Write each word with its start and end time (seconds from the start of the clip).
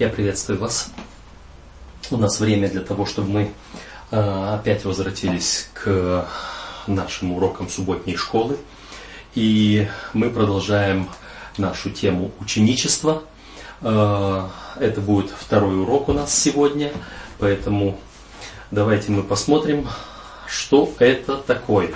Я 0.00 0.08
приветствую 0.08 0.58
вас. 0.58 0.90
У 2.10 2.16
нас 2.16 2.40
время 2.40 2.68
для 2.68 2.80
того, 2.80 3.06
чтобы 3.06 3.28
мы 3.28 3.52
э, 4.10 4.54
опять 4.54 4.84
возвратились 4.84 5.68
к 5.72 6.26
нашим 6.88 7.30
урокам 7.34 7.68
субботней 7.68 8.16
школы. 8.16 8.58
И 9.36 9.86
мы 10.12 10.30
продолжаем 10.30 11.08
нашу 11.58 11.90
тему 11.90 12.32
ученичества. 12.40 13.22
Э, 13.82 14.48
это 14.80 15.00
будет 15.00 15.30
второй 15.30 15.80
урок 15.82 16.08
у 16.08 16.12
нас 16.12 16.36
сегодня, 16.36 16.90
поэтому 17.38 17.96
давайте 18.72 19.12
мы 19.12 19.22
посмотрим, 19.22 19.86
что 20.48 20.92
это 20.98 21.36
такое. 21.36 21.94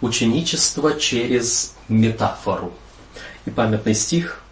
Ученичество 0.00 0.98
через 0.98 1.74
метафору. 1.88 2.72
И 3.44 3.50
памятный 3.50 3.94
стих 3.94 4.42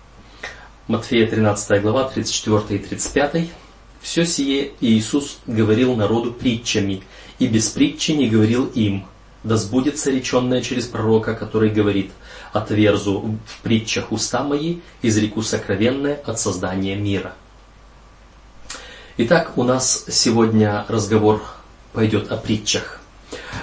Матфея 0.91 1.29
13 1.29 1.83
глава, 1.83 2.03
34 2.09 2.81
и 2.81 2.83
35. 2.83 3.49
«Все 4.01 4.27
сие 4.27 4.73
Иисус 4.81 5.39
говорил 5.47 5.95
народу 5.95 6.33
притчами, 6.33 7.05
и 7.39 7.47
без 7.47 7.69
притчи 7.69 8.11
не 8.11 8.29
говорил 8.29 8.67
им, 8.67 9.07
да 9.45 9.57
сбудется 9.57 10.11
реченное 10.11 10.63
через 10.63 10.87
пророка, 10.87 11.35
который 11.35 11.71
говорит, 11.71 12.11
«Отверзу 12.53 13.39
в 13.47 13.61
притчах 13.63 14.11
уста 14.11 14.43
мои, 14.43 14.79
изреку 15.01 15.43
сокровенное 15.43 16.21
от 16.27 16.41
создания 16.41 16.97
мира». 16.97 17.35
Итак, 19.17 19.53
у 19.55 19.63
нас 19.63 20.07
сегодня 20.09 20.85
разговор 20.89 21.41
пойдет 21.93 22.33
о 22.33 22.37
притчах. 22.37 22.99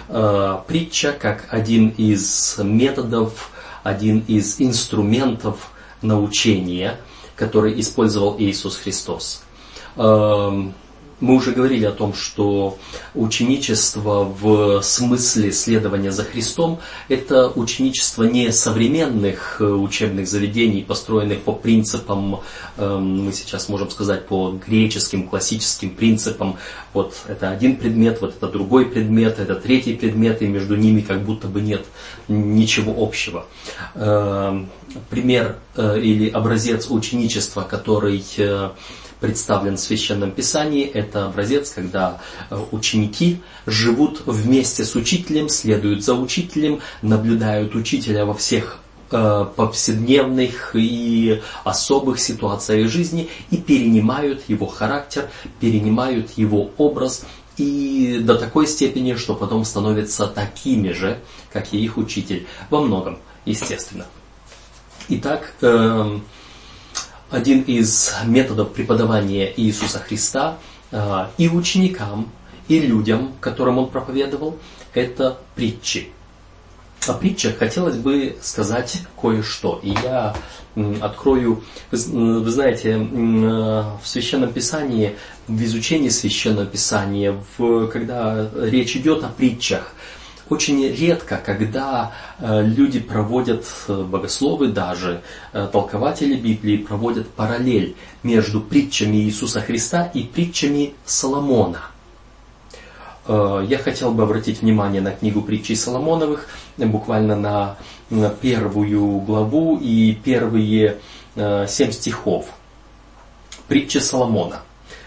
Э, 0.07 0.59
притча 0.65 1.11
как 1.11 1.43
один 1.49 1.89
из 1.89 2.57
методов, 2.57 3.51
один 3.83 4.23
из 4.29 4.61
инструментов 4.61 5.71
научения– 6.01 7.01
который 7.37 7.79
использовал 7.79 8.35
Иисус 8.39 8.75
Христос. 8.75 9.43
Мы 11.19 11.33
уже 11.33 11.51
говорили 11.51 11.85
о 11.85 11.91
том, 11.91 12.13
что 12.13 12.77
ученичество 13.15 14.23
в 14.23 14.83
смысле 14.83 15.51
следования 15.51 16.11
за 16.11 16.23
Христом– 16.23 16.79
это 17.09 17.49
ученичество 17.49 18.23
не 18.23 18.51
современных 18.51 19.57
э, 19.59 19.65
учебных 19.65 20.27
заведений, 20.27 20.83
построенных 20.83 21.41
по 21.41 21.53
принципам, 21.53 22.41
эм, 22.77 23.25
мы 23.25 23.33
сейчас 23.33 23.67
можем 23.67 23.89
сказать, 23.89 24.27
по 24.27 24.51
греческим 24.51 25.27
классическим 25.27 25.89
принципам. 25.89 26.57
Вот 26.93 27.15
это 27.27 27.49
один 27.49 27.77
предмет, 27.77 28.21
вот 28.21 28.35
это 28.35 28.47
другой 28.47 28.85
предмет, 28.85 29.39
это 29.39 29.55
третий 29.55 29.95
предмет, 29.95 30.43
и 30.43 30.47
между 30.47 30.75
ними 30.75 31.01
как 31.01 31.23
будто 31.23 31.47
бы 31.47 31.61
нет 31.61 31.83
ничего 32.27 32.93
общего. 32.95 33.47
Эм, 33.95 34.69
пример 35.09 35.55
э, 35.75 35.99
или 35.99 36.29
образец 36.29 36.91
ученичества, 36.91 37.63
который 37.63 38.23
э, 38.37 38.69
представлен 39.19 39.77
в 39.77 39.79
Священном 39.79 40.31
Писании. 40.31 40.85
Это 40.85 41.25
образец, 41.25 41.71
когда 41.71 42.21
э, 42.49 42.59
ученики 42.71 43.41
живут 43.65 44.23
вместе 44.25 44.85
с 44.85 44.95
учителем, 44.95 45.49
следуют 45.49 46.03
за 46.03 46.13
учителем, 46.13 46.79
наблюдают 47.01 47.75
учителя 47.75 48.25
во 48.25 48.33
всех 48.33 48.79
э, 49.11 49.45
повседневных 49.55 50.71
и 50.73 51.41
особых 51.63 52.19
ситуациях 52.19 52.89
жизни 52.89 53.29
и 53.49 53.57
перенимают 53.57 54.43
его 54.47 54.67
характер, 54.67 55.29
перенимают 55.59 56.31
его 56.37 56.71
образ 56.77 57.25
и 57.57 58.19
до 58.21 58.35
такой 58.35 58.67
степени, 58.67 59.15
что 59.15 59.33
потом 59.33 59.65
становятся 59.65 60.27
такими 60.27 60.91
же, 60.91 61.19
как 61.51 61.73
и 61.73 61.83
их 61.83 61.97
учитель. 61.97 62.45
Во 62.69 62.81
многом, 62.81 63.17
естественно. 63.45 64.05
Итак, 65.09 65.53
э, 65.61 66.19
один 67.29 67.61
из 67.61 68.13
методов 68.25 68.71
преподавания 68.73 69.51
Иисуса 69.57 69.99
Христа 69.99 70.57
э, 70.91 71.25
и 71.37 71.49
ученикам, 71.49 72.29
и 72.67 72.79
людям, 72.79 73.33
которым 73.39 73.77
он 73.77 73.89
проповедовал, 73.89 74.57
это 74.93 75.37
притчи. 75.55 76.09
О 77.07 77.13
притчах 77.13 77.57
хотелось 77.57 77.95
бы 77.95 78.37
сказать 78.41 79.01
кое-что. 79.19 79.79
И 79.83 79.89
я 80.03 80.35
открою, 81.01 81.63
вы 81.91 82.49
знаете, 82.49 82.91
э, 82.91 82.97
в 82.99 84.01
Священном 84.03 84.51
Писании, 84.53 85.15
в 85.47 85.63
изучении 85.63 86.09
Священного 86.09 86.65
Писания, 86.65 87.35
в, 87.57 87.87
когда 87.87 88.49
речь 88.55 88.95
идет 88.95 89.23
о 89.23 89.29
притчах, 89.29 89.93
очень 90.49 90.87
редко, 90.87 91.41
когда 91.43 92.13
э, 92.39 92.63
люди 92.63 92.99
проводят, 92.99 93.65
э, 93.87 94.03
богословы 94.03 94.69
даже, 94.69 95.21
э, 95.53 95.67
толкователи 95.71 96.35
Библии 96.35 96.77
проводят 96.77 97.29
параллель 97.29 97.95
между 98.23 98.61
притчами 98.61 99.17
Иисуса 99.17 99.61
Христа 99.61 100.05
и 100.13 100.23
притчами 100.23 100.93
Соломона. 101.05 101.81
Я 103.29 103.77
хотел 103.83 104.11
бы 104.13 104.23
обратить 104.23 104.61
внимание 104.61 105.01
на 105.01 105.11
книгу 105.11 105.41
притчей 105.41 105.75
Соломоновых, 105.75 106.47
буквально 106.77 107.35
на 108.09 108.29
первую 108.29 109.19
главу 109.19 109.77
и 109.77 110.13
первые 110.13 110.99
семь 111.35 111.91
стихов. 111.91 112.45
Притча 113.67 113.99
Соломона, 113.99 114.61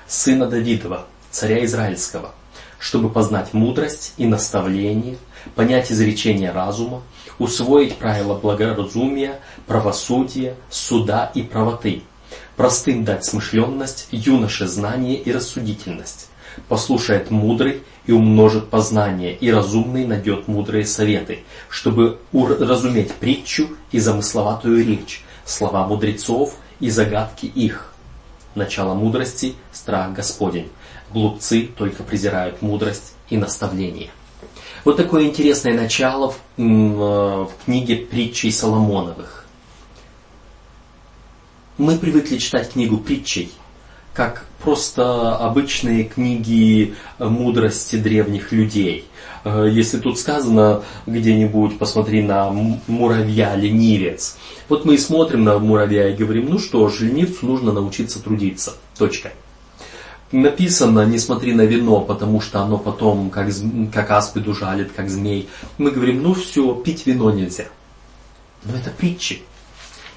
сына 0.06 0.44
Давидова, 0.46 1.06
царя 1.30 1.64
Израильского, 1.64 2.34
чтобы 2.80 3.10
познать 3.10 3.52
мудрость 3.52 4.14
и 4.16 4.26
наставление– 4.26 5.16
понять 5.54 5.92
изречения 5.92 6.52
разума, 6.52 7.02
усвоить 7.38 7.96
правила 7.96 8.34
благоразумия, 8.34 9.40
правосудия, 9.66 10.56
суда 10.68 11.30
и 11.34 11.42
правоты, 11.42 12.02
простым 12.56 13.04
дать 13.04 13.24
смышленность, 13.24 14.08
юноше 14.10 14.66
знание 14.66 15.16
и 15.16 15.32
рассудительность. 15.32 16.28
Послушает 16.68 17.30
мудрый 17.30 17.82
и 18.06 18.12
умножит 18.12 18.70
познание, 18.70 19.34
и 19.36 19.50
разумный 19.52 20.04
найдет 20.04 20.48
мудрые 20.48 20.84
советы, 20.84 21.44
чтобы 21.68 22.18
разуметь 22.32 23.12
притчу 23.14 23.68
и 23.92 24.00
замысловатую 24.00 24.84
речь, 24.84 25.22
слова 25.44 25.86
мудрецов 25.86 26.56
и 26.80 26.90
загадки 26.90 27.46
их. 27.46 27.94
Начало 28.56 28.94
мудрости– 28.94 29.54
страх 29.72 30.12
Господень. 30.12 30.68
Глупцы 31.12 31.68
только 31.76 32.04
презирают 32.04 32.62
мудрость 32.62 33.14
и 33.30 33.36
наставление. 33.36 34.10
Вот 34.84 34.96
такое 34.96 35.24
интересное 35.24 35.74
начало 35.74 36.30
в, 36.30 36.38
э, 36.56 36.62
в 36.62 37.50
книге 37.64 37.96
притчей 37.96 38.52
Соломоновых. 38.52 39.46
Мы 41.78 41.98
привыкли 41.98 42.38
читать 42.38 42.72
книгу 42.72 42.98
притчей, 42.98 43.50
как 44.14 44.46
просто 44.62 45.36
обычные 45.36 46.04
книги 46.04 46.94
мудрости 47.18 47.96
древних 47.96 48.52
людей. 48.52 49.04
Э, 49.44 49.66
если 49.68 49.98
тут 49.98 50.16
сказано 50.18 50.84
где-нибудь, 51.06 51.78
посмотри 51.78 52.22
на 52.22 52.50
муравья, 52.86 53.56
ленивец. 53.56 54.36
Вот 54.68 54.84
мы 54.84 54.94
и 54.94 54.98
смотрим 54.98 55.42
на 55.42 55.58
муравья 55.58 56.08
и 56.08 56.16
говорим, 56.16 56.50
ну 56.50 56.58
что 56.60 56.88
ж, 56.88 57.00
ленивцу 57.00 57.46
нужно 57.46 57.72
научиться 57.72 58.22
трудиться. 58.22 58.74
Точка 58.96 59.32
написано 60.32 61.06
«не 61.06 61.18
смотри 61.18 61.54
на 61.54 61.62
вино, 61.62 62.00
потому 62.00 62.40
что 62.40 62.60
оно 62.60 62.78
потом 62.78 63.30
как, 63.30 63.48
как 63.92 64.10
аспиду 64.10 64.54
жалит, 64.54 64.92
как 64.94 65.10
змей». 65.10 65.48
Мы 65.78 65.90
говорим, 65.90 66.22
ну 66.22 66.34
все, 66.34 66.74
пить 66.74 67.06
вино 67.06 67.30
нельзя. 67.30 67.66
Но 68.64 68.76
это 68.76 68.90
притчи. 68.90 69.42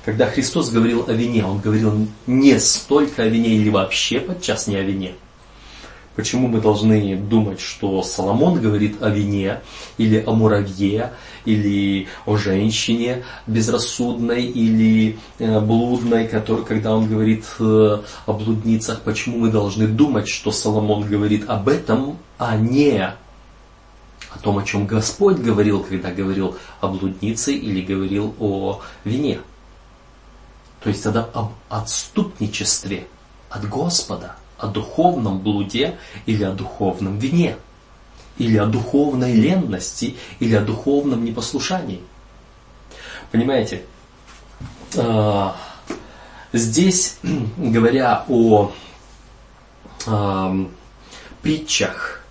Когда 0.06 0.28
Христос 0.28 0.70
говорил 0.70 1.06
о 1.08 1.14
вине, 1.14 1.46
Он 1.46 1.60
говорил 1.60 2.08
не 2.28 2.60
столько 2.60 3.24
о 3.24 3.28
вине 3.28 3.56
или 3.56 3.70
вообще 3.70 4.20
подчас 4.20 4.68
не 4.68 4.76
о 4.76 4.84
вине. 4.84 5.14
Почему 6.16 6.48
мы 6.48 6.62
должны 6.62 7.16
думать, 7.16 7.60
что 7.60 8.04
Соломон 8.04 8.62
говорит 8.62 9.02
о 9.02 9.10
вине 9.10 9.62
или 9.98 10.24
о 10.24 10.34
муравье, 10.34 11.14
или 11.46 12.08
о 12.28 12.38
женщине 12.38 13.24
безрассудной 13.48 14.46
или 14.46 15.18
э, 15.40 15.60
блудной, 15.60 16.28
который, 16.28 16.66
когда 16.66 16.96
он 16.96 17.08
говорит 17.08 17.46
э, 17.60 18.02
о 18.28 18.34
блудницах, 18.34 19.02
почему 19.02 19.40
мы 19.40 19.50
должны 19.50 19.88
думать, 19.88 20.28
что 20.28 20.52
Соломон 20.52 21.08
говорит 21.08 21.50
об 21.50 21.68
этом, 21.68 22.18
а 22.38 22.58
не 22.58 23.00
о 23.00 24.40
том, 24.40 24.60
о 24.60 24.64
чем 24.64 24.86
Господь 24.86 25.38
говорил, 25.38 25.84
когда 25.84 26.12
говорил 26.12 26.58
о 26.80 26.90
блуднице 26.90 27.54
или 27.54 27.82
говорил 27.82 28.36
о 28.40 28.82
вине. 29.04 29.40
То 30.84 30.90
есть 30.90 31.04
тогда 31.04 31.28
об 31.34 31.54
отступничестве 31.70 33.08
от 33.50 33.68
Господа, 33.68 34.36
о 34.64 34.68
духовном 34.68 35.40
блуде 35.40 35.98
или 36.26 36.44
о 36.44 36.52
духовном 36.52 37.18
вине 37.18 37.58
или 38.38 38.58
о 38.58 38.66
духовной 38.66 39.34
ленности, 39.34 40.16
или 40.40 40.56
о 40.56 40.62
духовном 40.62 41.24
непослушании. 41.24 42.02
Понимаете, 43.32 43.84
а, 44.98 45.56
здесь, 46.52 47.18
говоря 47.58 48.26
о 48.28 48.72
притчах, 51.42 52.22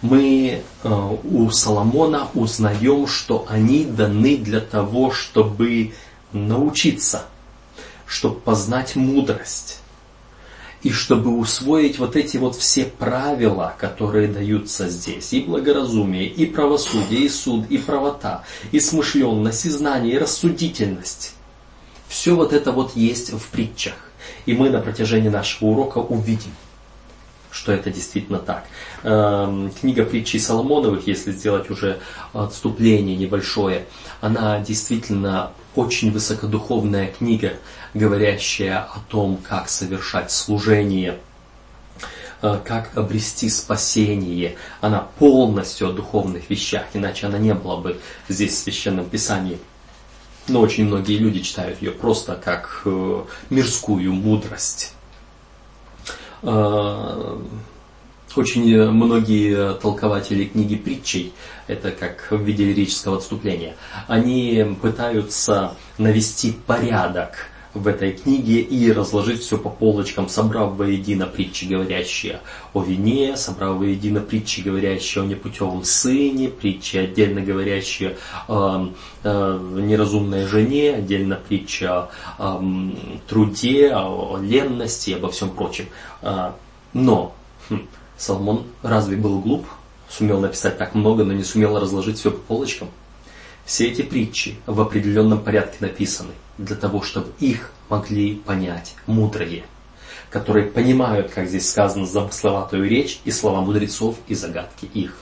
мы 0.00 0.62
а, 0.82 1.16
у 1.22 1.50
Соломона 1.50 2.28
узнаем, 2.34 3.06
что 3.06 3.46
они 3.48 3.84
даны 3.84 4.36
для 4.36 4.60
того, 4.60 5.12
чтобы 5.12 5.92
научиться, 6.32 7.26
чтобы 8.06 8.40
познать 8.40 8.96
мудрость. 8.96 9.81
И 10.82 10.90
чтобы 10.90 11.36
усвоить 11.38 11.98
вот 11.98 12.16
эти 12.16 12.38
вот 12.38 12.56
все 12.56 12.84
правила, 12.84 13.74
которые 13.78 14.26
даются 14.26 14.88
здесь, 14.88 15.32
и 15.32 15.40
благоразумие, 15.40 16.26
и 16.26 16.44
правосудие, 16.44 17.20
и 17.20 17.28
суд, 17.28 17.70
и 17.70 17.78
правота, 17.78 18.44
и 18.72 18.80
смышленность, 18.80 19.64
и 19.66 19.70
знание, 19.70 20.14
и 20.14 20.18
рассудительность, 20.18 21.34
все 22.08 22.34
вот 22.34 22.52
это 22.52 22.72
вот 22.72 22.96
есть 22.96 23.32
в 23.32 23.48
притчах. 23.48 23.94
И 24.44 24.54
мы 24.54 24.70
на 24.70 24.80
протяжении 24.80 25.28
нашего 25.28 25.70
урока 25.70 25.98
увидим, 25.98 26.50
что 27.50 27.70
это 27.70 27.90
действительно 27.90 28.38
так. 28.38 28.64
Эм, 29.04 29.70
книга 29.70 30.04
притчей 30.04 30.40
Соломоновых, 30.40 31.06
если 31.06 31.30
сделать 31.30 31.70
уже 31.70 32.00
отступление 32.32 33.16
небольшое, 33.16 33.86
она 34.20 34.58
действительно 34.58 35.52
очень 35.74 36.12
высокодуховная 36.12 37.08
книга, 37.08 37.54
говорящая 37.94 38.80
о 38.80 39.00
том, 39.08 39.38
как 39.38 39.68
совершать 39.68 40.30
служение, 40.30 41.18
э, 42.42 42.58
как 42.64 42.96
обрести 42.96 43.48
спасение. 43.48 44.56
Она 44.80 45.08
полностью 45.18 45.88
о 45.88 45.92
духовных 45.92 46.50
вещах, 46.50 46.84
иначе 46.92 47.26
она 47.26 47.38
не 47.38 47.54
была 47.54 47.76
бы 47.76 48.00
здесь 48.28 48.52
в 48.52 48.58
Священном 48.58 49.08
Писании. 49.08 49.58
Но 50.48 50.60
очень 50.60 50.86
многие 50.86 51.18
люди 51.18 51.40
читают 51.40 51.80
ее 51.80 51.92
просто 51.92 52.34
как 52.34 52.82
э, 52.84 53.24
мирскую 53.50 54.12
мудрость. 54.12 54.94
Э, 58.34 58.40
очень 58.40 58.90
многие 58.90 59.74
толкователи 59.74 60.44
книги 60.44 60.76
притчей, 60.76 61.32
это 61.66 61.90
как 61.90 62.28
в 62.30 62.42
виде 62.42 62.64
лирического 62.64 63.16
отступления, 63.18 63.76
они 64.08 64.76
пытаются 64.80 65.74
навести 65.98 66.52
порядок 66.66 67.48
в 67.74 67.88
этой 67.88 68.12
книге 68.12 68.60
и 68.60 68.92
разложить 68.92 69.40
все 69.40 69.56
по 69.56 69.70
полочкам, 69.70 70.28
собрав 70.28 70.76
воедино 70.76 71.26
притчи, 71.26 71.64
говорящие 71.64 72.40
о 72.74 72.82
вине, 72.82 73.34
собрав 73.36 73.78
воедино 73.78 74.20
притчи, 74.20 74.60
говорящие 74.60 75.24
о 75.24 75.26
непутевом 75.26 75.82
сыне, 75.82 76.48
притчи, 76.48 76.98
отдельно 76.98 77.40
говорящие 77.40 78.18
о, 78.46 78.90
о 79.24 79.58
неразумной 79.80 80.46
жене, 80.46 80.96
отдельно 80.96 81.36
притча 81.36 82.10
о, 82.38 82.62
труде, 83.26 83.92
о, 83.94 84.38
ленности 84.38 85.10
и 85.10 85.14
обо 85.14 85.30
всем 85.30 85.48
прочем. 85.48 85.86
Но 86.92 87.34
хм, 87.70 87.88
Соломон 88.16 88.64
разве 88.82 89.16
был 89.16 89.40
глуп? 89.40 89.66
Сумел 90.08 90.40
написать 90.40 90.78
так 90.78 90.94
много, 90.94 91.24
но 91.24 91.32
не 91.32 91.44
сумел 91.44 91.78
разложить 91.78 92.18
все 92.18 92.30
по 92.30 92.38
полочкам? 92.38 92.88
Все 93.64 93.88
эти 93.88 94.02
притчи 94.02 94.56
в 94.66 94.80
определенном 94.80 95.40
порядке 95.40 95.78
написаны 95.80 96.32
для 96.58 96.76
того, 96.76 97.02
чтобы 97.02 97.28
их 97.38 97.70
могли 97.88 98.34
понять 98.34 98.94
мудрые, 99.06 99.64
которые 100.30 100.66
понимают, 100.66 101.30
как 101.30 101.48
здесь 101.48 101.70
сказано, 101.70 102.06
замысловатую 102.06 102.88
речь 102.88 103.20
и 103.24 103.30
слова 103.30 103.60
мудрецов 103.60 104.16
и 104.28 104.34
загадки 104.34 104.86
их. 104.92 105.16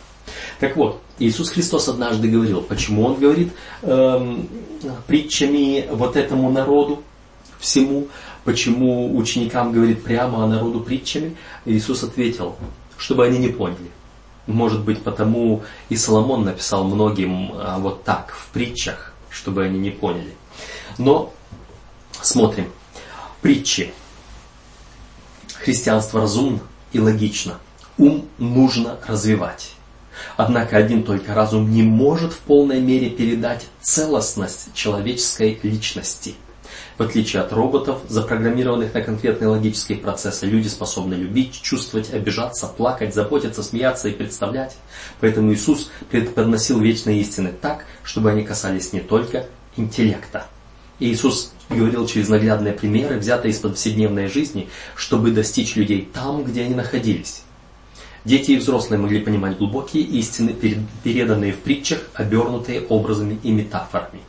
Так 0.58 0.76
вот, 0.76 1.00
Иисус 1.18 1.50
Христос 1.50 1.88
однажды 1.88 2.28
говорил, 2.28 2.62
почему 2.62 3.04
Он 3.04 3.16
говорит 3.16 3.52
эм, 3.82 4.48
притчами 5.06 5.86
вот 5.90 6.16
этому 6.16 6.50
народу, 6.50 7.02
всему, 7.58 8.08
почему 8.44 9.16
ученикам 9.16 9.72
говорит 9.72 10.02
прямо, 10.02 10.44
а 10.44 10.46
народу 10.46 10.80
притчами, 10.80 11.36
Иисус 11.64 12.02
ответил, 12.02 12.56
чтобы 13.00 13.24
они 13.24 13.38
не 13.38 13.48
поняли. 13.48 13.90
Может 14.46 14.84
быть, 14.84 15.02
потому 15.02 15.62
и 15.88 15.96
Соломон 15.96 16.44
написал 16.44 16.84
многим 16.84 17.52
а, 17.54 17.78
вот 17.78 18.04
так, 18.04 18.32
в 18.32 18.48
притчах, 18.52 19.14
чтобы 19.30 19.64
они 19.64 19.78
не 19.78 19.90
поняли. 19.90 20.34
Но 20.98 21.32
смотрим. 22.20 22.70
Притчи. 23.40 23.94
Христианство 25.54 26.20
разумно 26.20 26.60
и 26.92 27.00
логично. 27.00 27.58
Ум 27.96 28.28
нужно 28.38 28.98
развивать. 29.06 29.72
Однако 30.36 30.76
один 30.76 31.02
только 31.02 31.34
разум 31.34 31.70
не 31.70 31.82
может 31.82 32.34
в 32.34 32.38
полной 32.40 32.80
мере 32.80 33.08
передать 33.08 33.66
целостность 33.80 34.74
человеческой 34.74 35.58
личности– 35.62 36.34
в 37.00 37.02
отличие 37.02 37.40
от 37.40 37.50
роботов, 37.54 38.00
запрограммированных 38.08 38.92
на 38.92 39.00
конкретные 39.00 39.48
логические 39.48 39.96
процессы, 39.96 40.44
люди 40.44 40.68
способны 40.68 41.14
любить, 41.14 41.62
чувствовать, 41.62 42.12
обижаться, 42.12 42.66
плакать, 42.66 43.14
заботиться, 43.14 43.62
смеяться 43.62 44.08
и 44.08 44.12
представлять. 44.12 44.76
Поэтому 45.18 45.50
Иисус 45.54 45.90
преподносил 46.10 46.78
вечные 46.78 47.22
истины 47.22 47.54
так, 47.58 47.86
чтобы 48.02 48.30
они 48.30 48.42
касались 48.42 48.92
не 48.92 49.00
только 49.00 49.46
интеллекта. 49.78 50.46
Иисус 50.98 51.54
говорил 51.70 52.06
через 52.06 52.28
наглядные 52.28 52.74
примеры, 52.74 53.16
взятые 53.16 53.52
из 53.52 53.60
повседневной 53.60 54.28
жизни, 54.28 54.68
чтобы 54.94 55.30
достичь 55.30 55.76
людей 55.76 56.06
там, 56.12 56.44
где 56.44 56.64
они 56.64 56.74
находились. 56.74 57.44
Дети 58.26 58.50
и 58.50 58.56
взрослые 58.58 59.00
могли 59.00 59.20
понимать 59.20 59.56
глубокие 59.56 60.02
истины, 60.02 60.54
переданные 61.02 61.54
в 61.54 61.60
притчах, 61.60 62.00
обернутые 62.12 62.82
образами 62.82 63.40
и 63.42 63.52
метафорами. 63.52 64.20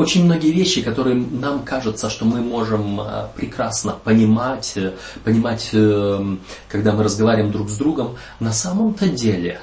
Очень 0.00 0.24
многие 0.24 0.50
вещи, 0.50 0.80
которые 0.80 1.14
нам 1.14 1.62
кажется, 1.62 2.08
что 2.08 2.24
мы 2.24 2.40
можем 2.40 2.98
а, 3.02 3.30
прекрасно 3.36 3.92
понимать, 3.92 4.72
э, 4.76 4.94
понимать, 5.24 5.68
э, 5.74 6.36
когда 6.70 6.92
мы 6.92 7.04
разговариваем 7.04 7.52
друг 7.52 7.68
с 7.68 7.76
другом, 7.76 8.16
на 8.38 8.50
самом-то 8.50 9.08
деле 9.08 9.60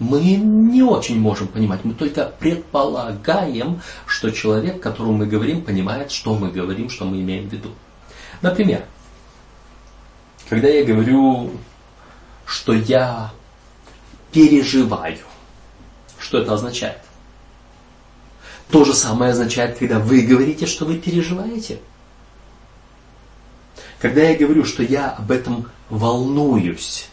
мы 0.00 0.22
не 0.34 0.82
очень 0.82 1.20
можем 1.20 1.46
понимать. 1.46 1.84
Мы 1.84 1.94
только 1.94 2.32
предполагаем, 2.40 3.80
что 4.06 4.32
человек, 4.32 4.82
которому 4.82 5.18
мы 5.18 5.26
говорим, 5.26 5.62
понимает, 5.62 6.10
что 6.10 6.34
мы 6.34 6.50
говорим, 6.50 6.90
что 6.90 7.04
мы 7.04 7.20
имеем 7.20 7.48
в 7.48 7.52
виду. 7.52 7.70
Например, 8.42 8.82
когда 10.48 10.66
я 10.66 10.84
говорю, 10.84 11.52
что 12.44 12.72
я 12.72 13.30
переживаю, 14.32 15.18
что 16.18 16.38
это 16.38 16.54
означает? 16.54 16.98
То 18.70 18.84
же 18.84 18.94
самое 18.94 19.32
означает, 19.32 19.78
когда 19.78 19.98
вы 19.98 20.22
говорите, 20.22 20.66
что 20.66 20.84
вы 20.84 20.98
переживаете. 20.98 21.80
Когда 24.00 24.22
я 24.22 24.36
говорю, 24.36 24.64
что 24.64 24.82
я 24.82 25.10
об 25.10 25.30
этом 25.30 25.66
волнуюсь, 25.90 27.08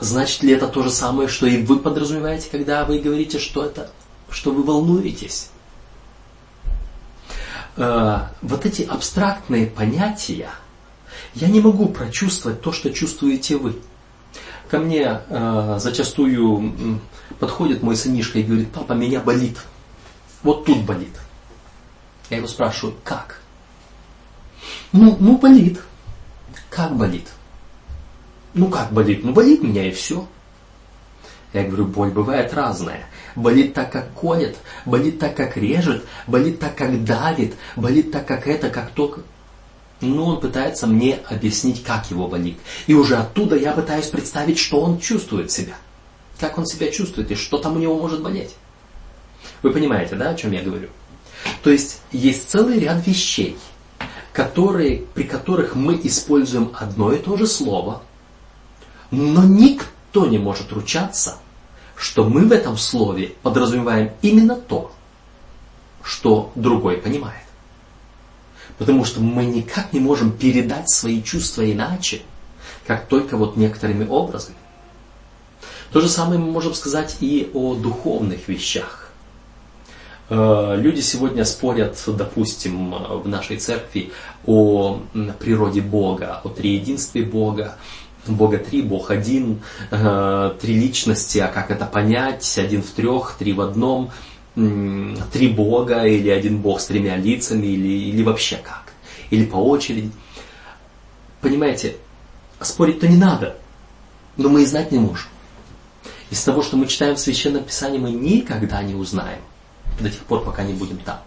значит 0.00 0.42
ли 0.42 0.52
это 0.52 0.68
то 0.68 0.82
же 0.82 0.90
самое, 0.90 1.28
что 1.28 1.46
и 1.46 1.62
вы 1.62 1.78
подразумеваете, 1.78 2.48
когда 2.50 2.84
вы 2.84 2.98
говорите, 3.00 3.38
что 3.38 3.64
это, 3.64 3.90
что 4.30 4.52
вы 4.52 4.62
волнуетесь? 4.62 5.50
Э, 7.76 8.26
вот 8.42 8.66
эти 8.66 8.82
абстрактные 8.82 9.66
понятия, 9.66 10.50
я 11.34 11.48
не 11.48 11.60
могу 11.60 11.88
прочувствовать 11.88 12.60
то, 12.60 12.70
что 12.70 12.92
чувствуете 12.92 13.56
вы. 13.56 13.76
Ко 14.68 14.78
мне 14.78 15.22
э, 15.28 15.78
зачастую 15.80 17.00
подходит 17.40 17.82
мой 17.82 17.96
сынишка 17.96 18.38
и 18.38 18.42
говорит, 18.42 18.70
папа, 18.72 18.92
меня 18.92 19.20
болит. 19.20 19.58
Вот 20.44 20.66
тут 20.66 20.84
болит. 20.84 21.16
Я 22.30 22.36
его 22.36 22.46
спрашиваю, 22.46 22.94
как? 23.02 23.40
Ну, 24.92 25.16
ну 25.18 25.38
болит. 25.38 25.80
Как 26.70 26.96
болит? 26.96 27.26
Ну 28.52 28.68
как 28.68 28.92
болит? 28.92 29.24
Ну 29.24 29.32
болит 29.32 29.62
меня 29.62 29.88
и 29.88 29.90
все. 29.90 30.28
Я 31.52 31.64
говорю, 31.64 31.86
боль 31.86 32.10
бывает 32.10 32.52
разная. 32.52 33.06
Болит 33.34 33.74
так, 33.74 33.90
как 33.90 34.12
колет, 34.12 34.56
болит 34.84 35.18
так, 35.18 35.36
как 35.36 35.56
режет, 35.56 36.04
болит 36.26 36.60
так, 36.60 36.76
как 36.76 37.04
давит, 37.04 37.54
болит 37.74 38.12
так, 38.12 38.26
как 38.26 38.46
это, 38.46 38.70
как 38.70 38.90
то. 38.90 39.18
Ну, 40.00 40.24
он 40.24 40.40
пытается 40.40 40.86
мне 40.86 41.20
объяснить, 41.28 41.82
как 41.82 42.10
его 42.10 42.28
болит. 42.28 42.58
И 42.86 42.94
уже 42.94 43.16
оттуда 43.16 43.56
я 43.56 43.72
пытаюсь 43.72 44.06
представить, 44.06 44.58
что 44.58 44.80
он 44.80 45.00
чувствует 45.00 45.50
себя. 45.50 45.74
Как 46.38 46.58
он 46.58 46.66
себя 46.66 46.90
чувствует 46.90 47.30
и 47.30 47.34
что 47.34 47.58
там 47.58 47.76
у 47.76 47.78
него 47.78 47.98
может 47.98 48.22
болеть. 48.22 48.54
Вы 49.64 49.70
понимаете, 49.70 50.14
да, 50.16 50.28
о 50.28 50.34
чем 50.34 50.52
я 50.52 50.60
говорю? 50.60 50.90
То 51.62 51.70
есть 51.70 52.02
есть 52.12 52.50
целый 52.50 52.78
ряд 52.78 53.06
вещей, 53.06 53.56
которые, 54.34 55.06
при 55.14 55.22
которых 55.22 55.74
мы 55.74 55.98
используем 56.04 56.70
одно 56.74 57.14
и 57.14 57.18
то 57.18 57.38
же 57.38 57.46
слово, 57.46 58.02
но 59.10 59.42
никто 59.42 60.26
не 60.26 60.36
может 60.36 60.70
ручаться, 60.70 61.38
что 61.96 62.24
мы 62.24 62.46
в 62.46 62.52
этом 62.52 62.76
слове 62.76 63.36
подразумеваем 63.42 64.10
именно 64.20 64.54
то, 64.54 64.92
что 66.02 66.52
другой 66.56 66.98
понимает. 66.98 67.46
Потому 68.76 69.06
что 69.06 69.22
мы 69.22 69.46
никак 69.46 69.94
не 69.94 70.00
можем 70.00 70.32
передать 70.32 70.90
свои 70.90 71.22
чувства 71.22 71.64
иначе, 71.72 72.20
как 72.86 73.06
только 73.06 73.38
вот 73.38 73.56
некоторыми 73.56 74.06
образами. 74.06 74.58
То 75.90 76.02
же 76.02 76.08
самое 76.10 76.38
мы 76.38 76.50
можем 76.50 76.74
сказать 76.74 77.16
и 77.20 77.50
о 77.54 77.74
духовных 77.74 78.46
вещах. 78.48 79.03
Э, 80.34 80.74
люди 80.76 81.00
сегодня 81.00 81.44
спорят, 81.44 82.02
допустим, 82.06 82.90
в 82.90 83.28
нашей 83.28 83.56
церкви 83.58 84.10
о 84.46 85.00
природе 85.38 85.80
Бога, 85.80 86.40
о 86.42 86.48
триединстве 86.48 87.22
Бога. 87.22 87.76
Бога 88.26 88.58
три, 88.58 88.82
Бог 88.82 89.10
один, 89.10 89.60
э, 89.90 90.54
три 90.60 90.74
личности, 90.74 91.38
а 91.38 91.48
как 91.48 91.70
это 91.70 91.84
понять? 91.84 92.58
Один 92.58 92.82
в 92.82 92.90
трех, 92.90 93.36
три 93.38 93.52
в 93.52 93.60
одном, 93.60 94.10
три 94.54 95.48
Бога 95.48 96.04
или 96.04 96.30
один 96.30 96.58
Бог 96.58 96.80
с 96.80 96.86
тремя 96.86 97.16
лицами 97.16 97.66
или, 97.66 98.10
или 98.10 98.22
вообще 98.22 98.56
как? 98.56 98.92
Или 99.30 99.44
по 99.44 99.56
очереди. 99.56 100.10
понимаете, 101.40 101.96
спорить-то 102.60 103.06
не 103.06 103.18
надо, 103.18 103.56
но 104.36 104.48
мы 104.48 104.62
и 104.62 104.66
знать 104.66 104.90
не 104.90 104.98
можем. 104.98 105.28
Из 106.30 106.42
того, 106.42 106.62
что 106.62 106.76
мы 106.76 106.86
читаем 106.86 107.14
в 107.14 107.20
Священном 107.20 107.64
Писании, 107.64 107.98
мы 107.98 108.10
никогда 108.10 108.82
не 108.82 108.94
узнаем 108.94 109.40
до 110.00 110.10
тех 110.10 110.20
пор, 110.20 110.44
пока 110.44 110.64
не 110.64 110.72
будем 110.72 110.98
там. 110.98 111.20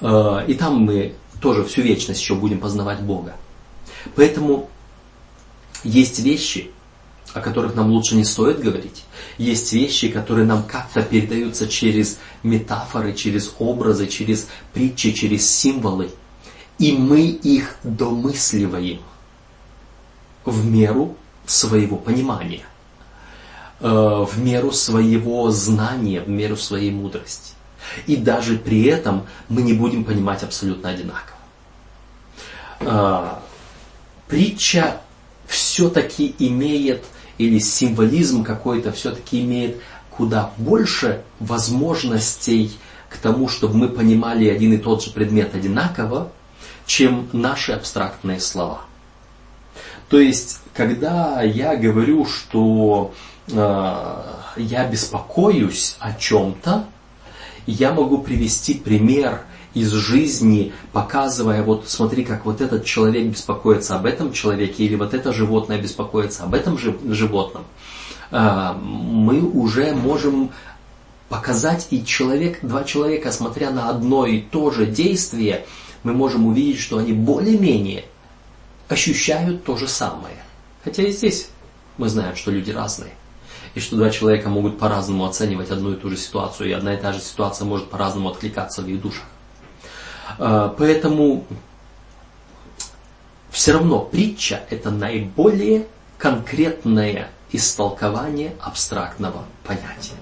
Э, 0.00 0.44
и 0.46 0.54
там 0.54 0.82
мы 0.82 1.14
тоже 1.40 1.64
всю 1.64 1.82
вечность 1.82 2.20
еще 2.20 2.34
будем 2.34 2.60
познавать 2.60 3.00
Бога. 3.00 3.34
Поэтому 4.14 4.68
есть 5.84 6.18
вещи, 6.20 6.70
о 7.32 7.40
которых 7.40 7.74
нам 7.74 7.90
лучше 7.90 8.16
не 8.16 8.24
стоит 8.24 8.60
говорить. 8.60 9.04
Есть 9.38 9.72
вещи, 9.72 10.08
которые 10.08 10.46
нам 10.46 10.64
как-то 10.64 11.02
передаются 11.02 11.68
через 11.68 12.18
метафоры, 12.42 13.14
через 13.14 13.54
образы, 13.58 14.06
через 14.08 14.48
притчи, 14.72 15.12
через 15.12 15.48
символы. 15.48 16.10
И 16.78 16.92
мы 16.92 17.26
их 17.26 17.76
домысливаем 17.82 19.00
в 20.44 20.66
меру 20.66 21.16
своего 21.46 21.96
понимания, 21.96 22.62
э, 23.80 23.88
в 23.88 24.38
меру 24.38 24.72
своего 24.72 25.50
знания, 25.50 26.22
в 26.22 26.28
меру 26.28 26.56
своей 26.56 26.90
мудрости. 26.90 27.54
И 28.06 28.16
даже 28.16 28.56
при 28.56 28.84
этом 28.84 29.26
мы 29.48 29.62
не 29.62 29.72
будем 29.72 30.04
понимать 30.04 30.42
абсолютно 30.42 30.90
одинаково. 30.90 31.36
Э, 32.80 33.34
притча 34.28 35.00
все-таки 35.46 36.34
имеет, 36.38 37.04
или 37.38 37.58
символизм 37.58 38.44
какой-то 38.44 38.92
все-таки 38.92 39.42
имеет 39.42 39.80
куда 40.10 40.52
больше 40.56 41.22
возможностей 41.38 42.78
к 43.08 43.16
тому, 43.16 43.48
чтобы 43.48 43.76
мы 43.76 43.88
понимали 43.88 44.48
один 44.48 44.72
и 44.74 44.78
тот 44.78 45.02
же 45.02 45.10
предмет 45.10 45.54
одинаково, 45.54 46.30
чем 46.86 47.28
наши 47.32 47.72
абстрактные 47.72 48.40
слова. 48.40 48.82
То 50.08 50.18
есть, 50.18 50.60
когда 50.74 51.42
я 51.42 51.76
говорю, 51.76 52.26
что 52.26 53.14
э, 53.48 54.22
я 54.56 54.88
беспокоюсь 54.88 55.96
о 56.00 56.12
чем-то, 56.12 56.86
я 57.70 57.92
могу 57.92 58.18
привести 58.18 58.74
пример 58.74 59.42
из 59.74 59.92
жизни, 59.92 60.72
показывая, 60.92 61.62
вот 61.62 61.88
смотри, 61.88 62.24
как 62.24 62.44
вот 62.44 62.60
этот 62.60 62.84
человек 62.84 63.26
беспокоится 63.26 63.96
об 63.96 64.06
этом 64.06 64.32
человеке, 64.32 64.84
или 64.84 64.96
вот 64.96 65.14
это 65.14 65.32
животное 65.32 65.80
беспокоится 65.80 66.44
об 66.44 66.54
этом 66.54 66.76
животном, 66.76 67.64
э, 68.32 68.72
мы 68.82 69.42
уже 69.42 69.94
можем 69.94 70.50
показать, 71.28 71.86
и 71.90 72.04
человек, 72.04 72.58
два 72.62 72.82
человека, 72.82 73.30
смотря 73.30 73.70
на 73.70 73.88
одно 73.88 74.26
и 74.26 74.40
то 74.40 74.72
же 74.72 74.86
действие, 74.86 75.64
мы 76.02 76.12
можем 76.12 76.46
увидеть, 76.46 76.80
что 76.80 76.98
они 76.98 77.12
более-менее 77.12 78.04
ощущают 78.88 79.62
то 79.64 79.76
же 79.76 79.86
самое. 79.86 80.36
Хотя 80.82 81.04
и 81.04 81.12
здесь 81.12 81.50
мы 81.96 82.08
знаем, 82.08 82.34
что 82.34 82.50
люди 82.50 82.72
разные. 82.72 83.12
И 83.74 83.80
что 83.80 83.96
два 83.96 84.10
человека 84.10 84.48
могут 84.48 84.78
по-разному 84.78 85.24
оценивать 85.24 85.70
одну 85.70 85.92
и 85.92 85.96
ту 85.96 86.10
же 86.10 86.16
ситуацию, 86.16 86.70
и 86.70 86.72
одна 86.72 86.94
и 86.94 86.96
та 86.96 87.12
же 87.12 87.20
ситуация 87.20 87.64
может 87.64 87.88
по-разному 87.88 88.30
откликаться 88.30 88.82
в 88.82 88.88
их 88.88 89.00
душах. 89.00 89.24
А, 90.38 90.74
поэтому 90.76 91.46
все 93.50 93.72
равно 93.72 94.00
притча– 94.00 94.60
это 94.70 94.90
наиболее 94.90 95.86
конкретное 96.18 97.30
истолкование 97.52 98.54
абстрактного 98.60 99.44
понятия. 99.64 100.16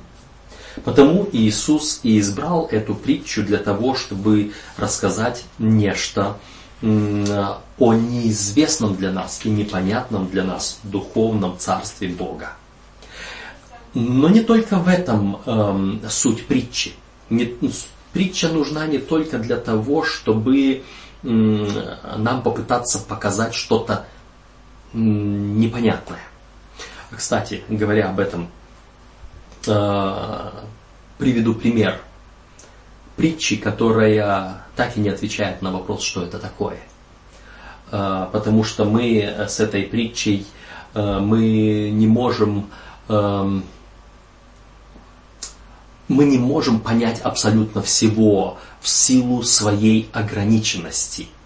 Потому 0.84 1.28
Иисус 1.32 2.00
и 2.02 2.18
избрал 2.20 2.66
эту 2.70 2.94
притчу 2.94 3.42
для 3.42 3.58
того, 3.58 3.94
чтобы 3.94 4.52
рассказать 4.76 5.44
нечто 5.58 6.36
о 6.80 7.94
неизвестном 7.94 8.94
для 8.94 9.10
нас 9.10 9.40
и 9.44 9.50
непонятном 9.50 10.28
для 10.28 10.44
нас 10.44 10.78
духовном 10.84 11.58
царстве 11.58 12.08
Бога. 12.08 12.52
Но 14.00 14.28
не 14.28 14.42
только 14.42 14.76
в 14.76 14.86
этом 14.86 15.40
эм, 15.44 16.00
суть 16.08 16.46
притчи. 16.46 16.92
Не, 17.30 17.52
притча 18.12 18.48
нужна 18.48 18.86
не 18.86 18.98
только 18.98 19.38
для 19.38 19.56
того, 19.56 20.04
чтобы 20.04 20.84
эм, 21.24 21.68
нам 22.16 22.42
попытаться 22.42 23.00
показать 23.00 23.54
что-то 23.54 24.06
эм, 24.94 25.58
непонятное. 25.58 26.20
Кстати, 27.10 27.64
говоря 27.68 28.10
об 28.10 28.20
этом, 28.20 28.48
э, 29.66 30.50
приведу 31.18 31.54
пример 31.54 32.00
притчи, 33.16 33.56
которая 33.56 34.62
так 34.76 34.96
и 34.96 35.00
не 35.00 35.08
отвечает 35.08 35.60
на 35.60 35.72
вопрос, 35.72 36.04
что 36.04 36.22
это 36.22 36.38
такое. 36.38 36.78
А, 37.90 38.26
потому 38.26 38.62
что 38.62 38.84
мы 38.84 39.18
с 39.48 39.58
этой 39.58 39.82
притчей 39.82 40.46
а, 40.94 41.18
мы 41.18 41.90
не 41.90 42.06
можем 42.06 42.70
мы 46.08 46.24
не 46.24 46.38
можем 46.38 46.80
понять 46.80 47.20
абсолютно 47.20 47.82
всего 47.82 48.58
в 48.80 48.88
силу 48.88 49.42
своей 49.42 50.08
ограниченности– 50.12 51.28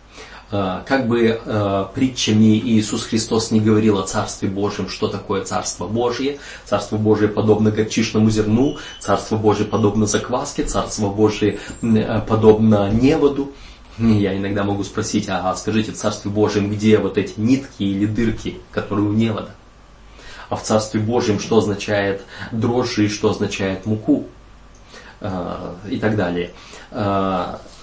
Э, 0.53 0.83
как 0.87 1.09
бы 1.09 1.41
э, 1.43 1.85
притчами 1.95 2.59
Иисус 2.59 3.05
Христос 3.05 3.51
не 3.51 3.61
говорил 3.61 3.99
о 3.99 4.03
Царстве 4.03 4.51
Божьем, 4.51 4.91
что 4.91 5.09
такое 5.09 5.45
Царство 5.45 5.89
Божье. 5.89 6.39
Царство 6.67 6.99
Божье 6.99 7.29
подобно 7.29 7.71
горчичному 7.71 8.29
зерну, 8.29 8.77
Царство 9.01 9.39
Божье 9.39 9.65
подобно 9.65 10.05
закваске, 10.05 10.65
Царство 10.65 11.09
Божье 11.09 11.59
э, 11.81 12.21
подобно 12.21 12.91
неводу. 12.91 13.53
Я 13.99 14.37
иногда 14.37 14.63
могу 14.63 14.85
спросить, 14.85 15.27
а 15.29 15.55
скажите, 15.57 15.93
в 15.93 15.97
Царстве 15.97 16.31
Божьем 16.31 16.71
где 16.71 16.99
вот 16.99 17.17
эти 17.17 17.41
нитки 17.41 17.83
или 17.83 18.05
дырки, 18.05 18.59
которые 18.73 19.09
у 19.09 19.13
невода? 19.13 19.55
А 20.51 20.57
в 20.57 20.63
Царстве 20.63 21.01
Божьем 21.01 21.41
что 21.41 21.59
означает 21.59 22.25
дрожжи 22.53 23.07
и 23.07 23.09
что 23.09 23.31
означает 23.31 23.87
муку? 23.87 24.27
И 25.89 25.99
так 25.99 26.17
далее 26.17 26.51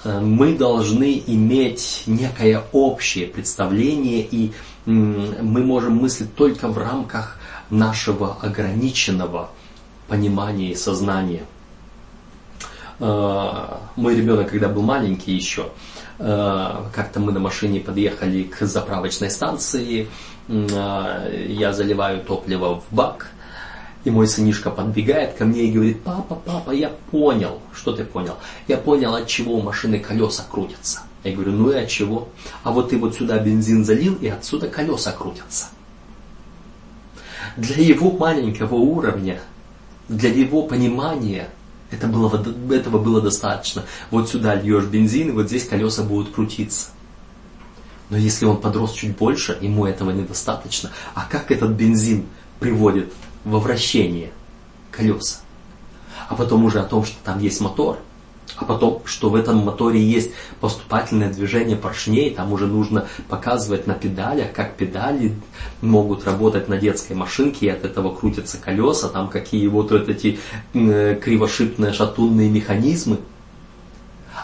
Э, 0.03 0.19
мы 0.21 0.57
должны 0.57 1.21
иметь 1.27 2.03
некое 2.07 2.63
общее 2.71 3.27
представление, 3.27 4.21
и 4.21 4.51
мы 4.85 5.61
можем 5.63 5.97
мыслить 5.97 6.35
только 6.35 6.67
в 6.67 6.77
рамках 6.77 7.37
нашего 7.69 8.37
ограниченного 8.41 9.49
понимания 10.07 10.71
и 10.71 10.75
сознания. 10.75 11.43
Э, 12.99 13.77
мой 13.95 14.15
ребенок, 14.15 14.49
когда 14.49 14.69
был 14.69 14.83
маленький 14.83 15.33
еще, 15.33 15.69
э, 16.17 16.83
как-то 16.93 17.19
мы 17.19 17.31
на 17.31 17.39
машине 17.39 17.79
подъехали 17.79 18.43
к 18.43 18.65
заправочной 18.65 19.29
станции, 19.29 20.07
я 20.47 21.73
заливаю 21.73 22.23
топливо 22.23 22.81
в 22.81 22.85
бак– 22.95 23.29
и 24.03 24.09
мой 24.09 24.27
сынишка 24.27 24.69
подбегает 24.69 25.35
ко 25.35 25.45
мне 25.45 25.65
и 25.65 25.71
говорит, 25.71 26.01
папа, 26.03 26.35
папа, 26.35 26.71
я 26.71 26.89
понял. 27.11 27.59
Что 27.73 27.91
ты 27.91 28.05
понял? 28.05 28.35
Я 28.67 28.77
понял, 28.77 29.13
от 29.13 29.27
чего 29.27 29.55
у 29.55 29.61
машины 29.61 29.99
колеса 29.99 30.45
крутятся. 30.49 31.01
Я 31.23 31.33
говорю, 31.33 31.51
ну 31.51 31.71
и 31.71 31.75
от 31.75 31.89
чего? 31.89 32.29
А 32.63 32.71
вот 32.71 32.89
ты 32.89 32.97
вот 32.97 33.15
сюда 33.15 33.39
бензин 33.39 33.83
залил, 33.83 34.15
и 34.15 34.27
отсюда 34.27 34.67
колеса 34.69 35.11
крутятся. 35.11 35.67
Для 37.57 37.83
его 37.83 38.11
маленького 38.11 38.75
уровня, 38.75 39.41
для 40.07 40.29
его 40.29 40.63
понимания, 40.63 41.49
это 41.91 42.07
было, 42.07 42.41
этого 42.71 42.99
было 42.99 43.21
достаточно. 43.21 43.83
Вот 44.11 44.29
сюда 44.29 44.55
льешь 44.55 44.85
бензин, 44.85 45.29
и 45.29 45.31
вот 45.31 45.47
здесь 45.47 45.67
колеса 45.67 46.03
будут 46.03 46.33
крутиться. 46.33 46.89
Но 48.09 48.17
если 48.17 48.45
он 48.45 48.57
подрос 48.57 48.93
чуть 48.93 49.17
больше, 49.17 49.57
ему 49.59 49.85
этого 49.85 50.11
недостаточно. 50.11 50.89
А 51.15 51.27
как 51.29 51.51
этот 51.51 51.71
бензин 51.71 52.27
приводит 52.59 53.13
во 53.43 53.59
вращение 53.59 54.31
колеса. 54.91 55.39
А 56.27 56.35
потом 56.35 56.65
уже 56.65 56.79
о 56.79 56.83
том, 56.83 57.05
что 57.05 57.15
там 57.23 57.39
есть 57.39 57.61
мотор, 57.61 57.97
а 58.57 58.65
потом, 58.65 59.01
что 59.05 59.29
в 59.29 59.35
этом 59.35 59.59
моторе 59.59 60.01
есть 60.03 60.31
поступательное 60.59 61.31
движение 61.31 61.77
поршней, 61.77 62.31
там 62.31 62.51
уже 62.51 62.67
нужно 62.67 63.07
показывать 63.27 63.87
на 63.87 63.93
педалях, 63.93 64.51
как 64.53 64.75
педали 64.75 65.33
могут 65.81 66.25
работать 66.25 66.67
на 66.67 66.77
детской 66.77 67.13
машинке, 67.13 67.67
и 67.67 67.69
от 67.69 67.85
этого 67.85 68.13
крутятся 68.13 68.57
колеса, 68.57 69.07
там 69.09 69.29
какие 69.29 69.67
вот 69.67 69.91
эти 69.91 70.39
э, 70.73 71.19
кривошипные 71.21 71.93
шатунные 71.93 72.49
механизмы. 72.49 73.17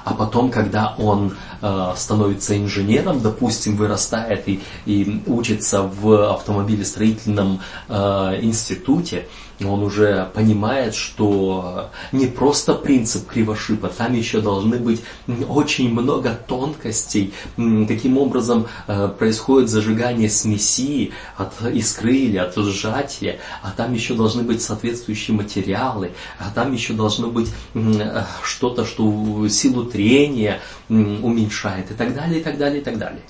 А 0.06 0.14
потом, 0.14 0.52
когда 0.52 0.94
он 1.00 1.36
э, 1.64 1.94
становится 1.98 2.56
инженером, 2.56 3.22
допустим, 3.22 3.76
вырастает 3.76 4.48
и, 4.48 4.62
и 4.86 5.24
учится 5.26 5.82
в 5.82 6.32
автомобилестроительном 6.32 7.60
э, 7.90 8.40
институте, 8.42 9.28
он 9.62 9.84
уже 9.84 10.30
понимает, 10.34 10.96
что 10.96 11.90
не 12.12 12.28
просто 12.28 12.74
принцип 12.74 13.28
кривошипа, 13.28 13.90
там 13.90 14.14
еще 14.14 14.42
должны 14.42 14.78
быть 14.78 15.02
очень 15.48 15.92
много 15.92 16.38
тонкостей, 16.48 17.34
каким 17.56 18.18
образом 18.18 18.68
э, 18.88 19.10
происходит 19.18 19.70
зажигание 19.70 20.30
смеси 20.30 21.12
от 21.38 21.54
искры 21.74 22.16
или 22.16 22.38
от 22.38 22.56
сжатия, 22.56 23.40
а 23.62 23.72
там 23.72 23.94
еще 23.94 24.14
должны 24.14 24.44
быть 24.44 24.62
соответствующие 24.62 25.36
материалы, 25.36 26.12
а 26.40 26.52
там 26.54 26.74
еще 26.74 26.94
должно 26.94 27.28
быть 27.28 27.52
э, 27.74 28.24
что-то, 28.44 28.86
что 28.86 29.48
силу 29.50 29.86
трения 29.86 30.60
уменьшает 30.90 31.92
и 31.92 31.94
так 31.94 32.14
далее, 32.14 32.40
и 32.40 32.44
так 32.44 32.58
далее, 32.58 32.82
и 32.82 32.84
так 32.84 32.98
далее. 32.98 33.22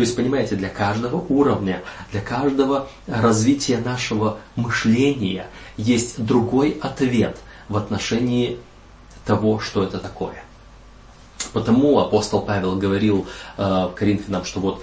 То 0.00 0.02
есть, 0.02 0.16
понимаете, 0.16 0.56
для 0.56 0.70
каждого 0.70 1.22
уровня, 1.28 1.82
для 2.10 2.22
каждого 2.22 2.88
развития 3.06 3.76
нашего 3.76 4.38
мышления 4.56 5.46
есть 5.76 6.24
другой 6.24 6.78
ответ 6.80 7.36
в 7.68 7.76
отношении 7.76 8.56
того, 9.26 9.60
что 9.60 9.82
это 9.82 9.98
такое. 9.98 10.42
Потому 11.52 11.98
апостол 11.98 12.40
Павел 12.40 12.76
говорил 12.76 13.26
э, 13.58 13.90
Коринфянам, 13.94 14.46
что 14.46 14.60
вот, 14.60 14.82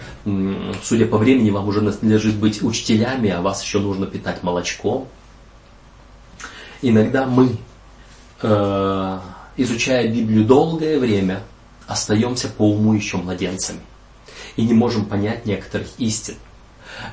судя 0.84 1.08
по 1.08 1.18
времени, 1.18 1.50
вам 1.50 1.68
уже 1.68 1.82
надлежит 1.82 2.36
быть 2.36 2.62
учителями, 2.62 3.32
а 3.32 3.42
вас 3.42 3.64
еще 3.64 3.80
нужно 3.80 4.06
питать 4.06 4.44
молочком. 4.44 5.08
Иногда 6.84 7.26
мы, 7.26 7.58
э, 8.44 9.20
изучая 9.58 10.10
Библию 10.10 10.46
долгое 10.46 11.00
время, 11.00 11.42
остаемся 11.88 12.50
по 12.50 12.70
уму 12.70 12.94
еще 12.94 13.18
младенцами 13.18 13.80
и 14.58 14.64
не 14.64 14.74
можем 14.74 15.06
понять 15.06 15.46
некоторых 15.46 15.88
истин. 15.98 16.36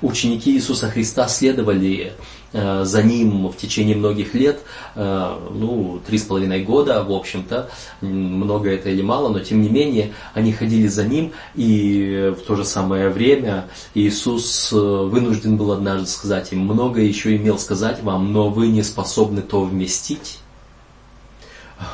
Ученики 0.03 0.53
Иисуса 0.53 0.89
Христа 0.89 1.29
следовали 1.29 2.13
э, 2.53 2.85
за 2.85 3.03
Ним 3.03 3.49
в 3.49 3.57
течение 3.57 3.97
многих 3.97 4.35
лет, 4.35 4.63
э, 4.95 5.39
ну, 5.53 6.01
три 6.07 6.19
с 6.19 6.23
половиной 6.23 6.63
года, 6.63 7.03
в 7.05 7.13
общем-то, 7.13 7.69
много 8.01 8.71
это 8.71 8.89
или 8.91 9.03
мало, 9.03 9.29
но 9.29 9.41
тем 9.41 9.61
не 9.61 9.69
менее, 9.69 10.13
они 10.33 10.53
ходили 10.53 10.87
за 10.87 11.05
Ним, 11.05 11.33
и 11.55 12.33
в 12.37 12.43
то 12.47 12.57
же 12.57 12.65
самое 12.65 13.11
время 13.11 13.69
Иисус 13.95 14.73
э, 14.73 14.77
вынужден 14.77 15.57
был 15.57 15.73
однажды 15.73 16.07
сказать 16.07 16.53
им, 16.53 16.61
много 16.61 17.01
еще 17.01 17.37
имел 17.37 17.59
сказать 17.59 18.03
вам, 18.03 18.33
но 18.33 18.49
вы 18.49 18.69
не 18.69 18.83
способны 18.83 19.43
то 19.43 19.63
вместить. 19.63 20.39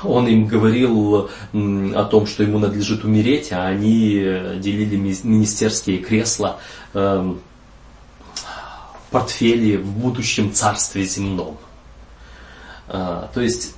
Он 0.05 0.27
им 0.29 0.47
говорил 0.47 1.31
о 1.53 2.05
том, 2.05 2.27
что 2.27 2.43
ему 2.43 2.59
надлежит 2.59 3.05
умереть, 3.05 3.51
а 3.53 3.67
они 3.67 4.15
делили 4.59 4.97
министерские 4.97 5.99
кресла 5.99 6.61
эм, 6.93 7.41
портфели 9.11 9.77
в 9.77 9.87
будущем 9.87 10.53
царстве 10.53 11.05
земном. 11.05 11.59
А, 12.89 13.31
то 13.35 13.41
есть 13.41 13.75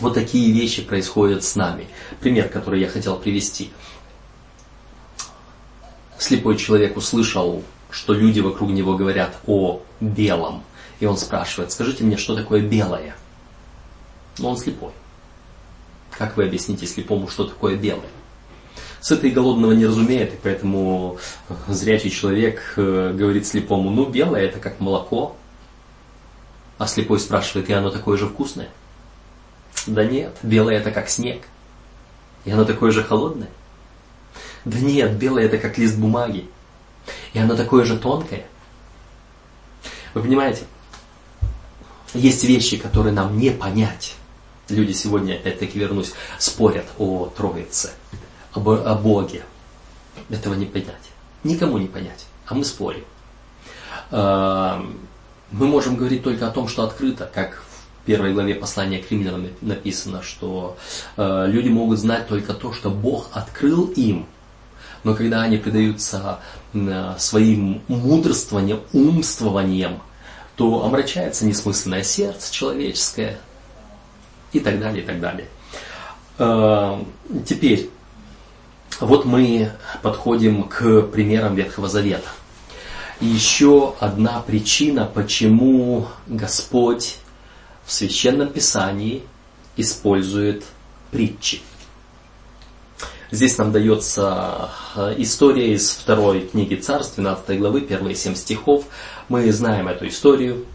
вот 0.00 0.14
такие 0.14 0.52
вещи 0.52 0.82
происходят 0.82 1.44
с 1.44 1.56
нами. 1.56 1.88
Пример, 2.20 2.48
который 2.48 2.80
я 2.80 2.88
хотел 2.88 3.16
привести. 3.16 3.70
Слепой 6.18 6.56
человек 6.56 6.96
услышал, 6.96 7.62
что 7.90 8.12
люди 8.12 8.40
вокруг 8.40 8.70
него 8.70 8.96
говорят 8.96 9.36
о 9.46 9.82
белом. 10.00 10.62
И 11.00 11.06
он 11.06 11.16
спрашивает, 11.16 11.72
скажите 11.72 12.04
мне, 12.04 12.16
что 12.16 12.36
такое 12.36 12.60
белое? 12.60 13.16
Но 14.40 14.50
он 14.50 14.56
слепой. 14.56 14.92
Как 16.10 16.36
вы 16.36 16.44
объясните 16.44 16.86
слепому, 16.86 17.28
что 17.28 17.44
такое 17.44 17.76
белое? 17.76 18.08
Сытый 19.00 19.30
и 19.30 19.32
голодного 19.32 19.72
не 19.72 19.86
разумеет, 19.86 20.34
и 20.34 20.38
поэтому 20.42 21.18
зрячий 21.68 22.10
человек 22.10 22.74
э, 22.76 23.14
говорит 23.16 23.46
слепому, 23.46 23.90
ну 23.90 24.06
белое 24.06 24.42
это 24.42 24.58
как 24.58 24.80
молоко. 24.80 25.36
А 26.76 26.86
слепой 26.86 27.20
спрашивает, 27.20 27.68
и 27.70 27.72
оно 27.72 27.90
такое 27.90 28.18
же 28.18 28.26
вкусное? 28.26 28.68
Да 29.86 30.04
нет, 30.04 30.36
белое 30.42 30.76
это 30.76 30.90
как 30.90 31.08
снег. 31.08 31.42
И 32.44 32.50
оно 32.50 32.64
такое 32.64 32.90
же 32.90 33.02
холодное? 33.02 33.50
Да 34.64 34.78
нет, 34.78 35.16
белое 35.16 35.46
это 35.46 35.58
как 35.58 35.78
лист 35.78 35.96
бумаги. 35.96 36.48
И 37.32 37.38
оно 37.38 37.56
такое 37.56 37.84
же 37.84 37.98
тонкое. 37.98 38.46
Вы 40.12 40.22
понимаете, 40.22 40.64
есть 42.12 42.44
вещи, 42.44 42.76
которые 42.76 43.12
нам 43.12 43.38
не 43.38 43.50
понять. 43.50 44.16
Люди 44.70 44.92
сегодня, 44.92 45.34
опять-таки 45.34 45.78
вернусь, 45.78 46.12
спорят 46.38 46.86
о 46.98 47.26
Троице 47.36 47.90
об, 48.52 48.68
о 48.68 48.94
Боге. 48.94 49.42
Этого 50.28 50.54
не 50.54 50.66
понять. 50.66 51.10
Никому 51.42 51.78
не 51.78 51.88
понять. 51.88 52.26
А 52.46 52.54
мы 52.54 52.64
спорим. 52.64 53.04
А, 54.10 54.84
мы 55.50 55.66
можем 55.66 55.96
говорить 55.96 56.22
только 56.22 56.46
о 56.46 56.50
том, 56.50 56.68
что 56.68 56.84
открыто, 56.84 57.28
как 57.32 57.62
в 57.62 58.06
первой 58.06 58.32
главе 58.32 58.54
послания 58.54 58.98
к 58.98 59.10
римлянам 59.10 59.48
написано, 59.60 60.22
что 60.22 60.76
а, 61.16 61.46
люди 61.46 61.68
могут 61.68 61.98
знать 61.98 62.28
только 62.28 62.54
то, 62.54 62.72
что 62.72 62.90
Бог 62.90 63.28
открыл 63.32 63.86
им. 63.96 64.26
Но 65.02 65.14
когда 65.14 65.42
они 65.42 65.56
предаются 65.56 66.40
своим 67.18 67.80
мудрствованием, 67.88 68.80
умствованием, 68.92 70.02
то 70.56 70.84
омрачается 70.84 71.46
несмысленное 71.46 72.02
сердце 72.02 72.52
человеческое 72.52 73.38
и 74.52 74.60
так 74.60 74.80
далее, 74.80 75.02
и 75.02 75.06
так 75.06 75.20
далее. 75.20 75.48
А, 76.38 77.04
теперь, 77.46 77.90
вот 79.00 79.24
мы 79.24 79.72
подходим 80.02 80.64
к 80.64 81.02
примерам 81.02 81.54
Ветхого 81.54 81.88
Завета. 81.88 82.28
еще 83.20 83.94
одна 84.00 84.40
причина, 84.40 85.04
почему 85.04 86.08
Господь 86.26 87.18
в 87.84 87.92
Священном 87.92 88.48
Писании 88.48 89.24
использует 89.76 90.64
притчи. 91.10 91.60
Здесь 93.30 93.58
нам 93.58 93.70
дается 93.70 94.70
э, 94.96 95.14
история 95.18 95.74
из 95.74 95.90
второй 95.90 96.48
книги 96.48 96.74
Царств, 96.74 97.16
12 97.16 97.58
главы, 97.58 97.82
первые 97.82 98.16
семь 98.16 98.34
стихов. 98.34 98.86
Мы 99.28 99.52
знаем 99.52 99.86
эту 99.86 100.08
историю. 100.08 100.66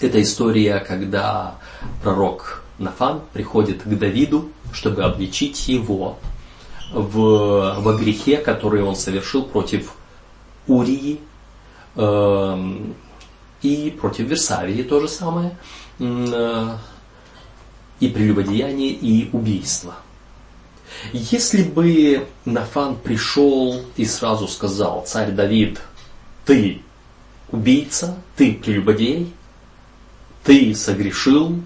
Это 0.00 0.20
история, 0.20 0.80
когда 0.80 1.54
пророк 2.02 2.63
Нафан 2.78 3.22
приходит 3.32 3.82
к 3.82 3.88
Давиду, 3.88 4.50
чтобы 4.72 5.04
обличить 5.04 5.68
его 5.68 6.18
в, 6.92 7.80
во 7.80 7.94
грехе, 7.94 8.38
который 8.38 8.82
он 8.82 8.96
совершил 8.96 9.44
против 9.44 9.94
Урии 10.66 11.20
э, 11.96 12.78
и 13.62 13.96
против 13.98 14.26
Версавии 14.26 14.82
то 14.82 15.00
же 15.00 15.08
самое, 15.08 15.56
э, 15.98 16.76
и 18.00 18.08
прелюбодеяние, 18.08 18.90
и 18.90 19.30
убийство. 19.32 19.94
Если 21.12 21.62
бы 21.62 22.26
Нафан 22.44 22.96
пришел 22.96 23.82
и 23.96 24.04
сразу 24.04 24.48
сказал, 24.48 25.04
царь 25.06 25.32
Давид, 25.32 25.80
ты 26.44 26.82
убийца, 27.50 28.16
ты 28.36 28.54
прелюбодей, 28.54 29.32
ты 30.44 30.74
согрешил, 30.74 31.60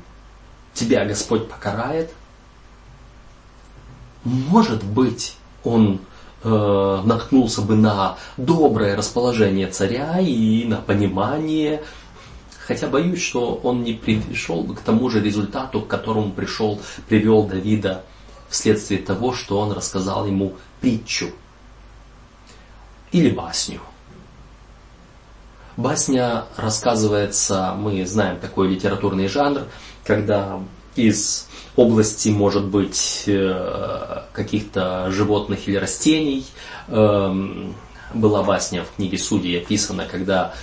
тебя 0.78 1.04
Господь 1.04 1.48
покарает, 1.48 2.12
может 4.24 4.84
быть, 4.84 5.36
он 5.64 6.00
э, 6.42 7.02
наткнулся 7.04 7.62
бы 7.62 7.74
на 7.74 8.16
доброе 8.36 8.96
расположение 8.96 9.68
царя 9.68 10.18
и 10.20 10.64
на 10.64 10.76
понимание, 10.76 11.82
хотя 12.66 12.88
боюсь, 12.88 13.22
что 13.22 13.54
он 13.62 13.82
не 13.82 13.94
пришел 13.94 14.64
к 14.64 14.80
тому 14.80 15.10
же 15.10 15.20
результату, 15.20 15.80
к 15.82 15.88
которому 15.88 16.30
пришел, 16.32 16.80
привел 17.08 17.44
Давида 17.44 18.04
вследствие 18.48 19.00
того, 19.00 19.34
что 19.34 19.58
он 19.58 19.72
рассказал 19.72 20.26
ему 20.26 20.54
притчу 20.80 21.30
или 23.12 23.30
басню. 23.30 23.80
Басня 25.78 26.46
рассказывается, 26.56 27.72
мы 27.78 28.04
знаем 28.04 28.40
такой 28.40 28.66
литературный 28.66 29.28
жанр, 29.28 29.62
когда 30.04 30.60
из 30.96 31.46
области, 31.76 32.30
может 32.30 32.64
быть, 32.64 33.22
э, 33.28 34.22
каких-то 34.32 35.08
животных 35.12 35.68
или 35.68 35.76
растений. 35.76 36.44
Эм, 36.88 37.76
была 38.12 38.42
басня 38.42 38.82
в 38.82 38.96
книге 38.96 39.18
Судей 39.18 39.56
описана, 39.56 40.04
когда 40.10 40.54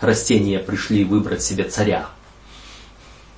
растения 0.00 0.58
пришли 0.58 1.04
выбрать 1.04 1.44
себе 1.44 1.62
царя. 1.62 2.08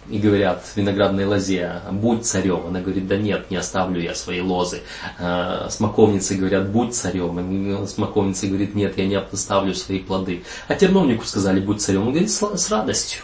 И 0.08 0.18
говорят 0.18 0.64
виноградной 0.74 1.26
лозе, 1.26 1.80
будь 1.92 2.26
царем. 2.26 2.66
Она 2.66 2.80
говорит, 2.80 3.06
да 3.06 3.16
нет, 3.16 3.50
не 3.50 3.56
оставлю 3.56 4.00
я 4.00 4.14
свои 4.16 4.40
лозы. 4.40 4.82
Э, 5.18 5.68
смоковницы 5.70 6.34
говорят, 6.34 6.70
будь 6.70 6.94
царем. 6.94 7.86
Смоковница 7.86 8.48
говорит, 8.48 8.74
нет, 8.74 8.98
я 8.98 9.06
не 9.06 9.14
оставлю 9.14 9.74
свои 9.74 10.00
плоды. 10.00 10.42
А 10.66 10.74
терновнику 10.74 11.24
сказали, 11.24 11.60
будь 11.60 11.80
царем. 11.80 12.02
Он 12.02 12.10
говорит, 12.10 12.30
с 12.30 12.70
радостью. 12.70 13.22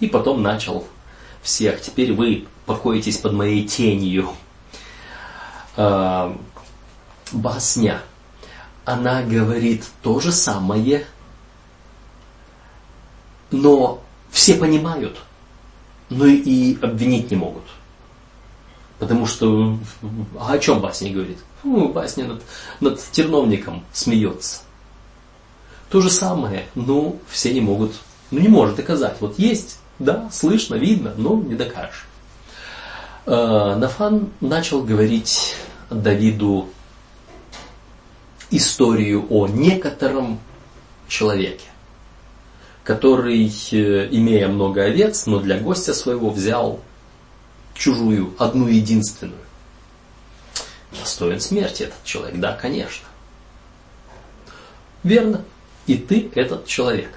И 0.00 0.08
потом 0.08 0.42
начал 0.42 0.84
всех. 1.42 1.80
Теперь 1.80 2.12
вы 2.12 2.46
покоитесь 2.66 3.18
под 3.18 3.34
моей 3.34 3.66
тенью. 3.66 4.30
Э, 5.76 6.34
басня, 7.32 8.02
она 8.84 9.22
говорит 9.22 9.84
то 10.02 10.18
же 10.18 10.32
самое, 10.32 11.06
но 13.50 14.02
все 14.30 14.54
понимают, 14.54 15.18
но 16.10 16.26
и 16.26 16.78
обвинить 16.80 17.30
не 17.30 17.36
могут. 17.36 17.64
Потому 18.98 19.26
что 19.26 19.78
а 20.38 20.52
о 20.52 20.58
чем 20.58 20.80
басня 20.80 21.12
говорит? 21.12 21.38
Ну, 21.62 21.88
басня 21.92 22.26
над, 22.26 22.42
над 22.80 23.00
терновником 23.12 23.84
смеется. 23.92 24.62
То 25.90 26.00
же 26.00 26.10
самое, 26.10 26.66
но 26.74 27.16
все 27.28 27.52
не 27.52 27.60
могут, 27.60 27.92
ну 28.30 28.40
не 28.40 28.48
может 28.48 28.76
доказать. 28.76 29.16
Вот 29.20 29.38
есть 29.38 29.78
да, 29.98 30.28
слышно, 30.30 30.76
видно, 30.76 31.14
но 31.16 31.36
не 31.36 31.54
докажешь. 31.54 32.06
Э, 33.26 33.74
Нафан 33.76 34.30
начал 34.40 34.82
говорить 34.82 35.54
Давиду 35.90 36.68
историю 38.50 39.26
о 39.30 39.46
некотором 39.48 40.40
человеке, 41.08 41.64
который, 42.88 43.52
э, 43.72 44.08
имея 44.12 44.48
много 44.48 44.84
овец, 44.84 45.26
но 45.26 45.40
для 45.40 45.58
гостя 45.58 45.92
своего 45.92 46.30
взял 46.30 46.80
чужую, 47.74 48.32
одну 48.38 48.66
единственную. 48.66 49.42
Достоин 50.98 51.38
смерти 51.38 51.82
этот 51.82 52.02
человек, 52.04 52.40
да, 52.40 52.54
конечно. 52.54 53.06
Верно. 55.02 55.44
И 55.86 55.96
ты 55.96 56.30
этот 56.34 56.64
человек. 56.64 57.10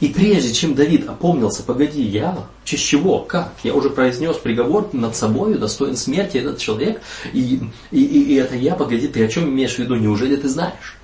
И 0.00 0.08
прежде 0.08 0.52
чем 0.52 0.74
Давид 0.74 1.08
опомнился, 1.08 1.62
погоди, 1.62 2.02
я, 2.02 2.32
в 2.32 2.68
честь 2.68 2.84
чего, 2.84 3.20
как? 3.20 3.54
Я 3.62 3.72
уже 3.72 3.88
произнес 3.88 4.36
приговор 4.36 4.90
над 4.92 5.16
собой, 5.16 5.54
достоин 5.54 5.96
смерти 5.96 6.36
этот 6.36 6.58
человек, 6.58 7.00
и, 7.32 7.62
и, 7.90 8.04
и, 8.04 8.22
и 8.24 8.34
это 8.34 8.56
я, 8.56 8.74
погоди, 8.74 9.08
ты 9.08 9.24
о 9.24 9.28
чем 9.28 9.48
имеешь 9.48 9.76
в 9.76 9.78
виду, 9.78 9.94
неужели 9.94 10.36
ты 10.36 10.50
знаешь? 10.50 10.95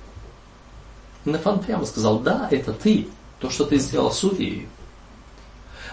Нафан 1.25 1.59
прямо 1.59 1.85
сказал, 1.85 2.19
да, 2.19 2.47
это 2.51 2.73
ты, 2.73 3.07
то, 3.39 3.49
что 3.49 3.65
ты 3.65 3.77
сделал 3.79 4.11
с 4.11 4.23
Урией. 4.23 4.67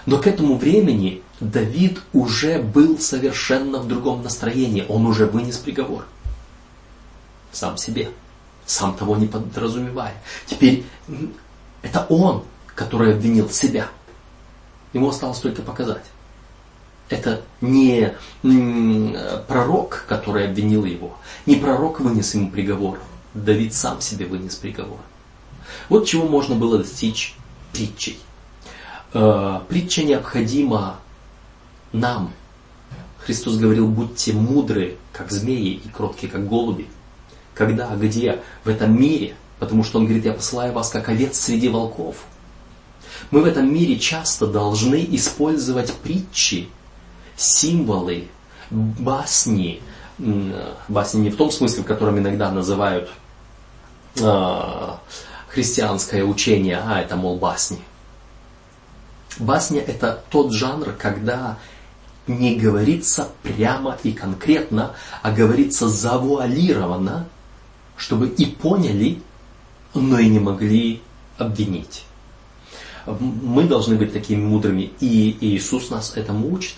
Но 0.07 0.19
к 0.19 0.27
этому 0.27 0.57
времени 0.57 1.23
Давид 1.41 2.01
уже 2.13 2.61
был 2.61 2.99
совершенно 2.99 3.79
в 3.79 3.89
другом 3.89 4.23
настроении, 4.23 4.85
он 4.89 5.07
уже 5.07 5.27
вынес 5.27 5.59
приговор. 5.59 6.07
Сам 7.53 7.77
себе, 7.77 8.11
сам 8.67 8.97
того 8.97 9.17
не 9.17 9.27
подразумевая. 9.27 10.15
Теперь 10.47 10.85
это 11.83 12.07
он 12.09 12.45
который 12.81 13.13
обвинил 13.15 13.51
себя. 13.51 13.89
Ему 14.95 15.11
осталось 15.11 15.39
только 15.39 15.61
показать. 15.61 16.05
Это 17.11 17.43
не 17.61 18.15
пророк, 19.47 20.07
который 20.09 20.47
обвинил 20.47 20.87
его. 20.87 21.15
Не 21.45 21.57
пророк 21.57 22.01
вынес 22.01 22.35
ему 22.35 22.51
приговор. 22.51 22.99
Давид 23.35 23.75
сам 23.75 24.01
себе 24.01 24.25
вынес 24.25 24.55
приговор. 24.55 24.99
Вот 25.89 26.07
чего 26.07 26.27
можно 26.27 26.55
было 26.55 26.79
достичь 26.79 27.35
притчей. 27.73 28.19
Э, 29.13 29.61
притча 29.69 30.03
необходима 30.03 30.99
нам. 31.93 32.33
Христос 33.19 33.57
говорил, 33.57 33.89
будьте 33.89 34.33
мудры, 34.33 34.97
как 35.13 35.31
змеи, 35.31 35.81
и 35.85 35.89
кроткие, 35.89 36.31
как 36.31 36.47
голуби. 36.47 36.89
Когда, 37.55 37.95
где? 37.97 38.41
В 38.65 38.69
этом 38.69 38.99
мире. 38.99 39.35
Потому 39.59 39.85
что 39.85 39.99
Он 39.99 40.05
говорит, 40.05 40.25
я 40.25 40.33
посылаю 40.33 40.73
вас, 40.73 40.91
как 40.91 41.09
овец 41.09 41.39
среди 41.39 41.69
волков. 41.69 42.25
Мы 43.31 43.43
в 43.43 43.45
этом 43.45 43.73
мире 43.73 43.99
часто 43.99 44.47
должны 44.47 45.07
использовать 45.11 45.93
притчи, 45.93 46.69
символы, 47.37 48.29
басни. 48.71 49.83
Басни 50.89 51.21
не 51.21 51.31
в 51.31 51.37
том 51.37 51.51
смысле, 51.51 51.83
в 51.83 51.87
котором 51.87 52.19
иногда 52.19 52.51
называют 52.51 53.11
э, 54.17 54.93
христианское 55.51 56.25
учение, 56.25 56.81
а 56.83 57.01
это, 57.01 57.17
мол, 57.17 57.37
басни. 57.37 57.81
Басня 59.39 59.81
это 59.81 60.23
тот 60.31 60.53
жанр, 60.53 60.93
когда 60.93 61.59
не 62.27 62.57
говорится 62.57 63.29
прямо 63.43 63.99
и 64.03 64.13
конкретно, 64.13 64.95
а 65.23 65.31
говорится 65.33 65.89
завуалированно, 65.89 67.27
чтобы 67.97 68.29
и 68.29 68.47
поняли, 68.47 69.23
но 69.95 70.19
и 70.19 70.29
не 70.29 70.39
могли 70.39 71.03
обвинить 71.39 72.05
мы 73.07 73.65
должны 73.65 73.97
быть 73.97 74.13
такими 74.13 74.43
мудрыми. 74.43 74.93
И 75.01 75.37
Иисус 75.41 75.91
нас 75.91 76.17
этому 76.17 76.53
учит. 76.53 76.75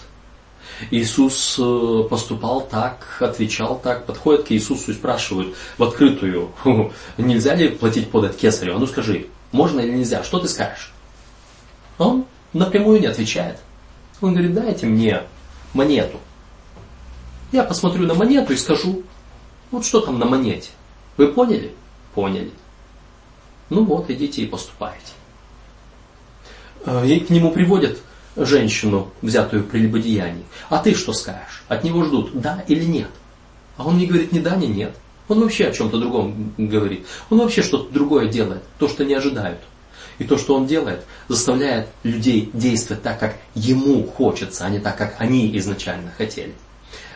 Иисус 0.91 1.57
э, 1.59 2.05
поступал 2.09 2.63
так, 2.63 3.19
отвечал 3.21 3.79
так, 3.79 4.07
подходят 4.07 4.47
к 4.47 4.53
Иисусу 4.53 4.91
и 4.91 4.95
спрашивают 4.95 5.55
в 5.79 5.83
открытую, 5.83 6.53
нельзя 7.19 7.55
ли 7.55 7.69
платить 7.69 8.11
подать 8.11 8.37
кесарю? 8.37 8.77
А 8.77 8.79
ну 8.79 8.87
скажи, 8.87 9.27
можно 9.53 9.81
или 9.81 9.93
нельзя? 9.93 10.25
Что 10.25 10.39
ты 10.39 10.49
скажешь? 10.49 10.93
Он 11.99 12.25
напрямую 12.53 13.01
не 13.01 13.07
отвечает. 13.07 13.59
Он 14.21 14.33
говорит, 14.33 14.55
дайте 14.55 14.87
мне 14.87 15.23
монету. 15.75 16.19
Я 17.51 17.65
посмотрю 17.65 18.07
на 18.07 18.15
монету 18.15 18.53
и 18.53 18.57
скажу, 18.57 19.03
вот 19.71 19.85
что 19.85 20.01
там 20.01 20.19
на 20.19 20.27
монете. 20.27 20.71
Вы 21.17 21.29
поняли? 21.29 21.75
Поняли. 22.15 22.53
Ну 23.69 23.85
вот, 23.85 24.11
идите 24.11 24.43
и 24.43 24.47
поступайте. 24.47 25.13
Э, 26.85 27.07
и 27.07 27.21
к 27.21 27.31
нему 27.31 27.51
приводят 27.51 27.99
женщину, 28.37 29.11
взятую 29.21 29.65
при 29.65 29.79
прелюбодеянии. 29.79 30.45
А 30.69 30.79
ты 30.79 30.95
что 30.95 31.13
скажешь? 31.13 31.63
От 31.69 31.85
него 31.85 32.05
ждут, 32.05 32.31
да 32.35 32.65
или 32.67 32.85
нет? 32.85 33.11
А 33.77 33.85
он 33.85 33.99
не 33.99 34.07
говорит 34.07 34.33
ни 34.33 34.39
да, 34.39 34.57
ни 34.57 34.67
нет. 34.67 34.95
Он 35.29 35.41
вообще 35.41 35.67
о 35.67 35.73
чем-то 35.73 35.99
другом 35.99 36.53
говорит. 36.59 37.07
Он 37.31 37.39
вообще 37.39 37.63
что-то 37.63 37.93
другое 37.93 38.29
делает, 38.29 38.63
то, 38.79 38.89
что 38.89 39.05
не 39.05 39.15
ожидают. 39.15 39.61
И 40.19 40.25
то, 40.25 40.37
что 40.37 40.55
он 40.55 40.67
делает, 40.67 41.05
заставляет 41.29 41.89
людей 42.03 42.51
действовать 42.53 43.03
так, 43.03 43.19
как 43.19 43.37
ему 43.55 44.07
хочется, 44.07 44.65
а 44.65 44.71
не 44.71 44.79
так, 44.79 44.97
как 44.97 45.17
они 45.19 45.57
изначально 45.59 46.13
хотели. 46.17 46.55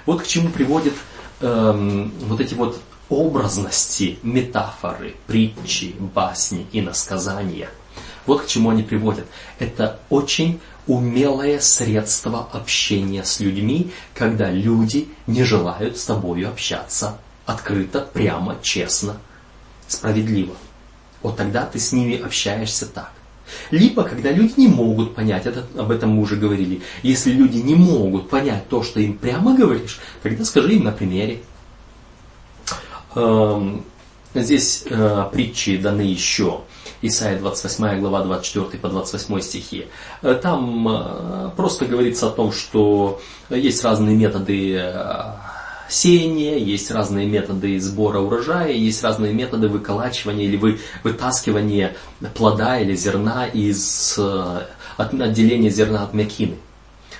Вот 0.07 0.23
к 0.23 0.27
чему 0.27 0.49
приводят 0.49 0.95
эм, 1.41 2.13
вот 2.21 2.41
эти 2.41 2.55
вот 2.55 2.81
образности, 3.09 4.19
метафоры, 4.23 5.15
притчи, 5.27 5.95
басни 5.99 6.67
и 6.73 6.81
насказания– 6.81 7.69
вот 8.27 8.43
к 8.43 8.47
чему 8.47 8.71
они 8.71 8.83
приводят. 8.83 9.27
Это 9.59 10.01
очень 10.11 10.61
умелое 10.87 11.61
средство 11.61 12.49
общения 12.53 13.25
с 13.25 13.41
людьми, 13.41 13.91
когда 14.15 14.51
люди 14.51 15.09
не 15.27 15.43
желают 15.43 15.99
с 15.99 16.05
тобой 16.05 16.47
общаться 16.47 17.19
открыто, 17.45 18.01
прямо, 18.13 18.57
честно, 18.63 19.17
справедливо. 19.87 20.55
Вот 21.23 21.37
тогда 21.37 21.65
ты 21.65 21.79
с 21.79 21.93
ними 21.93 22.21
общаешься 22.21 22.87
так. 22.87 23.13
Либо, 23.71 24.03
когда 24.03 24.33
люди 24.33 24.55
не 24.57 24.67
могут 24.67 25.15
понять, 25.15 25.47
это, 25.47 25.65
об 25.79 25.93
этом 25.93 26.11
мы 26.11 26.23
уже 26.23 26.37
говорили, 26.37 26.83
если 27.03 27.31
люди 27.31 27.59
не 27.59 27.77
могут 27.77 28.29
понять 28.29 28.69
то, 28.69 28.83
что 28.83 28.99
им 28.99 29.17
прямо 29.17 29.57
говоришь, 29.57 30.01
тогда 30.23 30.45
скажи 30.45 30.75
им 30.75 30.85
на 30.85 30.93
примере. 30.93 31.43
Эм, 33.15 33.85
здесь 34.35 34.85
э, 34.91 35.29
притчи 35.33 35.77
даны 35.77 36.03
еще 36.03 36.63
Исайя 37.03 37.39
28 37.39 38.01
глава 38.01 38.23
24 38.25 38.79
по 38.81 38.89
28 38.89 39.41
стихи. 39.41 39.87
Э, 40.23 40.35
там 40.35 40.89
э, 40.89 41.51
просто 41.57 41.85
говорится 41.85 42.29
о 42.29 42.31
том, 42.31 42.53
что 42.53 43.21
есть 43.51 43.85
разные 43.85 44.17
методы 44.17 44.77
э, 44.77 45.33
сеяния, 45.89 46.57
есть 46.57 46.91
разные 46.91 47.27
методы 47.27 47.79
сбора 47.81 48.21
урожая, 48.21 48.73
есть 48.73 49.05
разные 49.05 49.35
методы 49.35 49.69
выколачивания 49.69 50.47
или 50.47 50.57
вы, 50.57 50.81
вытаскивания 51.05 51.97
плода 52.35 52.79
или 52.79 52.95
зерна 52.95 53.47
из 53.47 54.19
отделения 54.97 55.71
зерна 55.71 56.03
от 56.03 56.15
мякины. 56.15 56.57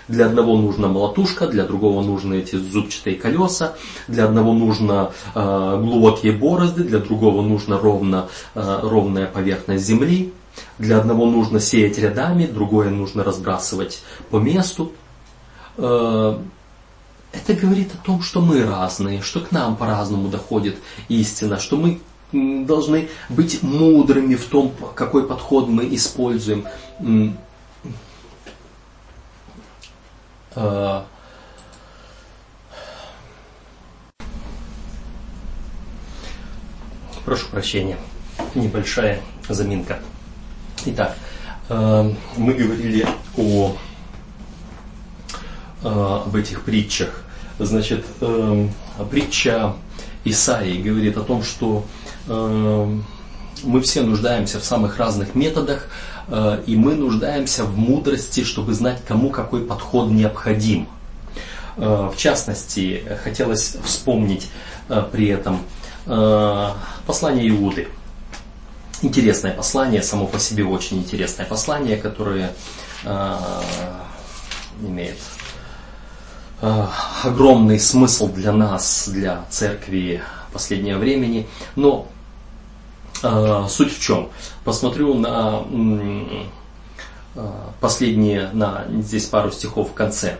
Для 0.09 0.27
одного 0.27 0.57
нужна 0.57 0.87
молотушка, 0.87 1.49
для 1.49 1.65
другого 1.65 2.03
нужны 2.03 2.35
эти 2.35 2.57
зубчатые 2.57 3.17
колеса, 3.17 3.75
для 4.07 4.27
одного 4.27 4.53
нужно 4.53 5.13
э, 5.35 5.81
глубокие 5.81 6.33
борозды, 6.33 6.85
для 6.85 7.01
другого 7.01 7.43
нужно 7.43 7.79
ровно, 7.79 8.29
э, 8.55 8.79
ровная 8.83 9.27
поверхность 9.27 9.85
земли, 9.85 10.33
для 10.79 10.99
одного 10.99 11.27
нужно 11.27 11.59
сеять 11.59 11.99
рядами, 11.99 12.47
другое 12.47 12.91
нужно 12.91 13.25
разбрасывать 13.25 14.03
по 14.31 14.37
месту. 14.37 14.93
Э, 15.77 16.39
это 17.33 17.55
говорит 17.55 17.91
о 17.95 18.05
том, 18.05 18.23
что 18.23 18.41
мы 18.41 18.65
разные, 18.65 19.23
что 19.23 19.41
к 19.41 19.51
нам 19.51 19.77
по-разному 19.77 20.29
доходит 20.29 20.77
истина, 21.09 21.59
что 21.59 21.77
мы 21.77 22.01
должны 22.33 23.09
быть 23.29 23.63
мудрыми 23.63 24.35
в 24.35 24.45
том, 24.47 24.73
какой 24.95 25.27
подход 25.27 25.69
мы 25.69 25.95
используем. 25.95 26.67
Э, 30.57 31.03
прошу 37.27 37.49
прощения, 37.49 37.99
небольшая 38.55 39.21
заминка. 39.49 39.99
Итак, 40.87 41.15
э, 41.69 42.11
мы 42.39 42.55
говорили 42.55 43.07
о, 43.37 43.77
э, 45.83 46.23
об 46.25 46.35
этих 46.35 46.63
притчах. 46.63 47.23
Значит, 47.59 48.05
притча 49.11 49.75
Исаии 50.25 50.83
говорит 50.83 51.17
о 51.17 51.23
том, 51.23 51.43
что 51.43 51.87
мы 52.27 53.81
все 53.81 54.03
нуждаемся 54.03 54.61
в 54.61 54.65
самых 54.65 54.99
разных 54.99 55.35
методах, 55.35 55.89
и 56.29 56.77
мы 56.77 56.95
нуждаемся 56.95 57.65
в 57.65 57.79
мудрости, 57.79 58.43
чтобы 58.43 58.75
знать, 58.75 59.01
кому 59.07 59.31
какой 59.31 59.65
подход 59.65 60.11
необходим. 60.11 60.89
Э, 61.77 62.11
в 62.13 62.17
частности, 62.17 63.03
хотелось 63.23 63.77
вспомнить 63.85 64.49
э, 64.89 65.03
при 65.11 65.29
этом 65.29 65.61
послание 67.05 67.49
Иуды. 67.49 67.89
Интересное 69.03 69.53
послание, 69.53 70.05
само 70.05 70.29
по 70.29 70.39
себе 70.39 70.65
очень 70.65 70.99
интересное 70.99 71.45
послание, 71.45 71.97
которое 71.97 72.53
имеет 74.81 75.19
огромный 76.61 77.81
смысл 77.81 78.29
для 78.33 78.53
нас, 78.53 79.09
для 79.09 79.47
церкви 79.51 80.23
последнее 80.53 80.97
времени. 80.97 81.47
Но 81.75 82.07
э, 82.09 82.16
суть 83.69 83.97
в 83.97 84.01
чем? 84.01 84.31
Посмотрю 84.65 85.15
на 85.15 85.65
э, 87.35 87.41
последние, 87.81 88.51
на 88.53 88.87
здесь 89.01 89.27
пару 89.27 89.51
стихов 89.51 89.91
в 89.91 89.95
конце. 89.95 90.39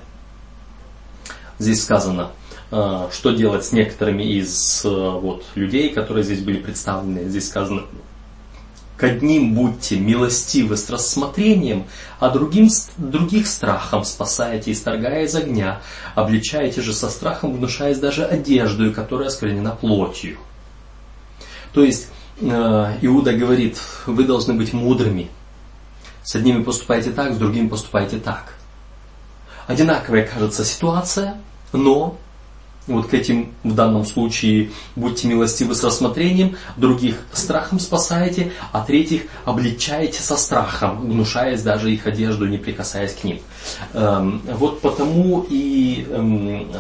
Здесь 1.59 1.83
сказано, 1.83 2.31
э, 2.71 3.09
что 3.13 3.31
делать 3.31 3.65
с 3.65 3.73
некоторыми 3.73 4.23
из 4.23 4.83
вот, 4.85 5.45
людей, 5.55 5.91
которые 5.91 6.25
здесь 6.25 6.41
были 6.41 6.59
представлены. 6.59 7.29
Здесь 7.29 7.49
сказано, 7.49 7.83
к 8.97 9.05
одним 9.05 9.55
будьте 9.55 9.99
милостивы 9.99 10.77
с 10.77 10.89
рассмотрением, 10.89 11.85
а 12.19 12.31
другим, 12.31 12.69
других 12.97 13.47
страхом 13.47 14.05
спасаете, 14.05 14.73
исторгая 14.73 15.25
из 15.25 15.35
огня, 15.35 15.83
обличаете 16.15 16.81
же 16.81 16.93
со 16.95 17.11
страхом, 17.11 17.55
внушаясь 17.55 17.99
даже 17.99 18.25
одежду, 18.25 18.93
которая 18.93 19.29
осквернена 19.29 19.73
плотью. 19.73 20.39
То 21.75 21.85
есть 21.85 22.09
Иуда 22.41 23.33
говорит, 23.33 23.79
вы 24.07 24.25
должны 24.25 24.55
быть 24.55 24.73
мудрыми. 24.73 25.31
С 26.23 26.35
одними 26.35 26.63
поступайте 26.63 27.11
так, 27.11 27.33
с 27.33 27.37
другими 27.37 27.69
поступайте 27.69 28.19
так. 28.19 28.55
Одинаковая 29.67 30.27
кажется 30.27 30.65
ситуация, 30.65 31.39
но 31.73 32.19
вот 32.87 33.09
к 33.09 33.15
этим 33.15 33.53
в 33.65 33.75
данном 33.75 34.05
случае 34.05 34.71
будьте 34.95 35.27
милостивы 35.27 35.75
с 35.75 35.83
рассмотрением, 35.83 36.57
других 36.77 37.17
страхом 37.33 37.81
спасаете, 37.81 38.53
а 38.73 38.85
третьих 38.85 39.23
обличаете 39.45 40.23
со 40.23 40.37
страхом, 40.37 41.01
внушаясь 41.01 41.63
даже 41.63 41.93
их 41.93 42.07
одежду, 42.07 42.47
не 42.47 42.59
прикасаясь 42.59 43.15
к 43.15 43.25
ним. 43.25 43.41
Эм, 43.93 44.41
вот 44.45 44.81
потому 44.81 45.45
и 45.49 46.07
эм, 46.09 46.71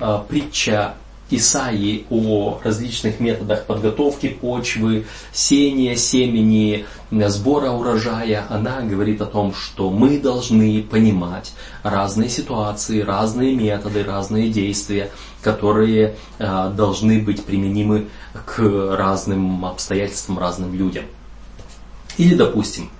э, 0.00 0.18
притча 0.28 0.94
Исаии 1.36 2.06
о 2.10 2.60
различных 2.62 3.20
методах 3.20 3.64
подготовки 3.66 4.28
почвы, 4.28 5.06
сения 5.32 5.96
семени, 5.96 6.86
сбора 7.10 7.70
урожая, 7.70 8.44
она 8.48 8.80
говорит 8.80 9.20
о 9.20 9.26
том, 9.26 9.54
что 9.54 9.90
мы 9.90 10.18
должны 10.18 10.82
понимать 10.82 11.52
разные 11.82 12.28
ситуации, 12.28 13.00
разные 13.00 13.54
методы, 13.54 14.04
разные 14.04 14.50
действия, 14.50 15.10
которые 15.42 16.16
э, 16.38 16.72
должны 16.76 17.20
быть 17.20 17.44
применимы 17.44 18.08
к 18.46 18.60
разным 18.96 19.64
обстоятельствам, 19.64 20.38
разным 20.38 20.74
людям. 20.74 21.04
Или, 22.16 22.34
допустим, 22.34 22.90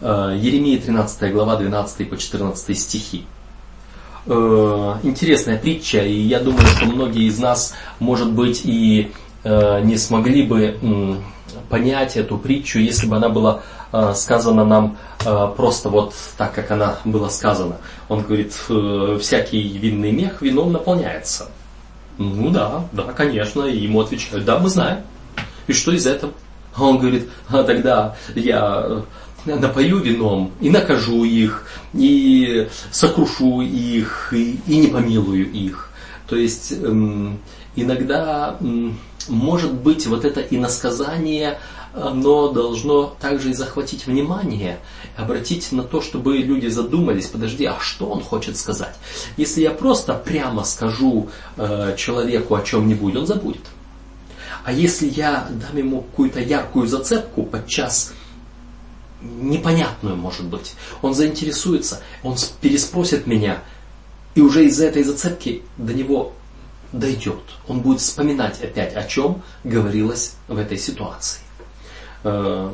э, 0.00 0.36
Еремия 0.40 0.78
13 0.78 1.32
глава 1.32 1.56
12 1.56 2.08
по 2.08 2.16
14 2.16 2.78
стихи. 2.78 3.26
Э, 4.26 4.96
интересная 5.02 5.56
притча, 5.58 5.98
и 6.02 6.12
я 6.12 6.40
думаю, 6.40 6.66
что 6.66 6.84
многие 6.84 7.24
из 7.24 7.38
нас, 7.38 7.74
может 8.00 8.30
быть, 8.30 8.62
и 8.64 9.12
э, 9.44 9.80
не 9.82 9.96
смогли 9.96 10.42
бы 10.42 11.18
понять 11.70 12.16
эту 12.16 12.36
притчу, 12.36 12.80
если 12.80 13.06
бы 13.06 13.16
она 13.16 13.28
была 13.30 13.62
э, 13.92 14.12
сказана 14.14 14.64
нам 14.64 14.96
просто 15.56 15.90
вот 15.90 16.14
так, 16.38 16.54
как 16.54 16.70
она 16.70 16.96
была 17.04 17.28
сказана. 17.28 17.76
Он 18.08 18.22
говорит, 18.22 18.54
всякий 19.20 19.76
винный 19.78 20.12
мех 20.12 20.40
вином 20.40 20.72
наполняется. 20.72 21.48
Ну 22.16 22.50
да, 22.50 22.84
да, 22.92 23.02
конечно. 23.02 23.64
И 23.64 23.80
ему 23.80 24.00
отвечают, 24.00 24.46
да, 24.46 24.58
мы 24.58 24.70
знаем. 24.70 25.00
И 25.66 25.74
что 25.74 25.92
из 25.92 26.06
этого? 26.06 26.32
Он 26.78 26.98
говорит, 26.98 27.28
а 27.48 27.64
тогда 27.64 28.16
я 28.34 29.02
напою 29.44 29.98
вином 29.98 30.52
и 30.60 30.70
накажу 30.70 31.24
их, 31.24 31.66
и 31.92 32.68
сокрушу 32.90 33.60
их, 33.60 34.32
и, 34.32 34.58
и 34.66 34.76
не 34.76 34.88
помилую 34.88 35.50
их. 35.50 35.90
То 36.28 36.36
есть 36.36 36.72
эм, 36.72 37.40
иногда 37.74 38.56
эм, 38.60 38.98
может 39.28 39.72
быть 39.72 40.06
вот 40.06 40.24
это 40.24 40.40
иносказание, 40.40 41.58
оно 41.92 42.52
должно 42.52 43.16
также 43.20 43.50
и 43.50 43.54
захватить 43.54 44.06
внимание, 44.06 44.78
обратить 45.16 45.72
на 45.72 45.82
то, 45.82 46.00
чтобы 46.00 46.38
люди 46.38 46.68
задумались, 46.68 47.26
подожди, 47.26 47.64
а 47.64 47.78
что 47.80 48.06
он 48.06 48.22
хочет 48.22 48.56
сказать? 48.56 48.94
Если 49.36 49.62
я 49.62 49.70
просто 49.70 50.14
прямо 50.14 50.62
скажу 50.64 51.28
э, 51.56 51.94
человеку 51.96 52.54
о 52.54 52.62
чем-нибудь, 52.62 53.16
он 53.16 53.26
забудет. 53.26 53.62
А 54.64 54.72
если 54.72 55.08
я 55.08 55.48
дам 55.50 55.76
ему 55.76 56.02
какую-то 56.02 56.40
яркую 56.40 56.86
зацепку, 56.86 57.42
подчас 57.44 58.12
непонятную, 59.20 60.16
может 60.16 60.46
быть. 60.46 60.74
Он 61.02 61.14
заинтересуется, 61.14 62.02
он 62.22 62.36
переспросит 62.60 63.26
меня, 63.26 63.62
и 64.34 64.40
уже 64.40 64.66
из-за 64.66 64.86
этой 64.86 65.02
зацепки 65.02 65.62
до 65.76 65.92
него 65.92 66.32
дойдет. 66.92 67.40
Он 67.68 67.80
будет 67.80 68.00
вспоминать 68.00 68.62
опять, 68.62 68.94
о 68.94 69.04
чем 69.04 69.42
говорилось 69.64 70.36
в 70.48 70.58
этой 70.58 70.78
ситуации. 70.78 71.40
Э, 72.24 72.72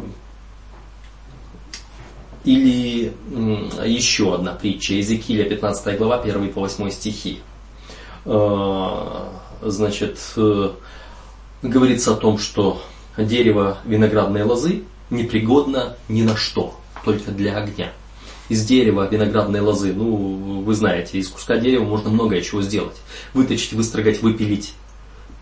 или 2.45 3.13
еще 3.85 4.35
одна 4.35 4.53
притча, 4.53 4.95
Иезекииля 4.95 5.49
15 5.49 5.99
глава, 5.99 6.21
1 6.21 6.53
по 6.53 6.61
8 6.61 6.91
стихи. 6.91 7.41
Э, 8.25 9.29
значит, 9.63 10.19
э, 10.37 10.71
говорится 11.63 12.13
о 12.13 12.17
том, 12.17 12.39
что 12.39 12.83
дерево 13.19 13.79
виноградной 13.85 14.45
лозы 14.45 14.85
непригодна 15.11 15.97
ни 16.09 16.23
на 16.23 16.37
что, 16.37 16.79
только 17.05 17.31
для 17.31 17.57
огня. 17.57 17.93
Из 18.49 18.65
дерева 18.65 19.09
виноградной 19.09 19.61
лозы, 19.61 19.93
ну, 19.93 20.63
вы 20.63 20.75
знаете, 20.75 21.19
из 21.19 21.29
куска 21.29 21.57
дерева 21.57 21.85
можно 21.85 22.11
многое 22.11 22.43
чего 22.43 22.63
сделать. 22.63 22.97
Выточить, 23.35 23.73
выстрогать, 23.73 24.23
выпилить, 24.23 24.75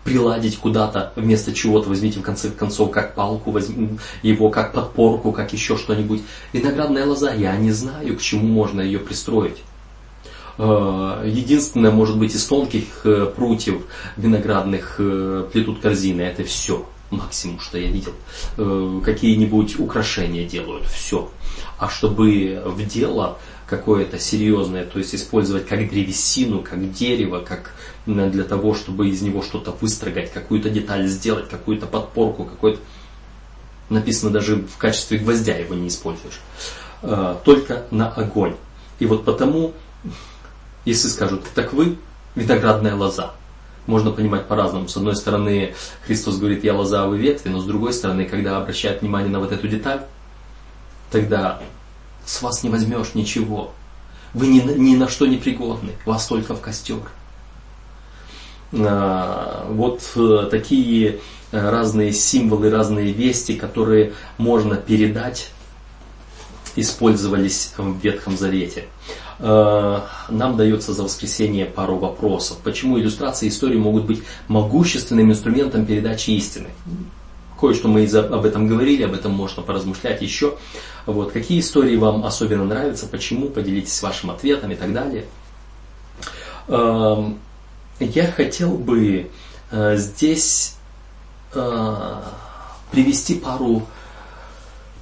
приладить 0.03 0.57
куда-то 0.57 1.13
вместо 1.15 1.53
чего-то, 1.53 1.89
возьмите 1.89 2.19
в 2.19 2.23
конце 2.23 2.49
концов 2.49 2.91
как 2.91 3.13
палку, 3.13 3.51
возьмите 3.51 3.97
его 4.23 4.49
как 4.49 4.73
подпорку, 4.73 5.31
как 5.31 5.53
еще 5.53 5.77
что-нибудь. 5.77 6.21
Виноградная 6.51 7.05
лоза, 7.05 7.31
я 7.33 7.55
не 7.57 7.71
знаю, 7.71 8.17
к 8.17 8.21
чему 8.21 8.47
можно 8.47 8.81
ее 8.81 8.99
пристроить. 8.99 9.57
Э, 10.57 11.23
единственное, 11.25 11.91
может 11.91 12.17
быть, 12.17 12.33
из 12.33 12.45
тонких 12.45 12.85
э, 13.03 13.25
прутьев 13.35 13.83
виноградных 14.17 14.95
э, 14.97 15.47
плетут 15.51 15.79
корзины, 15.79 16.21
это 16.21 16.43
все 16.43 16.85
максимум, 17.09 17.59
что 17.59 17.77
я 17.77 17.89
видел. 17.89 18.13
Э, 18.57 19.01
какие-нибудь 19.03 19.79
украшения 19.79 20.47
делают, 20.47 20.85
все. 20.87 21.29
А 21.77 21.89
чтобы 21.89 22.61
в 22.65 22.85
дело 22.85 23.37
какое-то 23.67 24.19
серьезное, 24.19 24.85
то 24.85 24.99
есть 24.99 25.15
использовать 25.15 25.67
как 25.67 25.89
древесину, 25.89 26.61
как 26.61 26.91
дерево, 26.91 27.39
как 27.39 27.73
для 28.05 28.43
того, 28.43 28.75
чтобы 28.75 29.09
из 29.09 29.21
него 29.21 29.41
что-то 29.41 29.71
выстрогать, 29.71 30.31
какую-то 30.31 30.69
деталь 30.69 31.07
сделать, 31.07 31.49
какую-то 31.49 31.87
подпорку, 31.87 32.45
какой-то... 32.45 32.79
Написано 33.89 34.31
даже 34.31 34.55
в 34.57 34.77
качестве 34.77 35.19
гвоздя 35.19 35.55
его 35.57 35.75
не 35.75 35.87
используешь. 35.87 36.39
Э, 37.01 37.35
только 37.43 37.83
на 37.91 38.11
огонь. 38.11 38.55
И 38.99 39.05
вот 39.05 39.25
потому, 39.25 39.73
если 40.85 41.07
скажут, 41.07 41.43
так 41.53 41.73
вы 41.73 41.97
виноградная 42.35 42.95
лоза, 42.95 43.33
можно 43.87 44.11
понимать 44.11 44.47
по-разному. 44.47 44.87
С 44.87 44.97
одной 44.97 45.15
стороны, 45.15 45.75
Христос 46.05 46.37
говорит, 46.37 46.63
я 46.63 46.73
лоза, 46.73 47.03
а 47.03 47.09
ветви, 47.09 47.49
но 47.49 47.59
с 47.59 47.65
другой 47.65 47.93
стороны, 47.93 48.25
когда 48.25 48.57
обращает 48.57 49.01
внимание 49.01 49.29
на 49.29 49.39
вот 49.39 49.51
эту 49.51 49.67
деталь, 49.67 50.01
тогда 51.11 51.61
с 52.25 52.41
вас 52.41 52.63
не 52.63 52.69
возьмешь 52.69 53.13
ничего. 53.13 53.71
Вы 54.33 54.47
ни, 54.47 54.59
ни 54.59 54.95
на 54.95 55.07
что 55.07 55.27
не 55.27 55.37
пригодны, 55.37 55.91
вас 56.05 56.27
только 56.27 56.55
в 56.55 56.61
костер. 56.61 56.99
А, 58.73 59.67
вот 59.69 60.01
э, 60.15 60.47
такие 60.49 61.19
э, 61.51 61.69
разные 61.69 62.11
символы, 62.11 62.69
разные 62.69 63.11
вести, 63.13 63.53
которые 63.53 64.13
можно 64.37 64.75
передать, 64.75 65.51
использовались 66.75 67.73
в 67.77 67.97
Ветхом 67.99 68.37
Завете. 68.37 68.85
Э, 69.39 70.01
нам 70.29 70.55
дается 70.57 70.93
за 70.93 71.03
воскресенье 71.03 71.65
пару 71.65 71.97
вопросов. 71.97 72.57
Почему 72.63 72.99
иллюстрации 72.99 73.49
истории 73.49 73.77
могут 73.77 74.05
быть 74.05 74.23
могущественным 74.47 75.31
инструментом 75.31 75.85
передачи 75.85 76.31
истины? 76.31 76.69
Кое-что 77.59 77.87
мы 77.87 78.05
об 78.05 78.45
этом 78.45 78.67
говорили, 78.67 79.03
об 79.03 79.13
этом 79.13 79.31
можно 79.31 79.63
поразмышлять 79.63 80.21
еще. 80.21 80.57
Вот. 81.05 81.31
Какие 81.31 81.59
истории 81.59 81.95
вам 81.95 82.25
особенно 82.25 82.65
нравятся, 82.65 83.07
почему, 83.07 83.49
поделитесь 83.49 84.01
вашим 84.01 84.31
ответом 84.31 84.71
и 84.71 84.75
так 84.75 84.93
далее. 84.93 85.25
Эм, 86.67 87.39
я 87.99 88.27
хотел 88.31 88.71
бы 88.71 89.29
э, 89.71 89.97
здесь 89.97 90.75
э, 91.53 92.21
привести 92.91 93.35
пару 93.35 93.83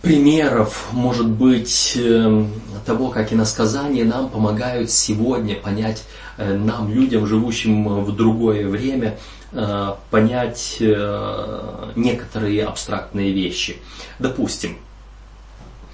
примеров, 0.03 0.89
может 0.91 1.29
быть, 1.29 1.93
эм, 1.95 2.51
того, 2.85 3.07
как 3.07 3.31
иносказания 3.31 4.03
нам 4.03 4.29
помогают 4.29 4.91
сегодня 4.91 5.55
понять 5.55 6.03
э, 6.37 6.57
нам, 6.57 6.91
людям, 6.91 7.25
живущим 7.25 8.03
в 8.03 8.13
другое 8.13 8.67
время, 8.67 9.17
э, 9.53 9.93
понять 10.11 10.75
э, 10.81 11.91
некоторые 11.95 12.65
абстрактные 12.65 13.31
вещи. 13.31 13.77
Допустим, 14.19 14.77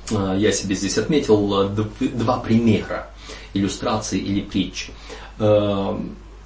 я 0.09 0.51
себе 0.51 0.73
здесь 0.73 0.97
отметил 0.97 1.69
два 1.99 2.39
примера 2.39 3.11
иллюстрации 3.53 4.17
или 4.17 4.41
притчи. 4.41 4.91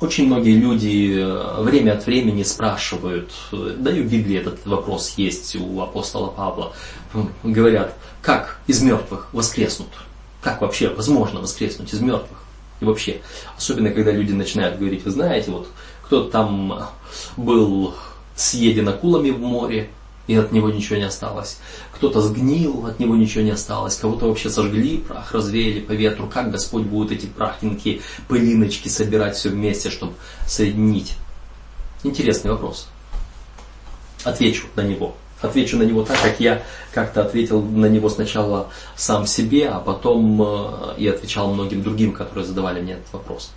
очень 0.04 0.28
многие 0.28 0.58
люди 0.58 1.16
э, 1.18 1.62
время 1.62 1.94
от 1.94 2.06
времени 2.06 2.44
спрашивают, 2.44 3.32
да 3.52 3.90
и 3.90 4.02
в 4.02 4.12
Библии 4.12 4.38
этот 4.38 4.66
вопрос 4.66 5.14
есть 5.16 5.56
у 5.56 5.80
апостола 5.80 6.28
Павла, 6.28 6.74
говорят, 7.44 7.96
как 8.22 8.60
из 8.68 8.82
мертвых 8.82 9.28
воскреснут? 9.34 9.90
Как 10.42 10.62
вообще 10.62 10.90
возможно 10.90 11.40
воскреснуть 11.40 11.94
из 11.94 12.00
мертвых? 12.02 12.40
И 12.80 12.86
вообще, 12.86 13.22
особенно 13.58 13.92
когда 13.92 14.12
люди 14.12 14.34
начинают 14.34 14.78
говорить, 14.78 15.06
вы 15.06 15.12
знаете, 15.12 15.52
вот 15.52 15.68
кто-то 16.06 16.30
там 16.30 16.90
был 17.38 17.96
съеден 18.36 18.90
акулами 18.90 19.30
в 19.30 19.40
море, 19.40 19.90
и 20.28 20.36
от 20.36 20.52
него 20.52 20.70
ничего 20.70 20.98
не 20.98 21.04
осталось. 21.04 21.58
Кто-то 21.94 22.22
сгнил, 22.22 22.86
от 22.86 23.00
него 23.00 23.16
ничего 23.16 23.44
не 23.44 23.52
осталось. 23.52 23.98
Кого-то 23.98 24.28
вообще 24.28 24.50
сожгли, 24.50 24.98
прах 24.98 25.34
развеяли 25.34 25.82
по 25.82 25.92
ветру. 25.92 26.30
Как 26.34 26.50
Господь 26.50 26.84
будет 26.84 27.12
эти 27.12 27.26
прахинки, 27.26 28.02
пылиночки 28.28 28.88
собирать 28.88 29.36
все 29.36 29.50
вместе, 29.50 29.90
чтобы 29.90 30.14
соединить? 30.48 31.16
Интересный 32.04 32.52
вопрос. 32.52 32.88
Отвечу 34.24 34.68
на 34.76 34.82
него. 34.82 35.16
Отвечу 35.44 35.78
на 35.78 35.84
него 35.84 36.04
так, 36.04 36.18
как 36.22 36.40
я 36.40 36.64
как-то 36.94 37.22
ответил 37.22 37.62
на 37.62 37.88
него 37.88 38.08
сначала 38.08 38.70
сам 38.96 39.28
себе, 39.28 39.68
а 39.68 39.80
потом 39.80 40.42
э, 40.42 40.96
и 40.98 41.08
отвечал 41.08 41.54
многим 41.54 41.84
другим, 41.84 42.14
которые 42.14 42.46
задавали 42.46 42.82
мне 42.82 42.94
этот 42.94 43.12
вопрос. 43.12 43.52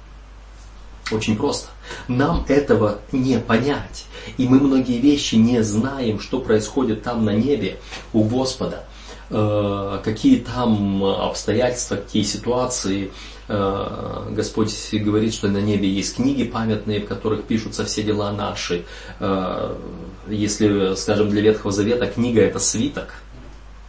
Очень 1.13 1.37
просто. 1.37 1.69
Нам 2.09 2.45
этого 2.49 2.99
не 3.13 3.39
понять. 3.39 4.07
И 4.37 4.49
мы 4.49 4.59
многие 4.59 4.99
вещи 4.99 5.37
не 5.37 5.63
знаем, 5.63 6.19
что 6.19 6.41
происходит 6.41 7.05
там 7.05 7.25
на 7.25 7.31
небе 7.31 7.79
у 8.13 8.25
Господа. 8.25 8.83
Э, 9.31 10.01
какие 10.03 10.41
там 10.41 11.05
обстоятельства, 11.05 11.97
какие 11.97 12.25
ситуации. 12.25 13.13
Э, 13.49 14.29
Господь 14.31 14.75
говорит, 14.93 15.35
что 15.35 15.49
на 15.49 15.59
небе 15.59 15.89
есть 15.89 16.17
книги 16.17 16.45
памятные, 16.45 17.01
в 17.01 17.07
которых 17.07 17.45
пишутся 17.45 17.85
все 17.85 18.03
дела 18.03 18.33
наши. 18.33 18.85
Э, 19.21 19.75
если, 20.29 20.95
скажем, 20.97 21.31
для 21.31 21.43
Ветхого 21.43 21.73
Завета 21.73 22.07
книга 22.07 22.43
это 22.43 22.59
свиток– 22.59 23.15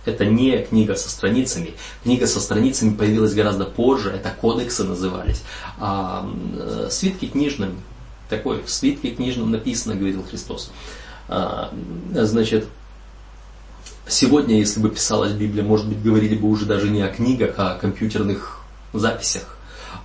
это 0.08 0.26
не 0.26 0.58
книга 0.63 0.96
со 0.96 1.10
страницами. 1.10 1.74
Книга 2.04 2.28
со 2.28 2.39
страницами 2.39 2.96
появилась 2.96 3.34
гораздо 3.34 3.65
позже, 3.65 4.10
это 4.10 4.30
кодексы 4.30 4.84
назывались. 4.84 5.43
А 5.78 6.28
э, 6.58 6.88
свитки 6.89 7.26
книжным, 7.28 7.76
такой, 8.30 8.63
в 8.63 8.70
свитке 8.70 9.12
книжном 9.12 9.52
написано, 9.52 9.96
говорил 9.96 10.24
Христос. 10.24 10.72
А, 11.28 11.74
значит, 12.13 12.67
сегодня, 14.08 14.58
если 14.58 14.80
бы 14.80 14.89
писалась 14.89 15.34
Библия, 15.34 15.63
может 15.63 15.88
быть, 15.88 16.02
говорили 16.02 16.36
бы 16.36 16.48
уже 16.48 16.65
даже 16.65 16.89
не 16.89 17.02
о 17.02 17.10
книгах, 17.10 17.56
а 17.58 17.74
о 17.74 17.80
компьютерных 17.80 18.57
записях. 19.00 19.58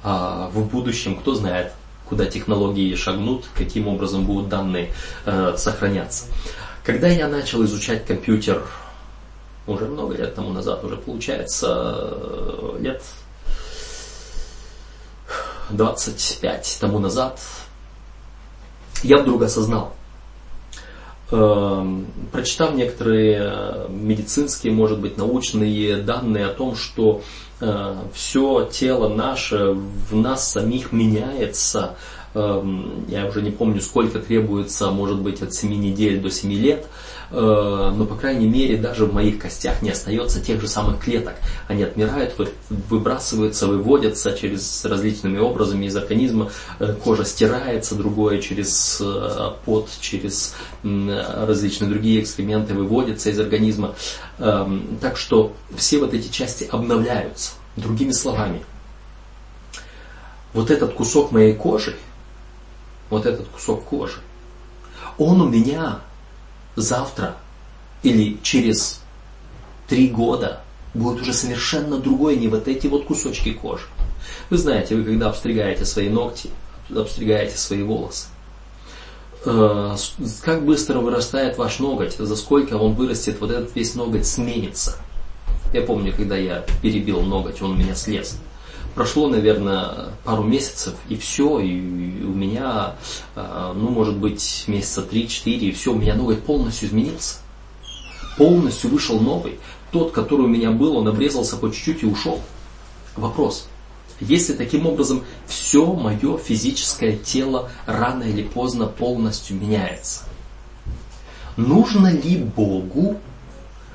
А 0.03 0.49
в 0.53 0.65
будущем, 0.69 1.17
кто 1.17 1.35
знает, 1.35 1.73
куда 2.09 2.27
технологии 2.27 2.95
шагнут, 2.95 3.47
каким 3.57 3.89
образом 3.89 4.25
будут 4.25 4.49
данные 4.49 4.93
э, 5.25 5.55
сохраняться. 5.57 6.27
Когда 6.85 7.09
я 7.09 7.29
начал 7.29 7.65
изучать 7.65 8.05
компьютер 8.05 8.63
уже 9.67 9.87
много 9.87 10.15
лет 10.15 10.35
тому 10.35 10.51
назад, 10.51 10.83
уже 10.85 10.97
получается 10.97 12.17
лет 12.81 13.03
25 15.71 16.79
тому 16.81 16.99
назад, 16.99 17.41
я 19.03 19.19
вдруг 19.19 19.43
осознал, 19.43 19.93
э, 19.95 20.02
прочитав 21.33 22.75
некоторые 22.75 23.89
медицинские, 23.89 24.73
может 24.73 25.01
быть, 25.01 25.17
научные 25.17 25.97
данные 25.97 26.47
о 26.47 26.53
том, 26.53 26.77
что 26.77 27.23
э, 27.61 27.95
все 28.13 28.69
тело 28.71 29.09
наше 29.09 29.73
в 30.11 30.15
нас 30.15 30.53
самих 30.53 30.93
меняется, 30.93 31.97
э, 32.35 32.65
я 33.09 33.27
уже 33.27 33.41
не 33.41 33.51
помню, 33.51 33.81
сколько 33.81 34.19
требуется, 34.19 34.91
может 34.91 35.21
быть, 35.21 35.41
от 35.41 35.55
7 35.55 35.71
недель 35.71 36.21
до 36.21 36.31
7 36.31 36.53
лет, 36.53 36.87
Э, 36.87 37.12
но, 37.33 38.05
по 38.05 38.15
крайней 38.15 38.47
мере, 38.47 38.77
даже 38.77 39.07
в 39.07 39.15
моих 39.15 39.39
костях 39.39 39.81
не 39.81 39.91
остается 39.91 40.41
тех 40.41 40.61
же 40.61 40.69
самых 40.69 41.01
клеток. 41.01 41.35
Они 41.67 41.83
отмирают, 41.83 42.35
выбрасываются, 42.69 43.67
выводятся 43.67 44.37
через 44.37 44.85
различными 44.85 45.39
образами 45.39 45.87
из 45.87 45.97
организма. 45.97 46.51
Э, 46.79 46.95
кожа 46.95 47.25
стирается, 47.25 47.95
другое 47.95 48.41
через 48.41 48.99
э, 49.01 49.53
пот, 49.65 49.89
через 50.01 50.55
различные 50.83 51.89
другие 51.89 52.21
экскременты 52.23 52.75
выводятся 52.75 53.31
из 53.31 53.39
организма. 53.39 53.95
Эм, 54.39 54.99
так 55.01 55.17
что 55.17 55.53
все 55.77 55.99
вот 55.99 56.15
эти 56.15 56.29
части 56.29 56.69
обновляются. 56.71 57.53
Другими 57.77 58.13
словами, 58.13 58.65
вот 60.53 60.71
этот 60.71 60.93
кусок 60.95 61.33
моей 61.33 61.55
кожи, 61.55 61.97
вот 63.09 63.25
этот 63.27 63.49
кусок 63.49 63.85
кожи, 63.85 64.19
он 65.17 65.41
у 65.41 65.49
меня 65.49 66.01
завтра 66.77 67.37
или 68.03 68.39
через 68.43 69.03
три 69.89 70.09
года 70.09 70.61
будет 70.95 71.23
уже 71.23 71.33
совершенно 71.33 71.99
другое, 71.99 72.37
не 72.37 72.49
вот 72.49 72.69
эти 72.69 72.87
вот 72.87 73.05
кусочки 73.05 73.53
кожи. 73.53 73.87
Вы 74.51 74.59
знаете, 74.59 74.95
вы 74.95 75.05
когда 75.05 75.29
обстригаете 75.29 75.85
свои 75.85 76.09
ногти, 76.09 76.51
обстригаете 76.95 77.57
свои 77.57 77.83
волосы, 77.83 78.29
э, 79.45 79.97
как 80.43 80.65
быстро 80.65 81.01
вырастает 81.01 81.59
ваш 81.59 81.79
ноготь, 81.79 82.17
за 82.17 82.37
сколько 82.37 82.75
он 82.75 82.95
вырастет, 82.95 83.41
вот 83.41 83.51
этот 83.51 83.75
весь 83.75 83.95
ноготь 83.95 84.27
сменится. 84.27 84.99
Я 85.73 85.83
помню, 85.83 86.13
когда 86.15 86.37
я 86.37 86.65
перебил 86.83 87.23
ноготь, 87.23 87.63
он 87.63 87.73
у 87.73 87.75
меня 87.75 87.95
слез. 87.95 88.39
Прошло, 88.95 89.29
наверное, 89.29 90.11
пару 90.25 90.43
месяцев, 90.43 90.95
и 91.09 91.17
все, 91.17 91.61
и 91.61 91.81
у 92.23 92.35
меня, 92.35 92.97
а, 93.35 93.73
ну, 93.73 93.89
может 93.89 94.19
быть, 94.19 94.65
месяца 94.67 95.01
3-4, 95.01 95.45
и 95.45 95.73
все, 95.73 95.93
у 95.93 95.97
меня 95.97 96.15
ноготь 96.15 96.43
полностью 96.43 96.89
изменился. 96.89 97.39
Полностью 98.37 98.91
вышел 98.91 99.19
новый. 99.19 99.59
Тот, 99.93 100.13
который 100.13 100.43
у 100.43 100.49
меня 100.49 100.73
был, 100.73 100.97
он 100.97 101.09
обрезался 101.09 101.57
по 101.57 101.71
чуть-чуть 101.71 102.03
и 102.03 102.07
ушел. 102.07 102.41
Вопрос. 103.17 103.67
Если 104.21 104.53
таким 104.53 104.87
образом 104.87 105.25
все 105.47 105.87
мое 105.95 106.37
физическое 106.39 107.17
тело 107.17 107.71
рано 107.87 108.23
или 108.23 108.43
поздно 108.43 108.87
полностью 108.87 109.57
меняется, 109.57 110.21
нужно 111.57 112.09
ли 112.09 112.37
Богу 112.37 113.17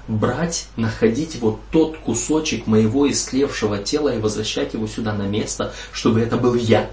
брать, 0.07 0.67
находить 0.75 1.35
вот 1.37 1.59
тот 1.71 1.97
кусочек 1.97 2.67
моего 2.67 3.09
истлевшего 3.09 3.77
тела 3.77 4.13
и 4.13 4.19
возвращать 4.19 4.73
его 4.73 4.87
сюда 4.87 5.13
на 5.13 5.23
место, 5.23 5.73
чтобы 5.91 6.21
это 6.21 6.37
был 6.37 6.55
я. 6.55 6.89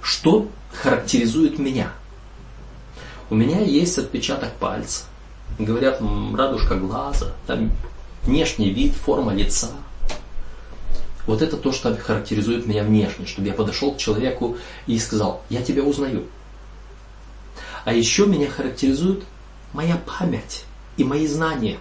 Что 0.00 0.48
характеризует 0.72 1.58
меня? 1.58 1.92
У 3.30 3.34
меня 3.34 3.60
есть 3.60 3.98
отпечаток 3.98 4.52
пальца. 4.52 5.04
Говорят, 5.58 6.00
радужка 6.36 6.76
глаза, 6.76 7.32
там 7.46 7.72
внешний 8.22 8.70
вид, 8.70 8.94
форма 8.94 9.34
лица. 9.34 9.70
Вот 11.26 11.40
это 11.40 11.56
то, 11.56 11.72
что 11.72 11.96
характеризует 11.96 12.66
меня 12.66 12.82
внешне, 12.84 13.26
чтобы 13.26 13.48
я 13.48 13.54
подошел 13.54 13.94
к 13.94 13.98
человеку 13.98 14.58
и 14.86 14.98
сказал, 14.98 15.42
я 15.48 15.62
тебя 15.62 15.82
узнаю. 15.82 16.26
А 17.84 17.92
еще 17.92 18.26
меня 18.26 18.48
характеризует 18.48 19.24
моя 19.72 19.96
память 19.96 20.64
и 20.96 21.04
мои 21.04 21.26
знания. 21.26 21.78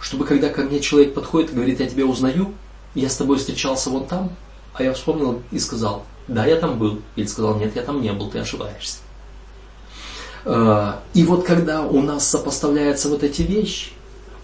Чтобы 0.00 0.24
когда 0.24 0.48
ко 0.48 0.62
мне 0.62 0.80
человек 0.80 1.14
подходит 1.14 1.50
и 1.50 1.54
говорит, 1.54 1.80
я 1.80 1.86
тебя 1.86 2.06
узнаю, 2.06 2.54
я 2.94 3.08
с 3.08 3.16
тобой 3.16 3.38
встречался 3.38 3.90
вон 3.90 4.06
там, 4.06 4.30
а 4.74 4.82
я 4.82 4.92
вспомнил 4.92 5.42
и 5.50 5.58
сказал, 5.58 6.04
да, 6.26 6.46
я 6.46 6.56
там 6.56 6.78
был. 6.78 7.02
Или 7.16 7.26
сказал, 7.26 7.58
нет, 7.58 7.76
я 7.76 7.82
там 7.82 8.00
не 8.00 8.12
был, 8.12 8.30
ты 8.30 8.38
ошибаешься. 8.38 8.98
А, 10.44 11.02
и 11.12 11.24
вот 11.24 11.44
когда 11.44 11.82
у 11.82 12.00
нас 12.00 12.26
сопоставляются 12.28 13.08
вот 13.08 13.22
эти 13.22 13.42
вещи, 13.42 13.90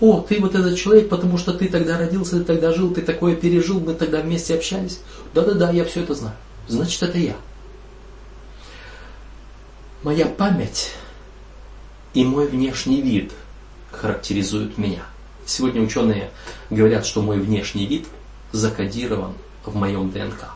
о, 0.00 0.20
ты 0.20 0.40
вот 0.40 0.54
этот 0.54 0.76
человек, 0.76 1.08
потому 1.08 1.38
что 1.38 1.54
ты 1.54 1.68
тогда 1.68 1.96
родился, 1.96 2.38
ты 2.38 2.44
тогда 2.44 2.72
жил, 2.72 2.92
ты 2.92 3.00
такое 3.00 3.34
пережил, 3.34 3.80
мы 3.80 3.94
тогда 3.94 4.20
вместе 4.20 4.54
общались. 4.54 5.00
Да-да-да, 5.32 5.70
я 5.70 5.84
все 5.84 6.02
это 6.02 6.14
знаю. 6.14 6.36
Значит, 6.68 7.02
это 7.02 7.18
я. 7.18 7.36
Моя 10.02 10.26
память 10.26 10.92
и 12.12 12.24
мой 12.24 12.46
внешний 12.46 13.00
вид 13.00 13.32
характеризуют 13.96 14.78
меня. 14.78 15.02
Сегодня 15.46 15.82
ученые 15.82 16.30
говорят, 16.70 17.06
что 17.06 17.22
мой 17.22 17.38
внешний 17.38 17.86
вид 17.86 18.06
закодирован 18.52 19.34
в 19.64 19.74
моем 19.76 20.10
ДНК. 20.10 20.50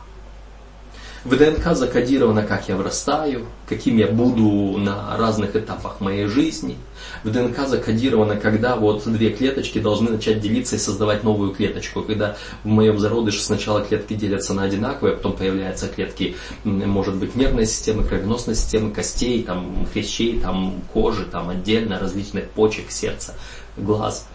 В 1.23 1.37
ДНК 1.37 1.75
закодировано, 1.75 2.41
как 2.41 2.67
я 2.67 2.75
вырастаю, 2.75 3.45
каким 3.69 3.97
я 3.97 4.07
буду 4.07 4.79
на 4.79 5.15
разных 5.17 5.55
этапах 5.55 6.01
моей 6.01 6.25
жизни. 6.25 6.77
В 7.23 7.31
ДНК 7.31 7.67
закодировано, 7.67 8.37
когда 8.37 8.75
вот 8.75 9.03
две 9.05 9.29
клеточки 9.29 9.77
должны 9.77 10.09
начать 10.09 10.39
делиться 10.39 10.77
и 10.77 10.79
создавать 10.79 11.23
новую 11.23 11.51
клеточку. 11.51 12.01
Когда 12.01 12.37
в 12.63 12.67
моем 12.67 12.97
зародыше 12.97 13.43
сначала 13.43 13.81
клетки 13.81 14.15
делятся 14.15 14.55
на 14.55 14.63
одинаковые, 14.63 15.13
а 15.13 15.17
потом 15.17 15.33
появляются 15.33 15.87
клетки, 15.87 16.35
может 16.63 17.15
быть, 17.15 17.35
нервной 17.35 17.67
системы, 17.67 18.03
кровеносной 18.03 18.55
системы, 18.55 18.91
костей, 18.91 19.43
там, 19.43 19.85
хрящей, 19.93 20.39
там, 20.39 20.81
кожи, 20.91 21.25
там, 21.25 21.49
отдельно, 21.49 21.99
различных 21.99 22.49
почек, 22.49 22.89
сердца, 22.89 23.35
глаз. 23.77 24.27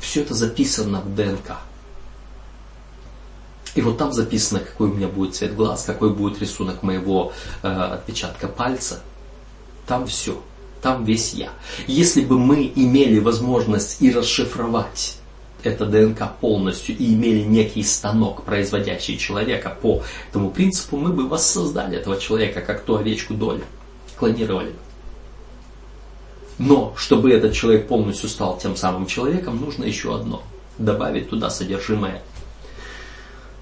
Все 0.00 0.22
это 0.22 0.34
записано 0.34 1.00
в 1.00 1.14
ДНК. 1.14 1.58
И 3.78 3.80
вот 3.80 3.96
там 3.96 4.12
записано, 4.12 4.58
какой 4.58 4.90
у 4.90 4.92
меня 4.92 5.06
будет 5.06 5.36
цвет 5.36 5.54
глаз, 5.54 5.84
какой 5.84 6.12
будет 6.12 6.40
рисунок 6.40 6.82
моего 6.82 7.32
э, 7.62 7.68
отпечатка 7.68 8.48
пальца. 8.48 9.04
Там 9.86 10.08
все. 10.08 10.42
Там 10.82 11.04
весь 11.04 11.32
я. 11.32 11.50
Если 11.86 12.24
бы 12.24 12.40
мы 12.40 12.72
имели 12.74 13.20
возможность 13.20 14.02
и 14.02 14.10
расшифровать 14.10 15.18
это 15.62 15.86
ДНК 15.86 16.28
полностью 16.40 16.96
и 16.96 17.14
имели 17.14 17.44
некий 17.44 17.84
станок, 17.84 18.42
производящий 18.42 19.16
человека 19.16 19.78
по 19.80 20.02
этому 20.28 20.50
принципу, 20.50 20.96
мы 20.96 21.12
бы 21.12 21.28
воссоздали 21.28 21.98
этого 21.98 22.18
человека, 22.18 22.62
как 22.62 22.82
ту 22.82 22.96
овечку 22.96 23.34
долю. 23.34 23.62
Клонировали. 24.16 24.74
Но, 26.58 26.94
чтобы 26.96 27.30
этот 27.30 27.52
человек 27.52 27.86
полностью 27.86 28.28
стал 28.28 28.58
тем 28.58 28.74
самым 28.74 29.06
человеком, 29.06 29.60
нужно 29.60 29.84
еще 29.84 30.16
одно. 30.16 30.42
Добавить 30.78 31.30
туда 31.30 31.48
содержимое 31.48 32.22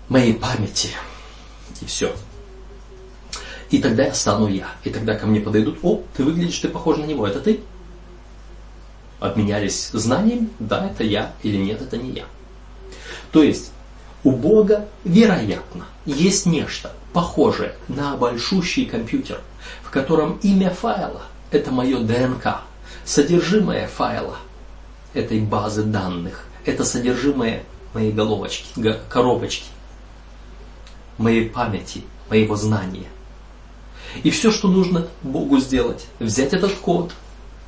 моей 0.09 0.35
памяти. 0.35 0.91
И 1.81 1.85
все. 1.85 2.15
И 3.71 3.79
тогда 3.79 4.05
я 4.05 4.15
стану 4.15 4.49
я. 4.49 4.69
И 4.85 4.91
тогда 4.91 5.15
ко 5.17 5.27
мне 5.27 5.41
подойдут, 5.41 5.79
о, 5.83 6.03
ты 6.17 6.25
выглядишь, 6.25 6.59
ты 6.59 6.69
похож 6.69 6.99
на 6.99 7.05
него, 7.05 7.27
это 7.27 7.41
ты? 7.41 7.61
Обменялись 9.19 9.91
знанием, 9.93 10.51
да, 10.59 10.87
это 10.87 11.03
я, 11.03 11.33
или 11.43 11.57
нет, 11.57 11.83
это 11.83 11.97
не 11.97 12.11
я. 12.11 12.25
То 13.33 13.43
есть, 13.43 13.73
у 14.23 14.33
Бога, 14.33 14.89
вероятно, 15.05 15.87
есть 16.05 16.47
нечто 16.47 16.93
похожее 17.13 17.75
на 17.89 18.17
большущий 18.17 18.87
компьютер, 18.87 19.41
в 19.83 19.91
котором 19.91 20.39
имя 20.43 20.71
файла– 20.71 21.23
это 21.51 21.71
мое 21.73 22.01
ДНК, 22.01 22.61
содержимое 23.05 23.87
файла 23.87 24.37
этой 25.15 25.41
базы 25.41 25.83
данных, 25.83 26.45
это 26.65 26.85
содержимое 26.85 27.63
моей 27.95 28.13
головочки, 28.13 28.67
коробочки, 29.09 29.67
моей 31.19 31.49
памяти, 31.49 32.05
моего 32.31 32.57
знания. 32.57 33.07
И 34.23 34.31
все, 34.31 34.51
что 34.51 34.69
нужно 34.69 35.09
Богу 35.23 35.59
сделать, 35.59 36.07
взять 36.19 36.53
этот 36.53 36.73
код, 36.73 37.13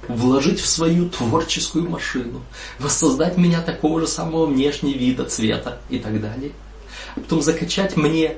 вложить 0.07 0.61
в 0.61 0.67
свою 0.67 1.09
творческую 1.09 1.89
машину, 1.89 2.43
воссоздать 2.79 3.37
меня 3.37 3.61
такого 3.61 4.01
же 4.01 4.07
самого 4.07 4.47
внешнего 4.47 4.97
вида, 4.97 5.25
цвета 5.25 5.81
и 5.89 5.99
так 5.99 6.21
далее. 6.21 6.53
А 7.17 7.21
потом 7.21 7.43
закачать 7.43 7.97
мне 7.97 8.37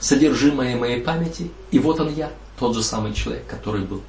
содержимое 0.00 0.76
моей 0.76 1.00
памяти, 1.00 1.50
и 1.70 1.78
вот 1.78 2.00
он 2.00 2.12
я, 2.14 2.30
тот 2.58 2.74
же 2.74 2.82
самый 2.82 3.14
человек, 3.14 3.46
который 3.46 3.82
был. 3.82 4.02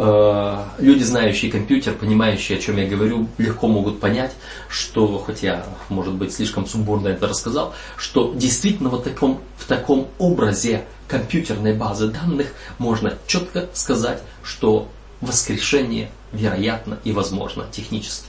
Э, 0.00 0.62
люди, 0.78 1.02
знающие 1.02 1.50
компьютер, 1.50 1.92
понимающие, 1.92 2.56
о 2.56 2.60
чем 2.60 2.76
я 2.76 2.86
говорю, 2.86 3.26
легко 3.36 3.66
могут 3.66 3.98
понять, 3.98 4.30
что, 4.68 5.18
хоть 5.18 5.42
я, 5.42 5.66
может 5.88 6.14
быть, 6.14 6.32
слишком 6.32 6.66
сумбурно 6.66 7.08
это 7.08 7.26
рассказал, 7.26 7.74
что 7.96 8.32
действительно 8.32 8.90
вот 8.90 9.02
таком, 9.02 9.40
в 9.56 9.66
таком 9.66 10.06
образе 10.18 10.84
компьютерной 11.08 11.74
базы 11.74 12.06
данных 12.06 12.52
можно 12.78 13.18
четко 13.26 13.68
сказать, 13.72 14.22
что 14.44 14.88
воскрешение 15.20 16.12
вероятно 16.30 17.00
и 17.02 17.10
возможно 17.10 17.66
технически. 17.72 18.28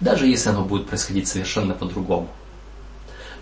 Даже 0.00 0.26
если 0.26 0.48
оно 0.48 0.64
будет 0.64 0.86
происходить 0.86 1.28
совершенно 1.28 1.74
по-другому. 1.74 2.28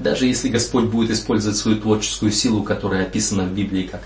Даже 0.01 0.27
если 0.27 0.49
Господь 0.49 0.87
будет 0.87 1.13
использовать 1.13 1.57
свою 1.57 1.81
творческую 1.81 2.33
силу, 2.33 2.65
которая 2.65 3.05
описана 3.05 3.45
в 3.45 3.53
Библии 3.53 3.85
как 3.85 4.03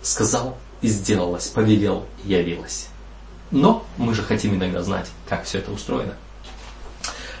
«сказал, 0.00 0.56
и 0.82 0.88
сделалось, 0.88 1.48
повелел 1.48 2.06
явилось. 2.24 2.88
Но 3.50 3.84
мы 3.96 4.14
же 4.14 4.22
хотим 4.22 4.54
иногда 4.54 4.82
знать, 4.82 5.06
как 5.28 5.44
все 5.44 5.58
это 5.58 5.72
устроено. 5.72 6.14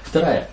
Вторая 0.02 0.50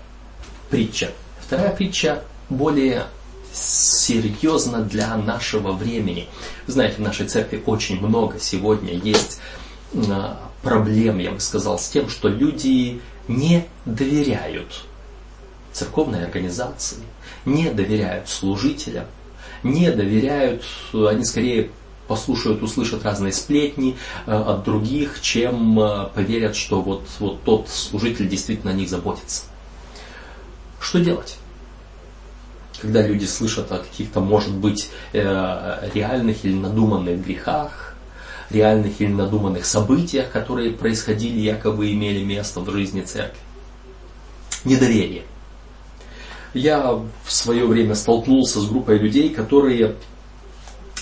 притча. 0.69 1.11
Вторая 1.41 1.71
притча 1.71 2.23
более 2.49 3.07
серьезно 3.51 4.83
для 4.83 5.15
нашего 5.17 5.71
времени. 5.71 6.27
Вы 6.67 6.73
знаете, 6.73 6.97
в 6.97 6.99
нашей 6.99 7.27
церкви 7.27 7.61
очень 7.65 7.99
много 7.99 8.39
сегодня 8.39 8.93
есть 8.93 9.39
а, 10.09 10.39
проблем, 10.61 11.17
я 11.17 11.31
бы 11.31 11.39
сказал, 11.39 11.79
с 11.79 11.89
тем, 11.89 12.09
что 12.09 12.27
люди 12.27 13.01
не 13.27 13.65
доверяют 13.85 14.83
церковной 15.71 16.23
организации, 16.23 16.97
не 17.45 17.71
доверяют 17.71 18.29
служителям, 18.29 19.05
не 19.63 19.91
доверяют, 19.91 20.63
они 20.93 21.23
скорее 21.23 21.71
послушают, 22.07 22.63
услышат 22.63 23.03
разные 23.03 23.33
сплетни 23.33 23.97
э, 24.25 24.31
от 24.31 24.63
других, 24.63 25.21
чем 25.21 25.79
э, 25.79 26.09
поверят, 26.13 26.55
что 26.55 26.81
вот, 26.81 27.07
вот 27.19 27.43
тот 27.43 27.69
служитель 27.69 28.27
действительно 28.27 28.71
о 28.71 28.75
них 28.75 28.89
заботится. 28.89 29.43
Что 30.79 30.99
делать? 30.99 31.37
Когда 32.81 33.01
люди 33.01 33.25
слышат 33.25 33.71
о 33.71 33.79
каких-то, 33.79 34.19
может 34.19 34.53
быть, 34.53 34.89
э, 35.13 35.89
реальных 35.93 36.45
или 36.45 36.53
надуманных 36.53 37.25
грехах, 37.25 37.95
реальных 38.49 39.01
или 39.01 39.11
надуманных 39.11 39.65
событиях, 39.65 40.31
которые 40.31 40.71
происходили, 40.71 41.39
якобы 41.39 41.91
имели 41.91 42.23
место 42.23 42.61
в 42.61 42.71
жизни 42.71 43.01
церкви. 43.01 43.39
Недоверие. 44.63 45.23
Я 46.53 46.91
в 46.91 47.31
свое 47.31 47.65
время 47.65 47.95
столкнулся 47.95 48.59
с 48.59 48.67
группой 48.67 48.97
людей, 48.97 49.29
которые 49.29 49.95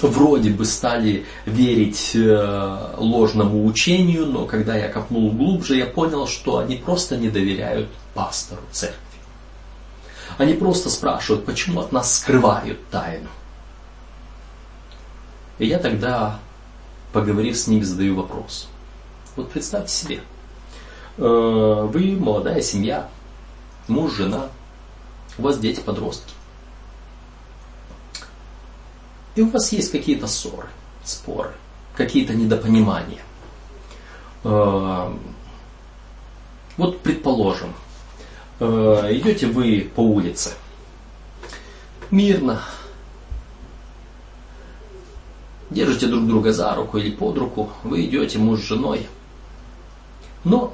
вроде 0.01 0.49
бы 0.49 0.65
стали 0.65 1.25
верить 1.45 2.11
э, 2.15 2.95
ложному 2.97 3.65
учению, 3.65 4.25
но 4.25 4.45
когда 4.45 4.75
я 4.75 4.89
копнул 4.89 5.31
глубже, 5.31 5.75
я 5.77 5.85
понял, 5.85 6.27
что 6.27 6.57
они 6.57 6.75
просто 6.75 7.17
не 7.17 7.29
доверяют 7.29 7.89
пастору 8.13 8.61
церкви. 8.71 8.99
Они 10.37 10.53
просто 10.53 10.89
спрашивают, 10.89 11.45
почему 11.45 11.79
от 11.79 11.91
нас 11.91 12.15
скрывают 12.15 12.85
тайну. 12.89 13.29
И 15.59 15.67
я 15.67 15.79
тогда, 15.79 16.39
поговорив 17.13 17.57
с 17.57 17.67
ними, 17.67 17.83
задаю 17.83 18.15
вопрос. 18.15 18.67
Вот 19.35 19.51
представьте 19.51 19.93
себе, 19.93 20.19
э, 21.17 21.21
вы 21.21 22.17
молодая 22.19 22.61
семья, 22.61 23.09
муж, 23.87 24.13
жена, 24.15 24.49
у 25.37 25.43
вас 25.43 25.57
дети-подростки. 25.57 26.33
И 29.36 29.41
у 29.41 29.49
вас 29.49 29.71
есть 29.73 29.91
какие-то 29.91 30.27
ссоры, 30.27 30.67
споры, 31.03 31.51
какие-то 31.95 32.33
недопонимания. 32.33 33.21
Э, 34.45 35.13
вот 36.77 37.01
предположим, 37.01 37.73
э, 38.61 38.65
идете 39.11 39.47
вы 39.47 39.91
по 39.93 39.99
улице, 39.99 40.53
мирно, 42.11 42.61
держите 45.69 46.07
друг 46.07 46.27
друга 46.27 46.53
за 46.53 46.73
руку 46.73 46.97
или 46.97 47.11
под 47.11 47.38
руку, 47.38 47.69
вы 47.83 48.05
идете 48.05 48.38
муж 48.38 48.61
с 48.61 48.63
женой. 48.63 49.07
Но, 50.45 50.73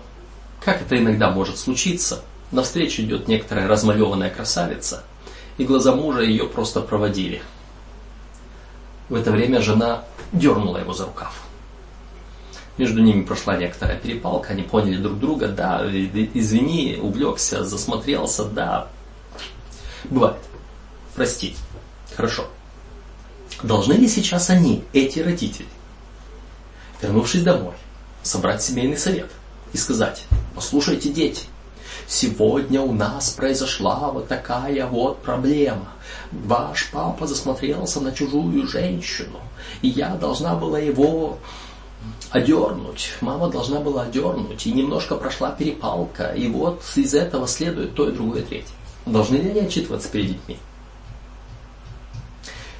как 0.63 0.83
это 0.83 0.99
иногда 0.99 1.31
может 1.31 1.57
случиться, 1.57 2.23
навстречу 2.51 3.01
идет 3.01 3.27
некоторая 3.27 3.67
размалеванная 3.67 4.29
красавица, 4.29 5.03
и 5.57 5.63
глаза 5.63 5.95
мужа 5.95 6.21
ее 6.21 6.45
просто 6.45 6.81
проводили– 6.81 7.41
в 9.11 9.15
это 9.15 9.29
время 9.29 9.61
жена 9.61 10.05
дернула 10.31 10.77
его 10.77 10.93
за 10.93 11.05
рукав. 11.05 11.43
Между 12.77 13.01
ними 13.01 13.23
прошла 13.23 13.57
некоторая 13.57 13.99
перепалка, 13.99 14.53
они 14.53 14.63
поняли 14.63 14.95
друг 14.95 15.19
друга, 15.19 15.49
да, 15.49 15.85
извини, 15.85 16.97
увлекся, 16.99 17.65
засмотрелся, 17.65 18.45
да. 18.45 18.87
Бывает. 20.05 20.37
Прости. 21.13 21.55
Хорошо. 22.15 22.47
Должны 23.61 23.93
ли 23.93 24.07
сейчас 24.07 24.49
они, 24.49 24.85
эти 24.93 25.19
родители, 25.19 25.67
вернувшись 27.01 27.43
домой, 27.43 27.73
собрать 28.23 28.63
семейный 28.63 28.97
совет 28.97 29.29
и 29.73 29.77
сказать, 29.77 30.25
послушайте, 30.55 31.09
дети, 31.09 31.43
сегодня 32.11 32.81
у 32.81 32.91
нас 32.91 33.31
произошла 33.31 34.11
вот 34.11 34.27
такая 34.27 34.85
вот 34.85 35.21
проблема. 35.21 35.87
Ваш 36.31 36.89
папа 36.91 37.25
засмотрелся 37.25 38.01
на 38.01 38.11
чужую 38.11 38.67
женщину, 38.67 39.39
и 39.81 39.87
я 39.87 40.09
должна 40.15 40.55
была 40.55 40.77
его 40.79 41.39
одернуть. 42.29 43.13
Мама 43.21 43.49
должна 43.49 43.79
была 43.79 44.03
одернуть, 44.03 44.67
и 44.67 44.73
немножко 44.73 45.15
прошла 45.15 45.51
перепалка, 45.51 46.33
и 46.33 46.47
вот 46.49 46.83
из 46.95 47.13
этого 47.13 47.47
следует 47.47 47.95
то 47.95 48.09
и 48.09 48.11
другое, 48.11 48.41
третье. 48.41 48.73
Должны 49.05 49.37
ли 49.37 49.49
они 49.49 49.61
отчитываться 49.61 50.09
перед 50.09 50.27
детьми? 50.27 50.57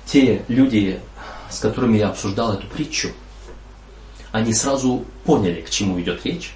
Те 0.05 0.43
люди, 0.49 0.99
с 1.49 1.59
которыми 1.59 1.97
я 1.97 2.09
обсуждал 2.09 2.53
эту 2.53 2.67
притчу, 2.67 3.11
они 4.34 4.53
сразу 4.53 5.05
поняли, 5.23 5.61
к 5.61 5.69
чему 5.69 5.99
идет 6.01 6.25
речь, 6.25 6.53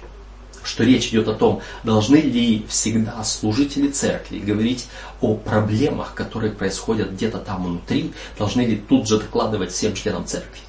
что 0.66 0.84
речь 0.84 1.08
идет 1.08 1.28
о 1.28 1.34
том, 1.34 1.62
должны 1.84 2.16
ли 2.16 2.64
всегда 2.68 3.22
служители 3.24 3.88
церкви 3.88 4.38
говорить 4.38 4.88
о 5.20 5.34
проблемах, 5.34 6.14
которые 6.14 6.52
происходят 6.52 7.12
где-то 7.12 7.38
там 7.38 7.64
внутри, 7.64 8.12
должны 8.38 8.62
ли 8.62 8.76
тут 8.76 9.08
же 9.08 9.18
докладывать 9.18 9.72
всем 9.72 9.94
членам 9.94 10.26
церкви. 10.26 10.60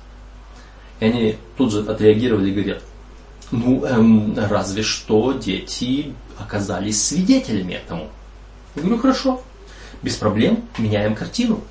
И 1.00 1.06
они 1.06 1.38
тут 1.58 1.72
же 1.72 1.80
отреагировали 1.80 2.50
и 2.50 2.54
говорят, 2.54 2.84
ну, 3.52 3.86
эм, 3.86 4.36
разве 4.38 4.84
что 4.84 5.34
дети 5.34 6.14
оказались 6.38 7.04
свидетелями 7.04 7.74
этому. 7.74 8.10
Я 8.76 8.82
говорю, 8.84 9.00
хорошо, 9.00 9.42
Без 10.04 10.16
проблем 10.16 10.64
меняем 10.78 11.16
картину. 11.16 11.62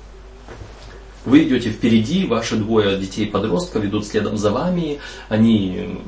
Вы 1.23 1.43
идете 1.43 1.71
впереди, 1.71 2.25
ваши 2.25 2.57
двое 2.57 2.97
детей-подростков 2.97 3.83
ведут 3.83 4.05
следом 4.05 4.37
за 4.37 4.51
вами, 4.51 4.99
они 5.29 6.01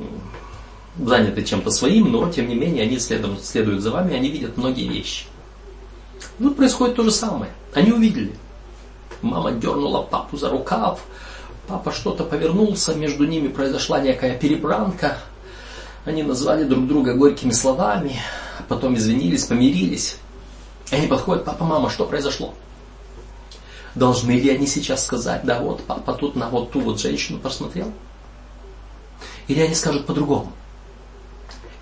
заняты 0.98 1.44
чем-то 1.44 1.70
своим, 1.70 2.10
но 2.10 2.30
тем 2.30 2.48
не 2.48 2.54
менее 2.54 2.84
они 2.84 2.98
следом, 2.98 3.38
следуют 3.38 3.82
за 3.82 3.90
вами, 3.90 4.14
они 4.14 4.30
видят 4.30 4.56
многие 4.56 4.88
вещи. 4.88 5.26
Тут 6.38 6.56
происходит 6.56 6.96
то 6.96 7.02
же 7.04 7.10
самое. 7.10 7.52
Они 7.74 7.92
увидели. 7.92 8.34
Мама 9.22 9.52
дернула 9.52 10.02
папу 10.02 10.36
за 10.36 10.48
рукав, 10.48 11.00
папа 11.66 11.92
что-то 11.92 12.24
повернулся, 12.24 12.94
между 12.94 13.26
ними 13.26 13.48
произошла 13.48 14.00
некая 14.00 14.38
перебранка. 14.38 15.18
Они 16.04 16.22
назвали 16.22 16.64
друг 16.64 16.86
друга 16.86 17.14
горькими 17.14 17.52
словами, 17.52 18.16
потом 18.68 18.96
извинились, 18.96 19.44
помирились. 19.44 20.16
И 20.90 20.94
они 20.94 21.06
подходят, 21.06 21.44
папа, 21.44 21.64
мама, 21.64 21.90
что 21.90 22.06
произошло? 22.06 22.54
Должны 23.94 24.32
ли 24.32 24.50
они 24.50 24.66
сейчас 24.66 25.04
сказать, 25.04 25.44
да 25.44 25.60
вот 25.60 25.82
папа 25.84 26.14
тут 26.14 26.36
на 26.36 26.48
вот 26.48 26.70
ту 26.70 26.80
вот 26.80 27.00
женщину 27.00 27.38
посмотрел? 27.38 27.92
Или 29.46 29.60
они 29.60 29.74
скажут 29.74 30.06
по-другому? 30.06 30.52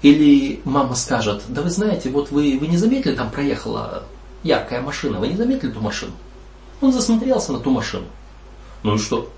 Или 0.02 0.60
мама 0.64 0.94
скажет, 0.94 1.42
да 1.48 1.62
вы 1.62 1.70
знаете, 1.70 2.10
вот 2.10 2.30
вы, 2.30 2.56
вы 2.58 2.68
не 2.68 2.76
заметили, 2.76 3.14
там 3.14 3.30
проехала 3.30 4.04
яркая 4.44 4.80
машина, 4.80 5.18
вы 5.18 5.28
не 5.28 5.36
заметили 5.36 5.70
ту 5.70 5.80
машину? 5.80 6.12
Он 6.80 6.92
засмотрелся 6.92 7.52
на 7.52 7.58
ту 7.58 7.70
машину. 7.70 8.06
Ну 8.84 8.94
и 8.94 8.98
что? 8.98 9.28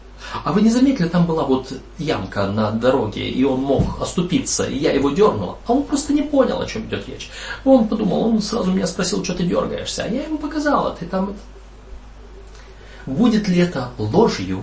А 0.44 0.52
вы 0.52 0.61
не 0.61 0.68
заметили, 0.68 1.08
там 1.08 1.26
была 1.26 1.44
вот 1.44 1.72
ямка 1.96 2.46
на 2.46 2.70
дороге, 2.72 3.26
и 3.26 3.42
он 3.42 3.61
мог 3.61 4.02
оступиться, 4.02 4.64
и 4.64 4.76
я 4.76 4.92
его 4.92 5.11
дернула, 5.11 5.56
а 5.66 5.72
он 5.72 5.84
просто 5.84 6.12
не 6.12 6.20
понял, 6.20 6.61
о 6.61 6.66
чем 6.66 6.84
идет 6.84 7.08
речь. 7.08 7.30
Он 7.64 7.88
подумал, 7.88 8.28
он 8.28 8.42
сразу 8.42 8.70
меня 8.70 8.86
спросил, 8.86 9.24
что 9.24 9.34
ты 9.34 9.44
дергаешься, 9.44 10.04
а 10.04 10.08
я 10.08 10.24
ему 10.24 10.36
показала, 10.36 10.94
ты 10.94 11.06
там... 11.06 11.34
Будет 13.06 13.48
ли 13.48 13.58
это 13.58 13.90
ложью 13.96 14.62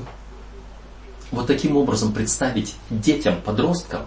вот 1.31 1.47
таким 1.47 1.75
образом 1.75 2.13
представить 2.13 2.75
детям, 2.91 3.41
подросткам 3.43 4.01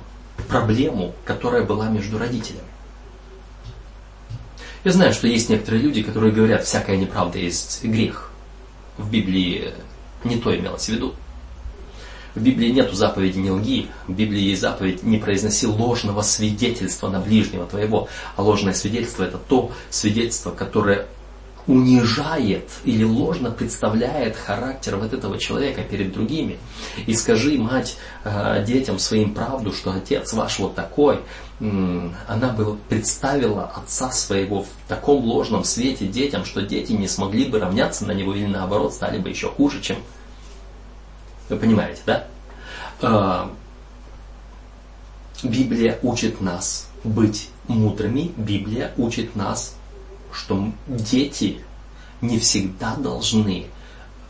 проблему, 0.49 1.15
которая 1.25 1.65
была 1.65 1.89
между 1.89 2.19
родителями? 2.19 2.65
Я 4.83 4.93
знаю, 4.93 5.13
что 5.13 5.27
есть 5.27 5.51
некоторые 5.51 5.83
люди, 5.83 6.03
которые 6.03 6.33
говорят, 6.33 6.65
всякая 6.65 6.97
неправда 6.97 7.39
есть 7.39 7.85
грех. 7.85 8.31
В 8.97 9.11
Библии 9.11 9.75
не 10.25 10.37
то 10.37 10.57
имелось 10.57 10.87
в 10.87 10.89
виду. 10.89 11.15
В 12.35 12.41
Библии 12.41 12.71
нету 12.71 12.95
заповеди 12.95 13.39
«не 13.39 13.51
лги», 13.51 13.89
в 14.07 14.13
Библии 14.13 14.41
есть 14.41 14.61
заповедь 14.61 15.03
«не 15.03 15.19
произноси 15.19 15.67
ложного 15.67 16.23
свидетельства 16.23 17.09
на 17.09 17.19
ближнего 17.19 17.67
твоего». 17.67 18.09
А 18.37 18.43
ложное 18.43 18.73
свидетельство– 18.73 19.25
это 19.25 19.37
то 19.37 19.73
свидетельство, 19.91 20.53
которое 20.53 21.09
унижает 21.71 22.69
или 22.85 23.05
ложно 23.05 23.53
представляет 23.53 24.37
характер 24.37 24.97
вот 24.97 25.13
этого 25.13 25.39
человека 25.39 25.83
перед 25.83 26.13
другими. 26.13 26.59
И 27.07 27.15
скажи, 27.15 27.59
мать, 27.59 27.97
э, 28.25 28.65
детям 28.67 28.99
своим 28.99 29.35
правду, 29.35 29.73
что 29.73 29.93
отец 29.93 30.33
ваш 30.33 30.59
вот 30.59 30.75
такой, 30.75 31.21
она 31.61 32.49
бы 32.57 32.77
представила 32.89 33.67
отца 33.67 34.11
своего 34.11 34.63
в 34.63 34.69
таком 34.89 35.23
ложном 35.25 35.63
свете 35.63 36.07
детям, 36.07 36.45
что 36.45 36.63
дети 36.63 36.93
не 36.93 37.07
смогли 37.07 37.45
бы 37.45 37.61
равняться 37.61 38.07
на 38.07 38.13
него 38.13 38.35
или 38.35 38.47
наоборот 38.47 38.95
стали 38.95 39.19
бы 39.19 39.29
еще 39.29 39.49
хуже, 39.49 39.81
чем... 39.81 39.99
Вы 41.51 41.57
понимаете, 41.57 42.01
да? 42.05 42.27
Э, 43.01 43.47
Библия 45.45 46.01
учит 46.03 46.41
нас 46.41 46.89
быть 47.05 47.51
мудрыми, 47.69 48.33
Библия 48.37 48.93
учит 48.97 49.37
нас 49.37 49.77
что 50.33 50.73
дети 50.87 51.61
не 52.21 52.39
всегда 52.39 52.95
должны 52.97 53.67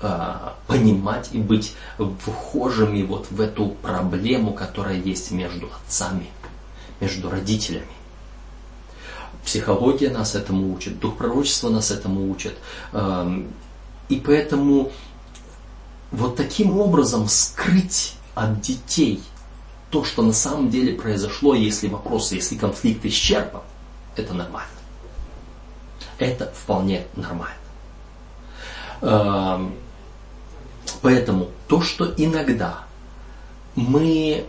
э, 0.01 0.37
понимать 0.67 1.31
и 1.33 1.39
быть 1.39 1.75
вхожими 1.99 3.03
вот 3.03 3.31
в 3.31 3.41
эту 3.41 3.69
проблему, 3.69 4.53
которая 4.53 4.97
есть 4.97 5.31
между 5.31 5.69
отцами, 5.73 6.29
между 7.01 7.31
родителями. 7.31 7.87
Психология 9.45 10.11
нас 10.11 10.35
этому 10.35 10.73
учит, 10.73 11.01
дух 11.01 11.17
пророчества 11.17 11.71
нас 11.71 11.91
этому 11.91 12.31
учит. 12.31 12.57
Э, 12.93 13.43
и 14.09 14.17
поэтому 14.17 14.93
вот 16.11 16.37
таким 16.37 16.79
образом 16.79 17.29
скрыть 17.29 18.15
от 18.35 18.61
детей 18.61 19.23
то, 19.91 20.05
что 20.05 20.23
на 20.23 20.33
самом 20.33 20.71
деле 20.71 20.95
произошло, 20.95 21.55
если 21.55 21.89
вопрос, 21.89 22.33
если 22.33 22.57
конфликт 22.57 23.05
исчерпан, 23.05 23.63
это 24.17 24.35
нормально 24.35 24.80
это 26.21 26.53
вполне 26.55 27.05
нормально. 27.17 27.55
Эм, 29.03 29.75
поэтому 31.03 31.49
то, 31.67 31.81
что 31.81 32.13
иногда 32.17 32.85
мы, 33.75 34.45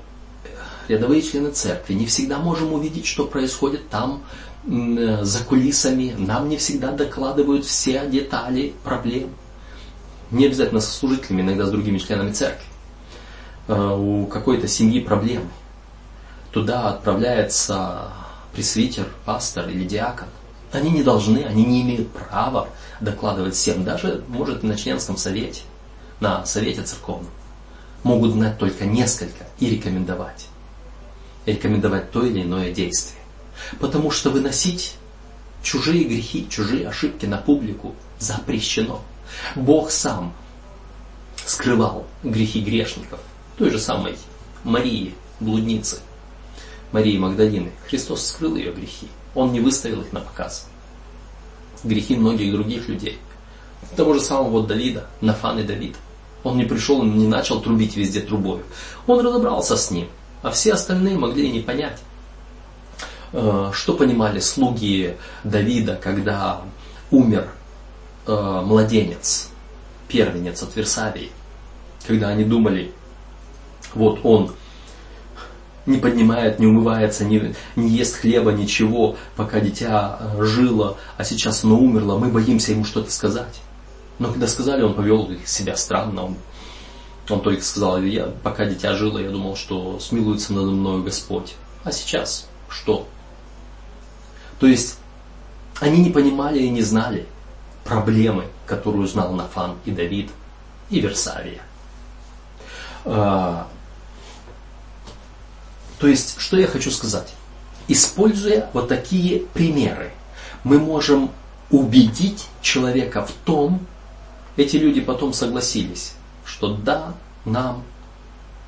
рядовые 0.88 1.22
члены 1.22 1.52
церкви, 1.52 1.94
не 1.94 2.06
всегда 2.06 2.38
можем 2.38 2.74
увидеть, 2.74 3.06
что 3.06 3.26
происходит 3.26 3.90
там 3.90 4.24
за 4.64 5.44
кулисами, 5.44 6.14
нам 6.18 6.48
не 6.48 6.58
всегда 6.58 6.92
докладывают 6.92 7.66
все 7.66 8.08
детали 8.08 8.74
проблем. 8.84 9.30
Не 10.30 10.46
обязательно 10.46 10.80
со 10.80 10.92
служителями, 10.92 11.42
иногда 11.42 11.66
с 11.66 11.72
другими 11.72 11.98
членами 11.98 12.32
церкви. 12.32 12.66
Э, 13.68 13.96
у 13.98 14.26
какой-то 14.28 14.68
семьи 14.68 15.00
проблемы. 15.00 15.48
Туда 16.52 16.90
отправляется 16.90 18.10
пресвитер, 18.54 19.08
пастор 19.26 19.70
или 19.70 19.84
диакон. 19.86 20.28
Они 20.72 20.90
не 20.90 21.04
должны, 21.04 21.40
они 21.40 21.66
не 21.66 21.82
имеют 21.82 22.12
права 22.12 22.70
докладывать 23.02 23.56
всем, 23.56 23.84
даже, 23.84 24.24
может, 24.28 24.64
на 24.64 24.78
членском 24.78 25.18
совете, 25.18 25.64
на 26.20 26.46
совете 26.46 26.84
церковном. 26.84 27.32
Могут 28.04 28.32
знать 28.32 28.58
только 28.58 28.86
несколько 28.86 29.46
и 29.60 29.70
рекомендовать. 29.70 30.48
рекомендовать 31.46 32.12
то 32.12 32.24
или 32.24 32.44
иное 32.44 32.72
действие. 32.72 33.20
Потому 33.80 34.12
что 34.12 34.30
выносить 34.30 34.96
чужие 35.64 36.04
грехи, 36.04 36.48
чужие 36.50 36.88
ошибки 36.88 37.26
на 37.26 37.38
публику 37.38 37.96
запрещено. 38.20 39.02
Бог 39.56 39.92
сам 39.92 40.34
скрывал 41.46 42.06
грехи 42.24 42.62
грешников. 42.62 43.20
Той 43.58 43.72
же 43.72 43.80
самой 43.80 44.18
Марии, 44.64 45.16
блудницы, 45.40 46.00
Марии 46.92 47.18
Магдалины. 47.18 47.72
Христос 47.88 48.28
скрыл 48.28 48.56
ее 48.56 48.72
грехи. 48.72 49.08
Он 49.36 49.52
не 49.52 49.60
выставил 49.60 50.02
их 50.02 50.12
на 50.14 50.20
показ. 50.20 50.68
Грехи 51.84 52.16
многих 52.16 52.52
других 52.52 52.88
людей. 52.88 53.20
Того 53.96 54.14
же 54.14 54.22
самого 54.22 54.66
Давида, 54.66 55.08
Нафан 55.22 55.60
и 55.60 55.64
Давид. 55.64 55.96
Он 56.44 56.58
не 56.58 56.66
пришел 56.66 57.02
и 57.04 57.06
не 57.06 57.28
начал 57.28 57.62
трубить 57.62 57.96
везде 57.96 58.22
трубою. 58.22 58.64
Он 59.08 59.26
разобрался 59.26 59.78
с 59.78 59.92
ним, 59.92 60.08
а 60.42 60.52
все 60.52 60.74
остальные 60.74 61.18
могли 61.18 61.48
и 61.48 61.52
не 61.52 61.60
понять. 61.60 62.00
Э, 63.34 63.72
что 63.74 63.94
понимали 63.94 64.40
слуги 64.40 65.16
Давида, 65.44 65.96
когда 65.96 66.62
умер 67.12 67.48
э, 68.28 68.62
младенец, 68.64 69.50
первенец 70.08 70.62
от 70.64 70.76
Версавии? 70.76 71.32
Когда 72.06 72.30
они 72.30 72.44
думали, 72.44 72.92
вот 73.94 74.20
он 74.24 74.52
не 75.86 75.98
поднимает, 75.98 76.60
не 76.60 76.68
умывается, 76.68 77.26
не, 77.26 77.56
не 77.76 77.90
ест 77.90 78.18
хлеба, 78.18 78.52
ничего, 78.52 79.18
пока 79.36 79.60
дитя 79.60 80.20
э, 80.20 80.44
жило, 80.44 80.98
а 81.18 81.24
сейчас 81.24 81.64
оно 81.64 81.80
умерло, 81.80 82.18
мы 82.18 82.28
боимся 82.28 82.72
ему 82.72 82.86
что-то 82.86 83.12
сказать. 83.12 83.62
Но 84.20 84.32
когда 84.32 84.48
сказали, 84.48 84.84
он 84.84 84.94
повел 84.94 85.32
себя 85.46 85.76
странно. 85.76 86.26
Он, 86.26 86.38
он 87.30 87.42
только 87.42 87.64
сказал, 87.64 88.02
я, 88.02 88.28
пока 88.44 88.66
дитя 88.66 88.96
жило, 88.96 89.18
я 89.18 89.32
думал, 89.32 89.56
что 89.56 90.00
смилуется 90.00 90.54
надо 90.54 90.68
мною 90.68 91.04
Господь. 91.04 91.56
А 91.84 91.92
сейчас 91.92 92.48
что? 92.70 93.08
То 94.60 94.68
есть 94.68 95.00
они 95.80 96.04
не 96.04 96.12
понимали 96.12 96.60
и 96.60 96.70
не 96.70 96.84
знали 96.84 97.26
проблемы, 97.84 98.46
которую 98.68 99.08
знал 99.08 99.34
Нафан 99.34 99.76
и 99.86 99.92
Давид 99.92 100.30
и 100.92 101.00
Версавия. 101.00 101.64
То 106.02 106.08
есть, 106.08 106.40
что 106.40 106.58
я 106.58 106.66
хочу 106.66 106.90
сказать? 106.90 107.32
Используя 107.88 108.70
вот 108.74 108.90
такие 108.90 109.42
примеры, 109.54 110.12
мы 110.64 110.80
можем 110.80 111.30
убедить 111.70 112.48
человека 112.60 113.24
в 113.24 113.32
том, 113.46 113.86
эти 114.58 114.78
люди 114.78 115.00
потом 115.00 115.32
согласились, 115.32 116.14
что 116.44 116.74
да, 116.74 117.14
нам 117.46 117.84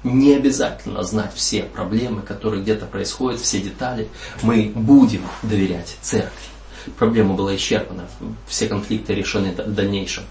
не 0.03 0.35
обязательно 0.35 1.01
знать 1.03 1.31
все 1.33 1.63
проблемы, 1.63 2.21
которые 2.21 2.61
где-то 2.61 2.85
происходят, 2.85 3.41
все 3.41 3.59
детали. 3.59 4.09
Мы 4.43 4.71
будем 4.75 5.23
доверять 5.41 5.97
церкви. 6.01 6.29
Проблема 6.99 7.33
была 7.33 7.55
исчерпана, 7.55 8.03
все 8.47 8.67
конфликты 8.67 9.15
решены 9.15 9.53
в 9.53 9.73
дальнейшем. 9.73 10.25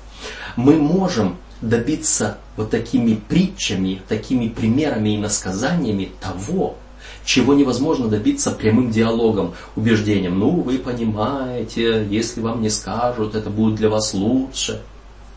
Мы 0.55 0.77
можем 0.77 1.39
добиться 1.63 2.39
вот 2.57 2.71
такими 2.71 3.15
притчами, 3.15 4.03
такими 4.07 4.49
примерами 4.49 5.11
и 5.11 5.19
насказаниями 5.19 6.13
того, 6.21 6.77
чего 7.25 7.55
невозможно 7.55 8.09
добиться 8.09 8.51
прямым 8.51 8.91
диалогом, 8.91 9.55
убеждением. 9.77 10.39
Ну, 10.39 10.61
вы 10.61 10.79
понимаете, 10.79 12.07
если 12.09 12.41
вам 12.41 12.63
не 12.63 12.71
скажут, 12.71 13.35
это 13.35 13.51
будет 13.51 13.77
для 13.77 13.89
вас 13.89 14.15
лучше. 14.15 14.83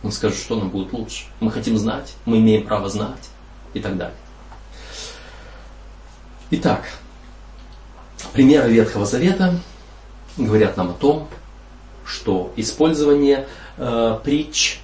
Он 0.04 0.12
скажет, 0.12 0.38
что 0.38 0.56
нам 0.56 0.70
будет 0.70 0.94
лучше. 0.94 1.26
Мы 1.40 1.52
хотим 1.52 1.78
знать, 1.78 2.16
мы 2.26 2.40
имеем 2.40 2.66
право 2.66 2.90
знать 2.90 3.30
и 3.74 3.80
так 3.80 3.98
далее. 3.98 4.16
Итак, 6.52 6.84
примеры 8.34 8.72
Ветхого 8.72 9.06
Завета 9.06 9.60
говорят 10.38 10.78
нам 10.78 10.92
о 10.92 10.94
том, 10.94 11.28
что 12.06 12.54
использование 12.56 13.48
э, 13.78 14.20
притч, 14.24 14.80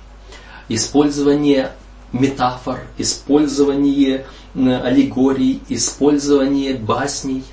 использование 0.69 1.71
метафор, 2.12 2.82
использование 2.97 4.26
аллегорий, 4.55 5.62
использование 5.70 6.76
басней, 6.76 7.43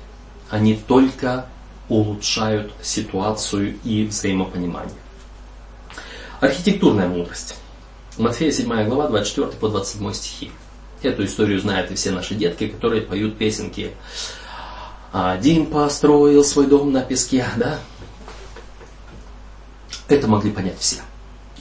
они 0.49 0.75
только 0.75 1.45
улучшают 1.87 2.73
ситуацию 2.81 3.77
и 3.83 4.05
взаимопонимание. 4.05 4.97
Архитектурная 6.39 7.07
мудрость. 7.07 7.55
Матфея 8.17 8.51
7 8.51 8.67
глава, 8.87 9.07
24 9.07 9.57
по 9.59 9.69
27 9.69 10.13
стихи. 10.13 10.51
Эту 11.01 11.23
историю 11.25 11.59
знают 11.59 11.91
и 11.91 11.95
все 11.95 12.11
наши 12.11 12.35
детки, 12.35 12.67
которые 12.67 13.01
поют 13.01 13.37
песенки. 13.37 13.91
Один 15.11 15.65
построил 15.67 16.43
свой 16.43 16.67
дом 16.67 16.91
на 16.91 17.01
песке, 17.01 17.45
да? 17.57 17.79
Это 20.07 20.27
могли 20.27 20.51
понять 20.51 20.77
все. 20.79 20.97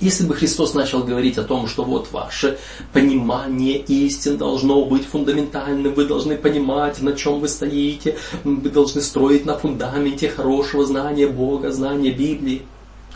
Если 0.01 0.25
бы 0.25 0.35
Христос 0.35 0.75
начал 0.75 1.03
говорить 1.03 1.39
о 1.39 1.45
том, 1.45 1.67
что 1.67 1.83
вот 1.83 2.13
ваше 2.13 2.59
понимание 2.93 3.79
истин 3.79 4.37
должно 4.37 4.85
быть 4.85 5.05
фундаментальным, 5.05 5.93
вы 5.95 6.05
должны 6.05 6.37
понимать, 6.37 7.03
на 7.03 7.15
чем 7.15 7.41
вы 7.41 7.49
стоите, 7.49 8.17
вы 8.45 8.71
должны 8.71 9.01
строить 9.01 9.45
на 9.45 9.59
фундаменте 9.59 10.29
хорошего 10.29 10.87
знания 10.87 11.27
Бога, 11.27 11.73
знания 11.73 12.13
Библии, 12.13 12.63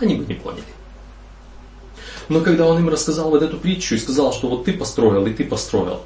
они 0.00 0.16
бы 0.16 0.24
не 0.24 0.34
поняли. 0.34 0.64
Но 2.28 2.40
когда 2.40 2.66
он 2.66 2.78
им 2.78 2.88
рассказал 2.88 3.30
вот 3.30 3.42
эту 3.42 3.58
притчу 3.58 3.94
и 3.94 3.98
сказал, 3.98 4.32
что 4.32 4.48
вот 4.48 4.64
ты 4.64 4.72
построил 4.72 5.24
и 5.26 5.32
ты 5.32 5.44
построил, 5.44 6.00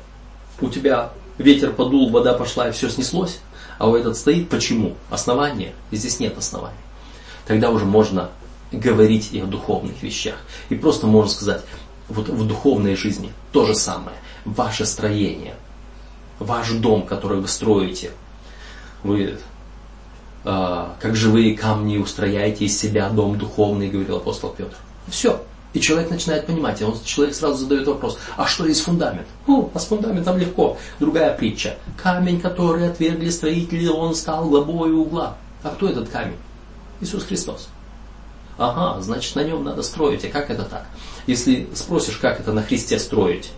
у 0.61 0.69
тебя 0.69 1.13
ветер 1.39 1.73
подул, 1.73 2.11
вода 2.11 2.35
пошла 2.35 2.69
и 2.69 2.73
все 2.73 2.91
снеслось, 2.91 3.39
а 3.79 3.89
у 3.89 3.95
этот 3.95 4.17
стоит, 4.17 4.51
почему? 4.51 4.95
Основание, 5.09 5.73
и 5.91 5.97
здесь 5.97 6.21
нет 6.21 6.37
основания. 6.37 6.77
Тогда 7.47 7.71
уже 7.71 7.85
можно 7.85 8.31
говорить 8.73 9.31
и 9.33 9.41
о 9.41 9.47
духовных 9.47 10.03
вещах. 10.03 10.37
И 10.69 10.75
просто 10.75 11.07
можно 11.07 11.31
сказать, 11.31 11.63
вот 12.09 12.29
в 12.29 12.47
духовной 12.47 12.97
жизни 12.97 13.33
то 13.53 13.65
же 13.67 13.75
самое. 13.75 14.17
Ваше 14.45 14.87
строение, 14.87 15.55
ваш 16.39 16.71
дом, 16.71 17.07
который 17.07 17.41
вы 17.41 17.49
строите, 17.49 18.13
вы 19.03 19.39
э, 20.45 20.85
как 21.01 21.17
живые 21.17 21.57
камни 21.57 21.99
устрояете 21.99 22.65
из 22.67 22.79
себя 22.79 23.09
дом 23.09 23.39
духовный, 23.39 23.89
говорил 23.89 24.17
апостол 24.17 24.51
Петр. 24.51 24.77
Все. 25.09 25.43
И 25.73 25.81
человек 25.81 26.11
начинает 26.11 26.47
понимать, 26.47 26.81
и 26.81 26.85
он, 26.85 26.99
человек 27.05 27.35
сразу 27.35 27.59
задает 27.59 27.87
вопрос, 27.87 28.19
а 28.37 28.47
что 28.47 28.67
есть 28.67 28.81
фундамент? 28.81 29.27
Ну, 29.47 29.71
а 29.75 29.79
с 29.79 29.85
фундаментом 29.85 30.39
легко. 30.39 30.79
Другая 30.99 31.37
притча. 31.37 31.77
Камень, 32.03 32.41
который 32.41 32.89
отвергли 32.89 33.29
строители, 33.29 33.87
он 33.87 34.15
стал 34.15 34.49
глобою 34.49 35.01
угла. 35.01 35.37
А 35.63 35.69
кто 35.69 35.89
этот 35.89 36.09
камень? 36.09 36.39
Иисус 37.03 37.25
Христос. 37.25 37.69
Ага, 38.59 39.01
значит 39.03 39.37
на 39.37 39.45
нем 39.45 39.65
надо 39.65 39.83
строить. 39.83 40.25
А 40.25 40.29
как 40.29 40.51
это 40.51 40.65
так? 40.65 40.87
Если 41.27 41.69
спросишь, 41.75 42.17
как 42.17 42.41
это 42.41 42.53
на 42.53 42.63
Христе 42.63 42.99
строить, 42.99 43.51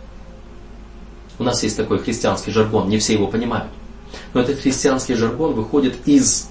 у 1.39 1.45
нас 1.45 1.63
есть 1.63 1.77
такой 1.77 2.01
христианский 2.01 2.51
жаргон, 2.51 2.89
не 2.89 2.99
все 2.99 3.13
его 3.13 3.29
понимают. 3.29 3.71
Но 4.35 4.41
этот 4.41 4.59
христианский 4.59 5.15
жаргон 5.15 5.55
выходит 5.55 5.97
из 6.07 6.49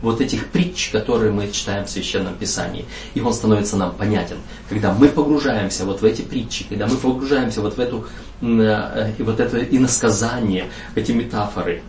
вот 0.00 0.20
этих 0.20 0.48
притч, 0.48 0.90
которые 0.90 1.32
мы 1.32 1.50
читаем 1.50 1.86
в 1.86 1.90
Священном 1.90 2.34
Писании. 2.34 2.84
И 3.14 3.20
он 3.20 3.32
становится 3.32 3.76
нам 3.76 3.94
понятен. 3.94 4.36
Когда 4.68 4.92
мы 4.92 5.08
погружаемся 5.08 5.84
вот 5.84 6.02
в 6.02 6.04
эти 6.04 6.22
притчи, 6.22 6.64
когда 6.68 6.86
мы 6.86 6.96
погружаемся 6.96 7.62
вот 7.62 7.76
в 7.76 7.80
эту, 7.80 8.06
э, 8.42 9.12
вот 9.20 9.40
это 9.40 9.62
иносказание, 9.62 10.70
эти 10.96 11.12
метафоры, 11.12 11.82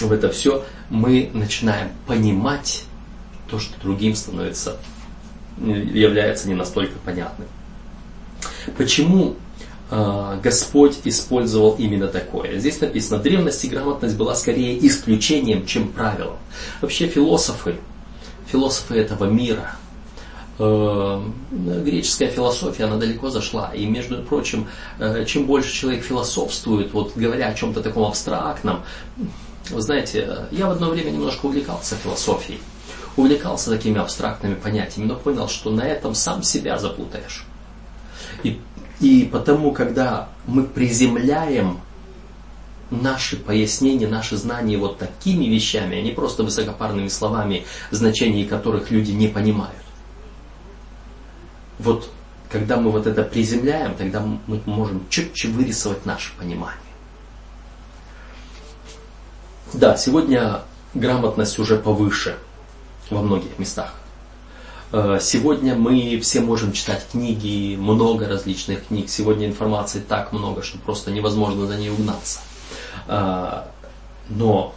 в 0.00 0.10
это 0.10 0.30
все, 0.30 0.64
мы 0.88 1.30
начинаем 1.34 1.90
понимать 2.06 2.84
то, 3.48 3.58
что 3.58 3.78
другим 3.80 4.14
становится, 4.14 4.78
является 5.60 6.48
не 6.48 6.54
настолько 6.54 6.98
понятным. 7.04 7.48
Почему 8.76 9.36
э, 9.90 10.38
Господь 10.42 10.98
использовал 11.04 11.76
именно 11.78 12.08
такое? 12.08 12.58
Здесь 12.58 12.80
написано, 12.80 13.18
в 13.18 13.22
древности 13.22 13.66
грамотность 13.66 14.16
была 14.16 14.34
скорее 14.34 14.84
исключением, 14.86 15.66
чем 15.66 15.88
правилом. 15.88 16.38
Вообще 16.80 17.08
философы, 17.08 17.76
философы 18.46 18.96
этого 18.96 19.26
мира, 19.26 19.76
э, 20.58 21.22
греческая 21.84 22.28
философия, 22.28 22.84
она 22.84 22.96
далеко 22.96 23.30
зашла. 23.30 23.72
И, 23.74 23.86
между 23.86 24.22
прочим, 24.22 24.68
э, 24.98 25.24
чем 25.26 25.46
больше 25.46 25.72
человек 25.72 26.04
философствует, 26.04 26.92
вот 26.92 27.16
говоря 27.16 27.48
о 27.48 27.54
чем-то 27.54 27.82
таком 27.82 28.04
абстрактном, 28.04 28.82
вы 29.70 29.82
знаете, 29.82 30.46
я 30.50 30.66
в 30.66 30.70
одно 30.70 30.88
время 30.90 31.10
немножко 31.10 31.46
увлекался 31.46 31.96
философией 31.96 32.60
увлекался 33.16 33.70
такими 33.70 33.98
абстрактными 33.98 34.54
понятиями, 34.54 35.08
но 35.08 35.16
понял, 35.16 35.48
что 35.48 35.70
на 35.70 35.82
этом 35.82 36.14
сам 36.14 36.42
себя 36.42 36.78
запутаешь. 36.78 37.44
И, 38.42 38.60
и 39.00 39.28
потому, 39.30 39.72
когда 39.72 40.28
мы 40.46 40.64
приземляем 40.64 41.80
наши 42.90 43.36
пояснения, 43.36 44.08
наши 44.08 44.36
знания 44.36 44.76
вот 44.76 44.98
такими 44.98 45.44
вещами, 45.46 45.98
а 45.98 46.02
не 46.02 46.12
просто 46.12 46.42
высокопарными 46.42 47.08
словами, 47.08 47.64
значения 47.90 48.44
которых 48.44 48.90
люди 48.90 49.12
не 49.12 49.28
понимают. 49.28 49.76
Вот 51.78 52.10
когда 52.50 52.76
мы 52.76 52.90
вот 52.90 53.06
это 53.06 53.22
приземляем, 53.22 53.94
тогда 53.94 54.20
мы 54.20 54.60
можем 54.66 55.08
четче 55.08 55.48
вырисовать 55.48 56.04
наше 56.04 56.32
понимание. 56.36 56.78
Да, 59.72 59.96
сегодня 59.96 60.62
грамотность 60.94 61.60
уже 61.60 61.76
повыше– 61.76 62.36
во 63.10 63.22
многих 63.22 63.58
местах. 63.58 63.94
Э, 64.92 65.18
сегодня 65.20 65.74
мы 65.74 66.18
все 66.20 66.40
можем 66.40 66.72
читать 66.72 67.06
книги, 67.10 67.76
много 67.76 68.28
различных 68.28 68.86
книг. 68.86 69.08
Сегодня 69.08 69.46
информации 69.46 70.00
так 70.00 70.32
много, 70.32 70.62
что 70.62 70.78
просто 70.78 71.10
невозможно 71.10 71.66
за 71.66 71.76
ней 71.76 71.90
угнаться. 71.90 72.40
Э, 73.06 73.64
но 74.28 74.74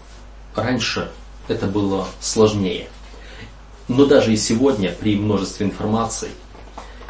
раньше 0.55 1.11
это 1.47 1.67
было 1.67 2.07
сложнее. 2.19 2.89
Но 3.87 4.05
даже 4.05 4.33
и 4.33 4.37
сегодня 4.37 4.91
при 4.91 5.15
множестве 5.15 5.65
информации, 5.65 6.29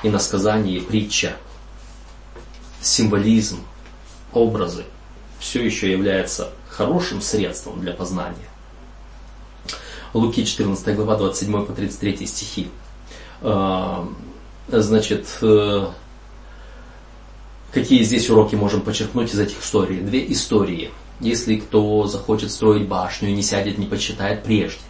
и 0.02 0.10
насказании, 0.10 0.80
притча, 0.80 1.38
символизм, 2.82 3.60
образы 4.34 4.86
все 5.40 5.64
еще 5.64 5.92
является 5.92 6.50
хорошим 6.68 7.22
средством 7.22 7.80
для 7.82 7.94
познания. 7.94 8.50
Луки 10.14 10.46
14 10.46 10.96
глава 10.96 11.18
27 11.18 11.66
по 11.66 11.74
33 11.74 12.28
стихи. 12.28 12.68
А, 13.42 14.08
значит, 14.68 15.28
э, 15.42 15.88
какие 17.72 18.04
здесь 18.04 18.30
уроки 18.30 18.54
можем 18.56 18.82
подчеркнуть 18.82 19.34
из 19.34 19.40
этих 19.40 19.64
историй? 19.64 20.02
Две 20.02 20.32
истории. 20.32 20.92
Если 21.20 21.56
кто 21.56 22.06
захочет 22.06 22.52
строить 22.52 22.88
башню 22.88 23.30
и 23.30 23.34
не 23.34 23.42
сядет, 23.42 23.80
не 23.80 23.88
почитает 23.88 24.44
прежде. 24.44 24.82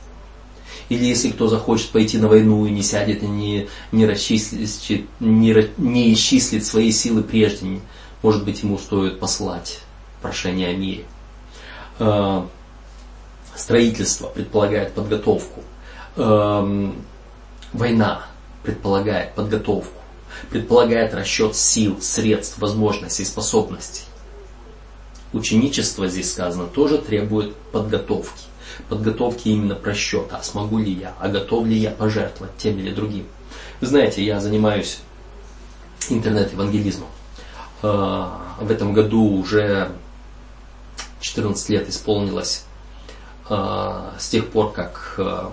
Или 0.89 1.05
если 1.05 1.30
кто 1.30 1.47
захочет 1.47 1.89
пойти 1.89 2.17
на 2.17 2.28
войну 2.28 2.65
и 2.65 2.71
не 2.71 2.84
сядет 2.84 3.24
и 3.24 3.28
не, 3.28 3.69
не, 3.93 4.05
расчислит, 4.05 5.05
не, 5.21 5.69
не 5.78 6.13
исчислит 6.13 6.65
свои 6.65 6.91
силы 6.91 7.24
прежде, 7.24 7.80
может 8.21 8.43
быть 8.43 8.61
ему 8.61 8.78
стоит 8.78 9.19
послать 9.19 9.80
прошение 10.21 10.69
о 10.69 10.74
мире. 10.74 11.05
Строительство 13.56 14.28
предполагает 14.28 14.93
подготовку. 14.93 15.62
Эм, 16.16 17.04
война 17.72 18.26
предполагает 18.64 19.36
подготовку. 19.36 19.99
Предполагает 20.49 21.14
расчет 21.14 21.56
сил, 21.56 22.01
средств, 22.01 22.58
возможностей, 22.58 23.26
способностей. 23.26 24.04
Ученичество 25.34 26.08
здесь 26.08 26.32
сказано 26.32 26.68
тоже 26.68 26.97
требует 26.97 27.56
подготовки. 27.72 28.43
Подготовки 28.89 29.49
именно 29.49 29.76
просчета. 29.76 30.39
Смогу 30.41 30.80
ли 30.80 30.91
я? 30.91 31.14
А 31.20 31.28
готов 31.28 31.66
ли 31.68 31.76
я 31.76 31.91
пожертвовать 31.91 32.58
тем 32.58 32.80
или 32.80 32.91
другим? 32.91 33.28
Вы 33.82 33.88
знаете, 33.88 34.24
я 34.24 34.39
занимаюсь 34.39 34.99
интернет-евангелизмом. 36.10 37.10
Э, 37.84 38.28
в 38.62 38.72
этом 38.72 38.93
году 38.93 39.24
уже 39.24 39.91
14 41.20 41.70
лет 41.70 41.89
исполнилось 41.89 42.66
с 43.50 44.30
тех 44.30 44.50
пор, 44.50 44.72
как 44.72 45.16
э, 45.18 45.50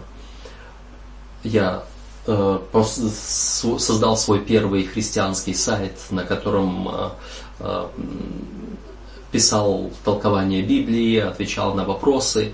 я 1.42 1.84
э, 2.26 2.58
создал 2.82 4.16
свой 4.16 4.40
первый 4.40 4.84
христианский 4.84 5.54
сайт, 5.54 5.98
на 6.10 6.24
котором 6.24 6.88
писал 9.32 9.90
толкование 10.04 10.62
Библии, 10.62 11.16
отвечал 11.18 11.74
на 11.74 11.84
вопросы. 11.84 12.52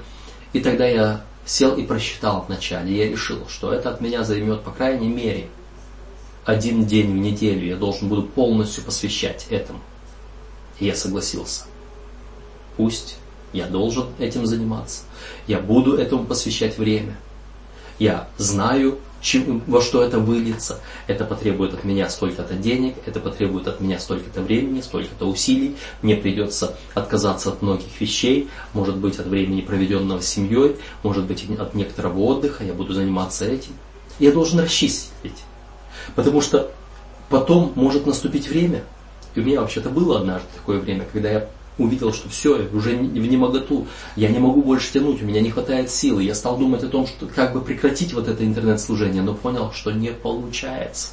И 0.53 0.61
тогда 0.61 0.87
я 0.87 1.25
сел 1.45 1.75
и 1.75 1.83
просчитал 1.83 2.45
вначале. 2.47 2.97
Я 2.97 3.09
решил, 3.09 3.47
что 3.49 3.73
это 3.73 3.91
от 3.91 4.01
меня 4.01 4.25
займет, 4.25 4.63
по 4.63 4.71
крайней 4.71 5.09
мере, 5.09 5.49
один 6.45 6.87
день 6.87 7.13
в 7.13 7.19
неделю. 7.19 7.67
Я 7.67 7.77
должен 7.77 8.09
буду 8.09 8.23
полностью 8.23 8.85
посвящать 8.85 9.47
этому. 9.51 9.81
И 10.79 10.87
я 10.87 10.95
согласился. 10.95 11.65
Пусть 12.77 13.17
я 13.57 13.67
должен 13.67 14.07
этим 14.19 14.47
заниматься. 14.47 15.03
Я 15.47 15.59
буду 15.61 15.97
этому 15.97 16.25
посвящать 16.25 16.77
время. 16.77 17.17
Я 17.99 18.29
знаю, 18.37 18.99
чем, 19.23 19.63
во 19.67 19.81
что 19.81 20.03
это 20.03 20.19
выльется. 20.19 20.81
Это 21.07 21.25
потребует 21.25 21.73
от 21.73 21.85
меня 21.85 22.11
столько-то 22.11 22.55
денег, 22.55 22.95
это 23.07 23.19
потребует 23.19 23.67
от 23.67 23.81
меня 23.81 23.99
столько-то 23.99 24.43
времени, 24.43 24.83
столько-то 24.83 25.27
усилий. 25.27 25.77
Мне 26.03 26.17
придется 26.17 26.77
отказаться 26.93 27.49
от 27.49 27.63
многих 27.63 27.99
вещей, 27.99 28.49
может 28.75 28.99
быть 28.99 29.19
от 29.19 29.27
времени, 29.27 29.63
проведенного 29.63 30.21
с 30.21 30.29
семьей, 30.29 30.77
может 31.03 31.25
быть 31.25 31.49
от 31.59 31.75
некоторого 31.75 32.19
отдыха, 32.19 32.63
я 32.63 32.75
буду 32.75 32.93
заниматься 32.93 33.47
этим. 33.47 33.73
Я 34.19 34.33
должен 34.33 34.61
расчистить. 34.61 35.45
Потому 36.15 36.43
что 36.43 36.71
потом 37.31 37.73
может 37.75 38.07
наступить 38.07 38.49
время, 38.49 38.85
и 39.35 39.41
у 39.41 39.43
меня 39.43 39.63
вообще-то 39.63 39.89
было 39.89 40.19
однажды 40.19 40.47
такое 40.55 40.79
время, 40.79 41.07
когда 41.11 41.31
я 41.31 41.49
увидел, 41.79 42.13
что 42.13 42.29
все, 42.29 42.69
уже 42.73 42.97
в 42.97 43.27
немоготу, 43.27 43.87
я 44.17 44.29
не 44.29 44.39
могу 44.39 44.63
больше 44.63 44.93
тянуть, 44.93 45.23
у 45.23 45.27
меня 45.27 45.41
не 45.41 45.51
хватает 45.51 45.91
силы. 45.91 46.23
Я 46.23 46.35
стал 46.35 46.59
думать 46.59 46.83
о 46.83 46.89
том, 46.89 47.07
что 47.07 47.27
как 47.27 47.53
бы 47.53 47.61
прекратить 47.61 48.13
вот 48.13 48.29
это 48.29 48.45
интернет-служение, 48.45 49.23
но 49.23 49.35
понял, 49.35 49.73
что 49.73 49.93
не 49.93 50.11
получается 50.11 51.11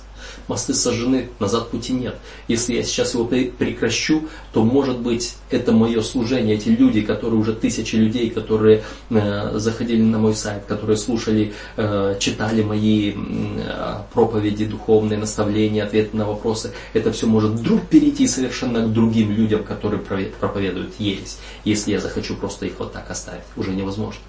мосты 0.48 0.74
сожжены, 0.74 1.30
назад 1.40 1.70
пути 1.70 1.94
нет. 1.94 2.16
Если 2.48 2.76
я 2.76 2.84
сейчас 2.84 3.14
его 3.14 3.26
прекращу, 3.26 4.28
то 4.52 4.64
может 4.64 5.00
быть 5.00 5.36
это 5.50 5.72
мое 5.72 6.02
служение, 6.02 6.56
эти 6.56 6.70
люди, 6.70 7.02
которые 7.02 7.40
уже 7.40 7.54
тысячи 7.54 7.96
людей, 7.96 8.30
которые 8.30 8.84
э, 9.10 9.58
заходили 9.60 10.02
на 10.02 10.18
мой 10.18 10.34
сайт, 10.34 10.66
которые 10.66 10.98
слушали, 10.98 11.54
э, 11.78 12.16
читали 12.20 12.64
мои 12.64 13.14
э, 13.16 13.96
проповеди, 14.14 14.66
духовные 14.66 15.18
наставления, 15.18 15.84
ответы 15.84 16.18
на 16.18 16.26
вопросы, 16.26 16.72
это 16.94 17.12
все 17.12 17.28
может 17.28 17.52
вдруг 17.52 17.88
перейти 17.88 18.28
совершенно 18.28 18.82
к 18.82 18.94
другим 18.94 19.32
людям, 19.32 19.64
которые 19.64 20.02
проповедуют 20.40 20.94
ересь, 21.00 21.38
если 21.66 21.92
я 21.92 22.00
захочу 22.00 22.36
просто 22.36 22.66
их 22.66 22.74
вот 22.80 22.94
так 22.94 23.10
оставить. 23.10 23.44
Уже 23.56 23.72
невозможно. 23.72 24.22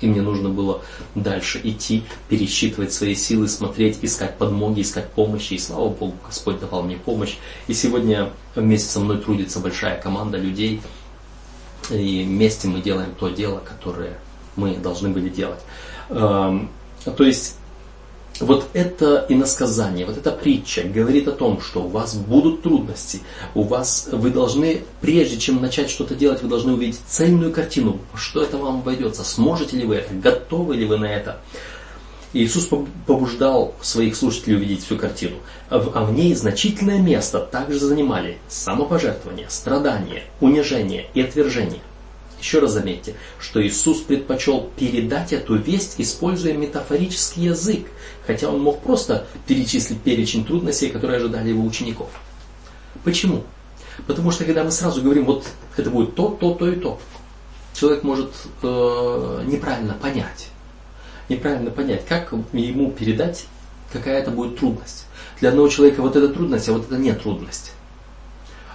И 0.00 0.06
мне 0.06 0.20
нужно 0.20 0.50
было 0.50 0.82
дальше 1.14 1.60
идти, 1.62 2.04
пересчитывать 2.28 2.92
свои 2.92 3.14
силы, 3.14 3.48
смотреть, 3.48 3.98
искать 4.02 4.36
подмоги, 4.36 4.82
искать 4.82 5.10
помощи. 5.10 5.54
И 5.54 5.58
слава 5.58 5.88
Богу, 5.88 6.14
Господь 6.26 6.60
давал 6.60 6.82
мне 6.82 6.96
помощь. 6.96 7.36
И 7.66 7.72
сегодня 7.72 8.30
вместе 8.54 8.90
со 8.90 9.00
мной 9.00 9.18
трудится 9.18 9.60
большая 9.60 10.00
команда 10.00 10.36
людей. 10.36 10.82
И 11.90 12.24
вместе 12.24 12.68
мы 12.68 12.80
делаем 12.80 13.14
то 13.18 13.28
дело, 13.28 13.60
которое 13.60 14.18
мы 14.56 14.76
должны 14.76 15.08
были 15.08 15.28
делать. 15.28 15.60
Эм, 16.10 16.70
то 17.04 17.24
есть 17.24 17.56
вот 18.40 18.68
это 18.72 19.26
иносказание, 19.28 20.06
вот 20.06 20.16
эта 20.16 20.30
притча 20.30 20.82
говорит 20.82 21.28
о 21.28 21.32
том, 21.32 21.60
что 21.60 21.84
у 21.84 21.88
вас 21.88 22.14
будут 22.14 22.62
трудности, 22.62 23.20
у 23.54 23.62
вас, 23.62 24.08
вы 24.12 24.30
должны, 24.30 24.82
прежде 25.00 25.38
чем 25.38 25.60
начать 25.60 25.90
что-то 25.90 26.14
делать, 26.14 26.42
вы 26.42 26.48
должны 26.48 26.72
увидеть 26.72 27.00
цельную 27.06 27.52
картину, 27.52 27.98
что 28.14 28.42
это 28.42 28.58
вам 28.58 28.78
обойдется, 28.78 29.24
сможете 29.24 29.76
ли 29.76 29.86
вы 29.86 29.96
это, 29.96 30.14
готовы 30.14 30.76
ли 30.76 30.84
вы 30.84 30.98
на 30.98 31.06
это. 31.06 31.40
Иисус 32.32 32.68
побуждал 33.06 33.74
своих 33.80 34.14
слушателей 34.14 34.56
увидеть 34.56 34.84
всю 34.84 34.96
картину, 34.96 35.36
а 35.70 35.78
в 35.78 36.12
ней 36.12 36.34
значительное 36.34 36.98
место 36.98 37.40
также 37.40 37.78
занимали 37.78 38.38
самопожертвование, 38.48 39.46
страдание, 39.48 40.24
унижение 40.40 41.06
и 41.14 41.22
отвержение– 41.22 41.80
еще 42.40 42.58
раз 42.58 42.72
заметьте, 42.72 43.14
что 43.40 43.66
Иисус 43.66 44.00
предпочел 44.00 44.70
передать 44.76 45.32
эту 45.32 45.56
весть, 45.56 45.94
используя 45.98 46.52
метафорический 46.52 47.44
язык, 47.44 47.86
хотя 48.26 48.48
он 48.48 48.60
мог 48.60 48.80
просто 48.80 49.26
перечислить 49.46 50.00
перечень 50.00 50.44
трудностей, 50.44 50.88
которые 50.88 51.18
ожидали 51.18 51.50
его 51.50 51.64
учеников. 51.64 52.08
Почему? 53.04 53.44
Потому 54.06 54.30
что 54.30 54.44
когда 54.44 54.64
мы 54.64 54.70
сразу 54.70 55.02
говорим, 55.02 55.24
вот 55.24 55.46
это 55.76 55.90
будет 55.90 56.14
то, 56.14 56.28
то, 56.28 56.54
то 56.54 56.68
и 56.68 56.76
то, 56.76 56.98
человек 57.74 58.02
может 58.02 58.30
э, 58.62 59.42
неправильно 59.46 59.94
понять. 59.94 60.48
Неправильно 61.28 61.70
понять, 61.70 62.04
как 62.06 62.32
ему 62.52 62.90
передать, 62.90 63.46
какая 63.92 64.20
это 64.20 64.30
будет 64.30 64.58
трудность. 64.58 65.06
Для 65.40 65.50
одного 65.50 65.68
человека 65.68 66.02
вот 66.02 66.16
это 66.16 66.28
трудность, 66.28 66.68
а 66.68 66.72
вот 66.72 66.86
это 66.86 66.96
не 66.96 67.12
трудность. 67.14 67.72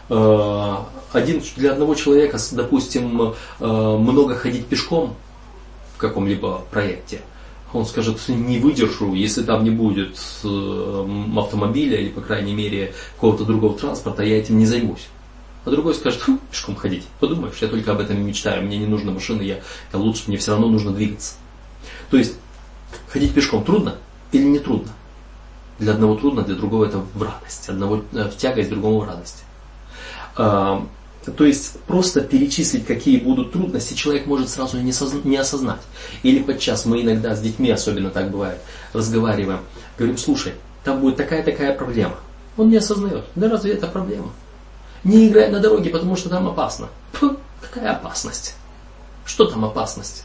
Э, 0.10 0.76
один, 1.14 1.42
для 1.56 1.74
одного 1.74 1.96
человека, 1.96 2.38
допустим, 2.52 3.34
э, 3.60 3.66
много 3.66 4.36
ходить 4.36 4.68
пешком 4.68 5.16
в 5.96 5.98
каком-либо 5.98 6.64
проекте, 6.72 7.22
он 7.74 7.86
скажет, 7.86 8.18
не 8.28 8.60
выдержу, 8.60 9.14
если 9.14 9.44
там 9.44 9.64
не 9.64 9.70
будет 9.70 10.20
э, 10.44 11.30
автомобиля 11.38 11.98
или, 11.98 12.10
по 12.10 12.22
крайней 12.22 12.54
мере, 12.54 12.94
какого-то 13.16 13.46
другого 13.46 13.78
транспорта, 13.78 14.24
я 14.24 14.38
этим 14.38 14.58
не 14.58 14.66
займусь. 14.66 15.08
А 15.64 15.70
другой 15.70 15.94
скажет, 15.94 16.22
Хм, 16.26 16.40
пешком 16.50 16.76
ходить. 16.76 17.04
Подумаешь, 17.20 17.58
я 17.62 17.68
только 17.68 17.92
об 17.92 18.00
этом 18.00 18.18
и 18.18 18.22
мечтаю, 18.22 18.64
мне 18.64 18.78
не 18.78 18.88
нужна 18.88 19.12
машина, 19.12 19.42
я, 19.42 19.60
я 19.94 20.00
лучше, 20.00 20.24
мне 20.28 20.38
все 20.38 20.52
равно 20.52 20.68
нужно 20.68 20.92
двигаться. 20.92 21.36
То 22.10 22.18
есть, 22.18 22.36
ходить 23.08 23.34
пешком 23.34 23.64
трудно 23.64 23.96
или 24.32 24.44
не 24.44 24.60
трудно? 24.60 24.92
Для 25.80 25.94
одного 25.94 26.16
трудно, 26.16 26.44
для 26.44 26.56
другого 26.56 26.86
это 26.86 27.00
в 27.00 27.24
радость. 27.24 27.70
Одного 27.70 28.04
в 28.12 28.38
тягость, 28.38 28.70
другому 28.70 29.00
в 29.00 29.08
радость. 29.08 29.44
То 31.26 31.46
есть 31.46 31.80
просто 31.82 32.22
перечислить, 32.22 32.88
какие 32.88 33.20
будут 33.20 33.54
трудности, 33.54 33.94
человек 33.94 34.26
может 34.26 34.50
сразу 34.50 34.80
не, 34.80 34.92
созна- 34.92 35.22
не 35.24 35.38
осознать. 35.38 35.82
Или 36.24 36.42
подчас 36.42 36.86
мы 36.86 37.02
иногда 37.02 37.36
с 37.36 37.42
детьми, 37.42 37.70
особенно 37.70 38.10
так 38.10 38.32
бывает, 38.32 38.60
разговариваем, 38.94 39.62
говорим, 39.98 40.18
слушай, 40.18 40.54
там 40.84 41.00
будет 41.00 41.18
такая-такая 41.18 41.74
проблема. 41.74 42.16
Он 42.58 42.70
не 42.70 42.78
осознает. 42.78 43.26
Да 43.36 43.50
разве 43.50 43.74
это 43.74 43.86
проблема? 43.88 44.32
Не 45.04 45.28
играй 45.28 45.52
на 45.52 45.60
дороге, 45.60 45.92
потому 45.92 46.16
что 46.16 46.30
там 46.30 46.48
опасно. 46.48 46.90
Фу, 47.14 47.38
какая 47.62 47.92
опасность? 47.92 48.56
Что 49.26 49.46
там 49.46 49.64
опасность? 49.64 50.24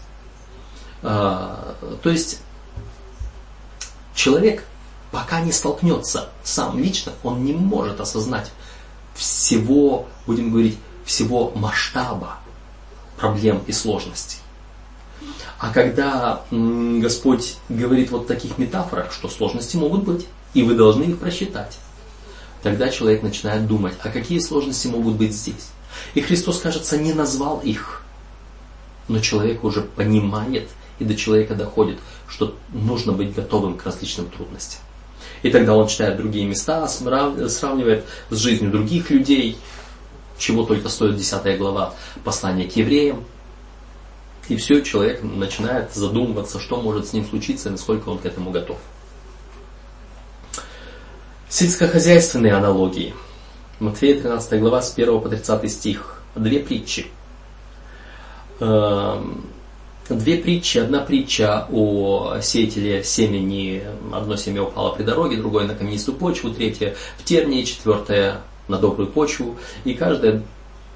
А, 1.03 1.76
то 2.03 2.09
есть 2.11 2.40
человек, 4.14 4.64
пока 5.11 5.40
не 5.42 5.53
столкнется 5.53 6.30
сам 6.42 6.78
лично, 6.78 7.12
он 7.22 7.44
не 7.44 7.53
может 7.53 8.01
осознать 8.01 8.51
всего, 9.14 10.07
будем 10.26 10.51
говорить, 10.51 10.78
всего 11.07 11.52
масштаба 11.54 12.38
проблем 13.16 13.62
и 13.66 13.72
сложностей. 13.72 14.40
А 15.59 15.72
когда 15.72 16.42
Господь 16.50 17.57
говорит 17.70 18.11
вот 18.11 18.24
в 18.24 18.26
таких 18.26 18.59
метафорах, 18.59 19.12
что 19.12 19.28
сложности 19.28 19.76
могут 19.76 20.04
быть, 20.04 20.26
и 20.52 20.62
вы 20.62 20.74
должны 20.74 21.04
их 21.04 21.18
просчитать, 21.18 21.78
тогда 22.62 22.90
человек 22.90 23.22
начинает 23.22 23.66
думать, 23.66 23.94
а 24.02 24.11
какие 24.11 24.38
сложности 24.38 24.88
могут 24.88 25.14
быть 25.14 25.32
здесь. 25.32 25.70
И 26.14 26.20
Христос, 26.20 26.59
кажется, 26.59 26.98
не 26.98 27.14
назвал 27.14 27.61
их, 27.61 28.02
но 29.09 29.20
человек 29.20 29.64
уже 29.64 29.80
понимает, 29.80 30.68
и 30.98 31.04
до 31.04 31.14
человека 31.14 31.54
доходит, 31.54 31.98
что 32.28 32.54
нужно 32.72 33.12
быть 33.12 33.34
готовым 33.34 33.78
к 33.78 33.84
различным 33.84 34.28
трудностям. 34.28 34.80
И 35.42 35.50
тогда 35.50 35.74
он 35.74 35.86
читает 35.86 36.16
другие 36.16 36.46
места, 36.46 36.86
сравнивает 36.88 38.04
с 38.30 38.36
жизнью 38.36 38.70
других 38.70 39.11
людей, 39.11 39.59
чего 40.39 40.64
только 40.64 40.89
стоит 40.89 41.16
10 41.16 41.59
глава 41.59 41.95
послания 42.24 42.68
к 42.68 42.76
евреям. 42.76 43.24
И 44.49 44.57
все, 44.57 44.80
человек 44.82 45.22
начинает 45.22 45.93
задумываться, 45.93 46.61
что 46.61 46.80
может 46.80 47.09
с 47.09 47.12
ним 47.12 47.26
случиться 47.26 47.70
насколько 47.70 48.09
он 48.09 48.18
к 48.18 48.26
этому 48.26 48.51
готов. 48.51 48.78
Сельскохозяйственные 51.49 52.55
аналогии. 52.55 53.14
Матфея 53.78 54.20
13 54.20 54.61
глава 54.61 54.82
с 54.82 54.93
1 54.97 55.20
по 55.20 55.28
30 55.28 55.70
стих. 55.70 56.22
Две 56.34 56.61
притчи. 56.61 57.07
Эм, 58.61 59.45
две 60.09 60.39
притчи. 60.39 60.78
Одна 60.78 61.01
притча 61.01 61.66
о 61.70 62.41
сеятеле 62.41 63.03
семени. 63.05 63.84
Одно 64.12 64.37
семя 64.37 64.62
упало 64.62 64.95
при 64.95 65.03
дороге, 65.03 65.37
другое 65.37 65.66
на 65.66 65.74
каменистую 65.74 66.16
почву, 66.16 66.51
третье 66.51 66.97
в 67.18 67.24
тернии, 67.24 67.64
четвертое 67.64 68.41
на 68.68 68.78
добрую 68.78 69.08
почву. 69.08 69.56
И 69.84 69.94
каждое 69.94 70.42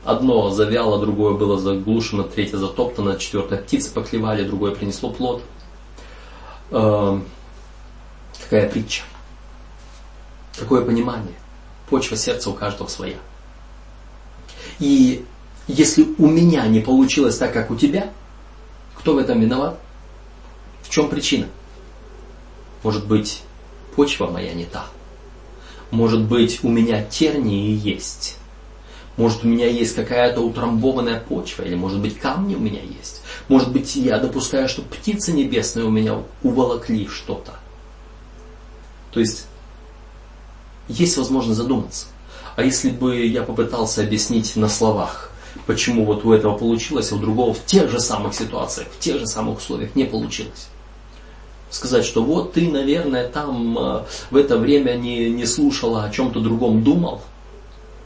одно 0.05 0.51
завяло, 0.51 0.99
другое 0.99 1.35
было 1.35 1.59
заглушено, 1.59 2.25
третье 2.25 2.57
затоптано, 2.57 3.19
четвертое 3.19 3.61
птицы 3.61 3.93
поклевали, 3.93 4.45
другое 4.45 4.75
принесло 4.75 5.11
плод. 5.11 5.43
Э, 6.71 7.21
какая 8.43 8.69
притча? 8.69 9.03
Какое 10.59 10.85
понимание? 10.85 11.35
Почва 11.89 12.17
сердца 12.17 12.51
у 12.51 12.55
каждого 12.55 12.89
своя. 12.89 13.17
И 14.79 15.25
если 15.67 16.07
у 16.19 16.27
меня 16.27 16.67
не 16.67 16.81
получилось 16.81 17.39
так, 17.39 17.53
как 17.53 17.71
у 17.71 17.77
тебя, 17.77 18.11
кто 18.95 19.15
в 19.15 19.19
этом 19.19 19.41
виноват? 19.41 19.79
В 20.83 20.91
чем 20.91 21.09
причина? 21.09 21.47
Может 22.83 23.07
быть, 23.07 23.43
почва 23.95 24.27
моя 24.27 24.53
не 24.55 24.65
та. 24.65 24.87
Может 25.91 26.23
быть, 26.23 26.63
у 26.63 26.69
меня 26.69 27.03
тернии 27.03 27.77
есть. 27.77 28.37
Может, 29.17 29.45
у 29.45 29.49
меня 29.49 29.67
есть 29.67 29.95
какая-то 29.95 30.41
утрамбованная 30.41 31.21
почва, 31.21 31.65
или, 31.65 31.75
может 31.75 32.01
быть, 32.01 32.19
камни 32.19 32.55
у 32.55 32.61
меня 32.61 32.81
есть. 32.81 33.23
Может 33.49 33.73
быть, 33.73 33.97
я 33.97 34.19
допускаю, 34.19 34.69
что 34.69 34.83
птицы 34.83 35.33
небесные 35.33 35.85
у 35.85 35.91
меня 35.91 36.23
уволокли 36.43 37.07
что-то. 37.09 37.53
То 39.11 39.21
есть, 39.21 39.47
есть 40.89 41.17
возможность 41.17 41.59
задуматься. 41.59 42.07
А 42.57 42.63
если 42.63 42.91
бы 42.91 43.27
я 43.27 43.43
попытался 43.43 44.03
объяснить 44.03 44.55
на 44.57 44.69
словах, 44.69 45.33
почему 45.67 46.05
вот 46.05 46.25
у 46.25 46.33
этого 46.33 46.57
получилось, 46.57 47.13
а 47.13 47.17
у 47.17 47.19
другого 47.19 47.53
в 47.53 47.65
тех 47.65 47.91
же 47.91 48.01
самых 48.01 48.35
ситуациях, 48.35 48.89
в 48.89 48.99
тех 49.01 49.19
же 49.19 49.27
самых 49.27 49.59
условиях 49.59 49.95
не 49.97 50.05
получилось. 50.05 50.69
Сказать, 51.71 52.05
что 52.05 52.25
вот 52.25 52.55
ты, 52.55 52.69
наверное, 52.69 53.29
там 53.29 53.79
э, 53.79 54.03
в 54.31 54.37
это 54.37 54.59
время 54.59 54.95
не, 54.95 55.31
не 55.31 55.47
слушала, 55.47 56.03
о 56.03 56.11
чем-то 56.11 56.41
другом 56.41 56.83
думал. 56.83 57.23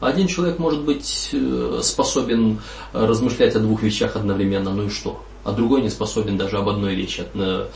Один 0.00 0.26
человек 0.26 0.58
может 0.58 0.82
быть 0.82 1.30
э, 1.32 1.80
способен 1.82 2.60
размышлять 2.92 3.56
о 3.56 3.60
двух 3.60 3.82
вещах 3.82 4.16
одновременно, 4.16 4.70
ну 4.74 4.84
и 4.84 4.90
что? 4.90 5.22
А 5.44 5.52
другой 5.52 5.80
не 5.80 5.88
способен 5.88 6.36
даже 6.36 6.58
об 6.58 6.68
одной 6.68 6.94
вещи, 6.94 7.24
э, 7.32 7.68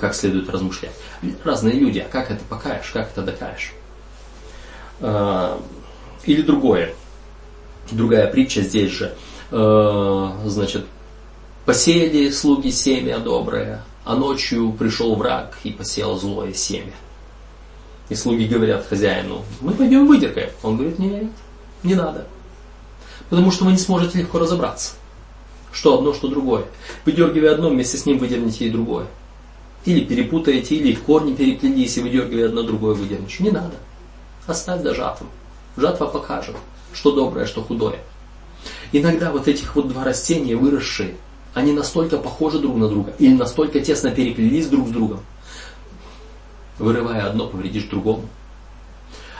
как 0.00 0.14
следует 0.14 0.48
размышлять. 0.48 0.94
Разные 1.42 1.74
люди, 1.74 1.98
а 1.98 2.08
как 2.08 2.30
это 2.30 2.44
покаешь, 2.48 2.90
как 2.92 3.10
это 3.10 3.22
докаешь? 3.22 3.72
Или 6.24 6.42
другое. 6.42 6.94
Другая 7.90 8.30
притча 8.30 8.60
здесь 8.60 8.92
же. 8.92 9.12
Значит, 9.50 10.86
посеяли 11.64 12.30
слуги 12.30 12.70
семя 12.70 13.18
доброе, 13.18 13.82
а 14.04 14.16
ночью 14.16 14.72
пришел 14.72 15.14
враг 15.14 15.58
и 15.64 15.70
посеял 15.70 16.18
злое 16.18 16.52
семя. 16.52 16.92
И 18.08 18.14
слуги 18.14 18.46
говорят 18.46 18.86
хозяину, 18.86 19.44
мы 19.60 19.72
пойдем 19.72 20.06
выдергаем. 20.06 20.50
Он 20.62 20.76
говорит, 20.76 20.98
нет, 20.98 21.30
не 21.82 21.94
надо. 21.94 22.26
Потому 23.30 23.50
что 23.50 23.64
вы 23.64 23.72
не 23.72 23.78
сможете 23.78 24.18
легко 24.18 24.38
разобраться. 24.38 24.94
Что 25.72 25.96
одно, 25.96 26.12
что 26.12 26.28
другое. 26.28 26.64
Выдергивая 27.06 27.54
одно, 27.54 27.70
вместе 27.70 27.96
с 27.96 28.04
ним 28.04 28.18
выдерните 28.18 28.66
и 28.66 28.70
другое. 28.70 29.06
Или 29.84 30.04
перепутаете, 30.04 30.76
или 30.76 30.94
корни 30.94 31.34
переплелись, 31.34 31.96
и 31.96 32.02
выдергивая 32.02 32.46
одно, 32.46 32.62
другое 32.62 32.94
выдернете. 32.94 33.42
Не 33.42 33.50
надо. 33.50 33.74
Оставь 34.46 34.82
до 34.82 34.94
жатвы. 34.94 35.26
Жатва 35.76 36.06
покажет, 36.06 36.56
что 36.92 37.12
доброе, 37.12 37.46
что 37.46 37.62
худое. 37.62 38.00
Иногда 38.92 39.32
вот 39.32 39.48
этих 39.48 39.74
вот 39.74 39.88
два 39.88 40.04
растения, 40.04 40.54
выросшие, 40.54 41.16
они 41.54 41.72
настолько 41.72 42.18
похожи 42.18 42.58
друг 42.58 42.76
на 42.76 42.88
друга 42.88 43.14
или 43.18 43.34
настолько 43.34 43.80
тесно 43.80 44.10
переплелись 44.10 44.68
друг 44.68 44.88
с 44.88 44.90
другом. 44.90 45.20
Вырывая 46.78 47.26
одно, 47.26 47.46
повредишь 47.48 47.84
другому. 47.84 48.28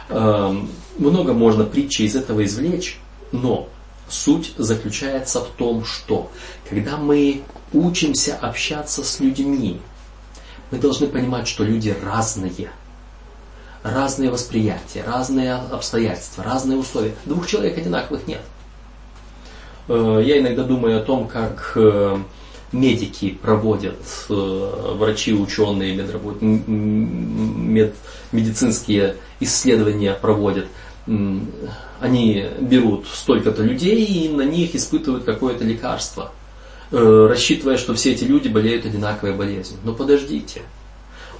Эм, 0.08 0.68
много 0.98 1.32
можно 1.32 1.64
притчи 1.64 2.02
из 2.02 2.14
этого 2.14 2.44
извлечь, 2.44 3.00
но 3.32 3.68
суть 4.08 4.52
заключается 4.58 5.40
в 5.40 5.48
том, 5.48 5.84
что 5.84 6.30
когда 6.68 6.98
мы 6.98 7.42
учимся 7.72 8.36
общаться 8.36 9.02
с 9.02 9.20
людьми, 9.20 9.80
мы 10.70 10.78
должны 10.78 11.06
понимать, 11.06 11.48
что 11.48 11.64
люди 11.64 11.96
разные. 12.02 12.70
Разные 13.82 14.30
восприятия, 14.30 15.02
разные 15.02 15.54
обстоятельства, 15.54 16.44
разные 16.44 16.78
условия. 16.78 17.16
Двух 17.24 17.48
человек 17.48 17.76
одинаковых 17.78 18.26
нет. 18.28 18.42
Э, 19.88 20.22
я 20.24 20.38
иногда 20.38 20.64
думаю 20.64 20.98
о 20.98 21.02
том, 21.02 21.26
как 21.26 21.72
э, 21.74 22.16
медики 22.72 23.36
проводят, 23.42 23.98
э, 24.28 24.94
врачи, 24.96 25.32
ученые, 25.32 25.94
медработ... 25.94 26.40
мед... 26.40 27.94
медицинские 28.32 29.16
исследования 29.40 30.14
проводят. 30.14 30.66
Они 32.00 32.46
берут 32.60 33.06
столько-то 33.08 33.64
людей 33.64 34.04
и 34.04 34.28
на 34.28 34.42
них 34.42 34.76
испытывают 34.76 35.24
какое-то 35.24 35.64
лекарство, 35.64 36.30
рассчитывая, 36.92 37.76
что 37.76 37.94
все 37.94 38.12
эти 38.12 38.22
люди 38.22 38.46
болеют 38.46 38.86
одинаковой 38.86 39.34
болезнью. 39.34 39.80
Но 39.82 39.94
подождите, 39.94 40.62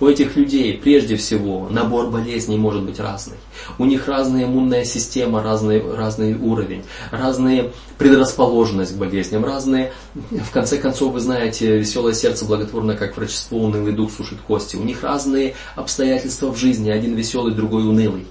у 0.02 0.08
этих 0.08 0.34
людей 0.34 0.76
прежде 0.76 1.14
всего 1.14 1.68
набор 1.70 2.10
болезней 2.10 2.56
может 2.56 2.82
быть 2.82 2.98
разный. 2.98 3.36
У 3.78 3.84
них 3.84 4.08
разная 4.08 4.46
иммунная 4.46 4.84
система, 4.84 5.44
разный, 5.44 5.80
разный 5.80 6.34
уровень, 6.34 6.82
разная 7.12 7.70
предрасположенность 7.98 8.96
к 8.96 8.98
болезням, 8.98 9.44
разные, 9.44 9.92
в 10.14 10.50
конце 10.50 10.78
концов, 10.78 11.12
вы 11.12 11.20
знаете, 11.20 11.78
веселое 11.78 12.14
сердце 12.14 12.44
благотворно, 12.46 12.96
как 12.96 13.16
врачество, 13.16 13.54
унылый 13.54 13.92
дух 13.92 14.10
сушит 14.10 14.40
кости. 14.40 14.74
У 14.74 14.82
них 14.82 15.04
разные 15.04 15.54
обстоятельства 15.76 16.52
в 16.52 16.56
жизни, 16.56 16.90
один 16.90 17.14
веселый, 17.14 17.54
другой 17.54 17.88
унылый. 17.88 18.26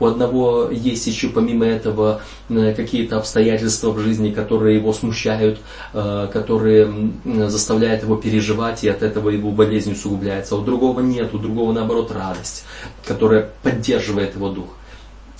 У 0.00 0.06
одного 0.06 0.68
есть 0.70 1.06
еще 1.06 1.28
помимо 1.28 1.66
этого 1.66 2.20
какие-то 2.48 3.18
обстоятельства 3.18 3.90
в 3.90 3.98
жизни, 3.98 4.30
которые 4.30 4.76
его 4.76 4.92
смущают, 4.92 5.60
э, 5.92 6.28
которые 6.32 7.12
заставляют 7.48 8.02
его 8.02 8.16
переживать, 8.16 8.84
и 8.84 8.88
от 8.88 9.02
этого 9.02 9.30
его 9.30 9.50
болезнь 9.50 9.92
усугубляется. 9.92 10.54
А 10.54 10.58
у 10.58 10.62
другого 10.62 11.00
нет, 11.00 11.34
у 11.34 11.38
другого 11.38 11.72
наоборот 11.72 12.10
радость, 12.12 12.64
которая 13.04 13.50
поддерживает 13.62 14.34
его 14.34 14.50
дух. 14.50 14.68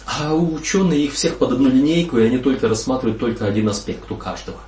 А 0.06 0.34
ученые 0.34 1.04
их 1.04 1.14
всех 1.14 1.38
под 1.38 1.52
одну 1.52 1.68
линейку, 1.68 2.18
и 2.18 2.26
они 2.26 2.38
только 2.38 2.68
рассматривают 2.68 3.18
только 3.18 3.46
один 3.46 3.68
аспект 3.68 4.10
у 4.10 4.16
каждого, 4.16 4.58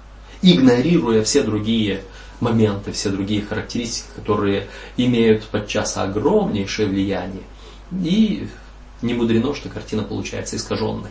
игнорируя 0.42 1.22
все 1.22 1.42
другие 1.42 2.00
моменты, 2.40 2.92
все 2.92 3.10
другие 3.10 3.42
характеристики, 3.42 4.08
которые 4.14 4.66
имеют 4.96 5.44
подчас 5.44 5.96
огромнейшее 5.96 6.88
влияние. 6.88 7.42
И 8.02 8.48
не 9.02 9.14
мудрено, 9.14 9.54
что 9.54 9.68
картина 9.68 10.02
получается 10.02 10.56
искаженной. 10.56 11.10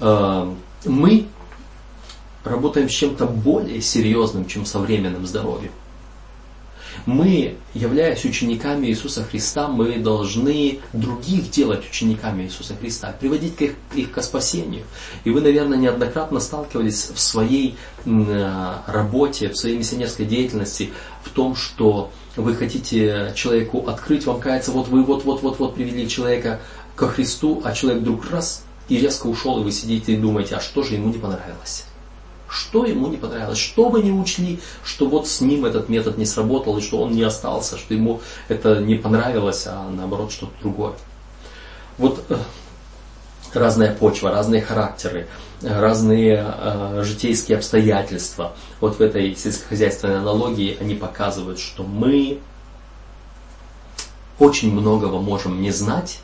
Э, 0.00 0.52
мы 0.84 1.26
работаем 2.44 2.88
с 2.88 2.92
чем-то 2.92 3.26
более 3.26 3.80
серьезным, 3.80 4.46
чем 4.46 4.64
со 4.64 4.78
временным 4.78 5.26
здоровьем. 5.26 5.72
Мы, 7.06 7.56
являясь 7.74 8.24
учениками 8.24 8.88
Иисуса 8.88 9.24
Христа, 9.24 9.68
мы 9.68 9.98
должны 9.98 10.80
других 10.92 11.50
делать 11.50 11.88
учениками 11.88 12.44
Иисуса 12.44 12.74
Христа, 12.76 13.14
приводить 13.18 13.60
их, 13.60 13.74
их 13.94 14.12
к 14.12 14.22
спасению. 14.22 14.84
И 15.24 15.30
вы, 15.30 15.40
наверное, 15.40 15.78
неоднократно 15.78 16.40
сталкивались 16.40 17.10
в 17.14 17.20
своей 17.20 17.76
э, 18.04 18.74
работе, 18.86 19.48
в 19.48 19.56
своей 19.56 19.78
миссионерской 19.78 20.26
деятельности 20.26 20.90
в 21.22 21.30
том, 21.30 21.54
что 21.54 22.10
вы 22.36 22.54
хотите 22.54 23.32
человеку 23.34 23.86
открыть, 23.88 24.26
вам 24.26 24.40
кажется, 24.40 24.70
вот 24.72 24.88
вы 24.88 25.04
вот-вот-вот-вот 25.04 25.74
привели 25.74 26.08
человека 26.08 26.60
ко 26.94 27.08
Христу, 27.08 27.60
а 27.64 27.72
человек 27.72 28.02
вдруг 28.02 28.30
раз 28.30 28.64
и 28.88 28.98
резко 28.98 29.26
ушел, 29.26 29.60
и 29.60 29.64
вы 29.64 29.72
сидите 29.72 30.12
и 30.12 30.16
думаете, 30.16 30.56
а 30.56 30.60
что 30.60 30.82
же 30.82 30.94
ему 30.94 31.08
не 31.08 31.18
понравилось? 31.18 31.84
Что 32.50 32.84
ему 32.84 33.06
не 33.06 33.16
понравилось? 33.16 33.58
Что 33.58 33.88
вы 33.88 34.02
не 34.02 34.10
учли, 34.10 34.60
что 34.84 35.06
вот 35.06 35.28
с 35.28 35.40
ним 35.40 35.64
этот 35.64 35.88
метод 35.88 36.18
не 36.18 36.26
сработал, 36.26 36.76
и 36.78 36.82
что 36.82 37.00
он 37.00 37.12
не 37.12 37.22
остался, 37.22 37.78
что 37.78 37.94
ему 37.94 38.20
это 38.48 38.80
не 38.80 38.96
понравилось, 38.96 39.66
а 39.68 39.88
наоборот 39.88 40.32
что-то 40.32 40.52
другое. 40.60 40.94
Вот 41.96 42.24
э, 42.28 42.36
разная 43.54 43.94
почва, 43.94 44.32
разные 44.32 44.62
характеры, 44.62 45.28
разные 45.62 46.44
э, 46.44 47.02
житейские 47.04 47.58
обстоятельства. 47.58 48.54
Вот 48.80 48.98
в 48.98 49.00
этой 49.00 49.36
сельскохозяйственной 49.36 50.18
аналогии 50.18 50.76
они 50.80 50.96
показывают, 50.96 51.60
что 51.60 51.84
мы 51.84 52.40
очень 54.40 54.72
многого 54.72 55.20
можем 55.20 55.62
не 55.62 55.70
знать, 55.70 56.18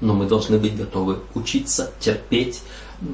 но 0.00 0.12
мы 0.12 0.26
должны 0.26 0.58
быть 0.58 0.76
готовы 0.76 1.20
учиться, 1.34 1.90
терпеть, 2.00 2.62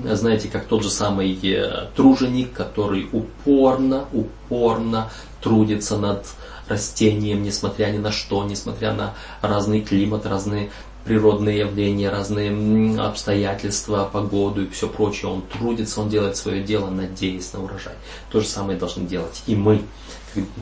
знаете, 0.05 0.49
как 0.49 0.66
тот 0.66 0.82
же 0.82 0.91
самый 0.91 1.39
э, 1.43 1.89
труженик, 1.95 2.53
который 2.53 3.09
упорно, 3.12 4.07
упорно 4.12 5.11
трудится 5.41 5.97
над 5.97 6.26
растением, 6.68 7.43
несмотря 7.43 7.87
ни 7.87 7.99
на 7.99 8.11
что, 8.11 8.45
несмотря 8.45 8.93
на 8.93 9.14
разный 9.43 9.82
климат, 9.82 10.26
разные 10.26 10.70
природные 11.05 11.61
явления, 11.61 12.11
разные 12.11 13.01
обстоятельства, 13.01 14.11
погоду 14.12 14.64
и 14.64 14.70
все 14.70 14.89
прочее. 14.89 15.30
Он 15.30 15.43
трудится, 15.43 16.01
он 16.01 16.09
делает 16.09 16.37
свое 16.37 16.62
дело, 16.62 16.91
надеясь 16.91 17.53
на 17.53 17.62
урожай. 17.62 17.95
То 18.30 18.41
же 18.41 18.47
самое 18.47 18.78
должны 18.78 19.07
делать 19.07 19.43
и 19.47 19.55
мы. 19.55 19.82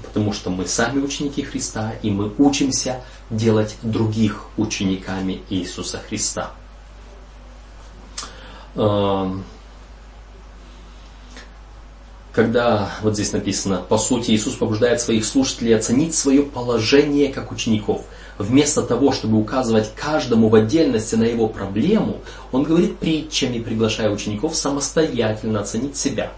Потому 0.05 0.33
что 0.33 0.51
мы 0.51 0.67
сами 0.67 1.01
ученики 1.01 1.43
Христа, 1.43 1.95
и 2.03 2.11
мы 2.11 2.33
учимся 2.39 3.01
делать 3.31 3.77
других 3.83 4.45
учениками 4.57 5.43
Иисуса 5.49 6.01
Христа. 6.09 6.53
Когда 12.35 12.91
вот 13.03 13.15
здесь 13.15 13.33
написано, 13.33 13.83
по 13.89 13.97
сути, 13.97 14.33
Иисус 14.33 14.55
побуждает 14.55 15.01
своих 15.01 15.25
слушателей 15.25 15.77
оценить 15.77 16.17
свое 16.17 16.43
положение 16.43 17.33
как 17.33 17.53
учеников. 17.53 18.05
Вместо 18.39 18.83
того, 18.83 19.13
чтобы 19.13 19.39
указывать 19.39 19.95
каждому 19.95 20.49
в 20.49 20.57
отдельности 20.57 21.15
на 21.15 21.23
его 21.23 21.47
проблему, 21.47 22.23
он 22.51 22.65
говорит 22.65 22.99
притчами, 22.99 23.61
приглашая 23.61 24.11
учеников 24.11 24.57
самостоятельно 24.57 25.61
оценить 25.61 25.97
себя. 25.97 26.33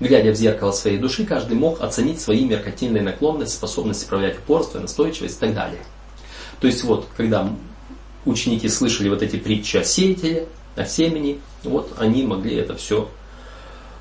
Глядя 0.00 0.32
в 0.32 0.34
зеркало 0.34 0.72
своей 0.72 0.98
души, 0.98 1.24
каждый 1.24 1.56
мог 1.56 1.80
оценить 1.80 2.20
свои 2.20 2.44
меркантильные 2.44 3.02
наклонности, 3.02 3.56
способности 3.56 4.06
проявлять 4.06 4.36
упорство, 4.36 4.78
настойчивость 4.78 5.38
и 5.38 5.40
так 5.40 5.54
далее. 5.54 5.80
То 6.60 6.66
есть 6.66 6.84
вот, 6.84 7.08
когда 7.16 7.50
ученики 8.26 8.68
слышали 8.68 9.08
вот 9.08 9.22
эти 9.22 9.36
притчи 9.36 9.78
о 9.78 9.84
сеятеле, 9.84 10.46
о 10.78 10.86
семени, 10.86 11.40
вот 11.64 11.94
они 11.98 12.22
могли 12.24 12.56
это 12.56 12.74
все 12.76 13.08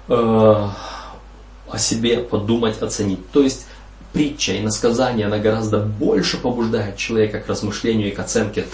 э, 0.08 0.14
о 0.14 1.78
себе 1.78 2.20
подумать, 2.20 2.82
оценить. 2.82 3.30
То 3.32 3.42
есть 3.42 3.68
притча 4.14 4.54
и 4.54 4.62
насказание, 4.62 5.28
она 5.28 5.38
гораздо 5.38 5.80
больше 5.80 6.38
побуждает 6.38 6.98
человека 6.98 7.40
к 7.40 7.48
размышлению 7.48 8.08
и 8.08 8.12
к 8.12 8.20
оценке 8.20 8.66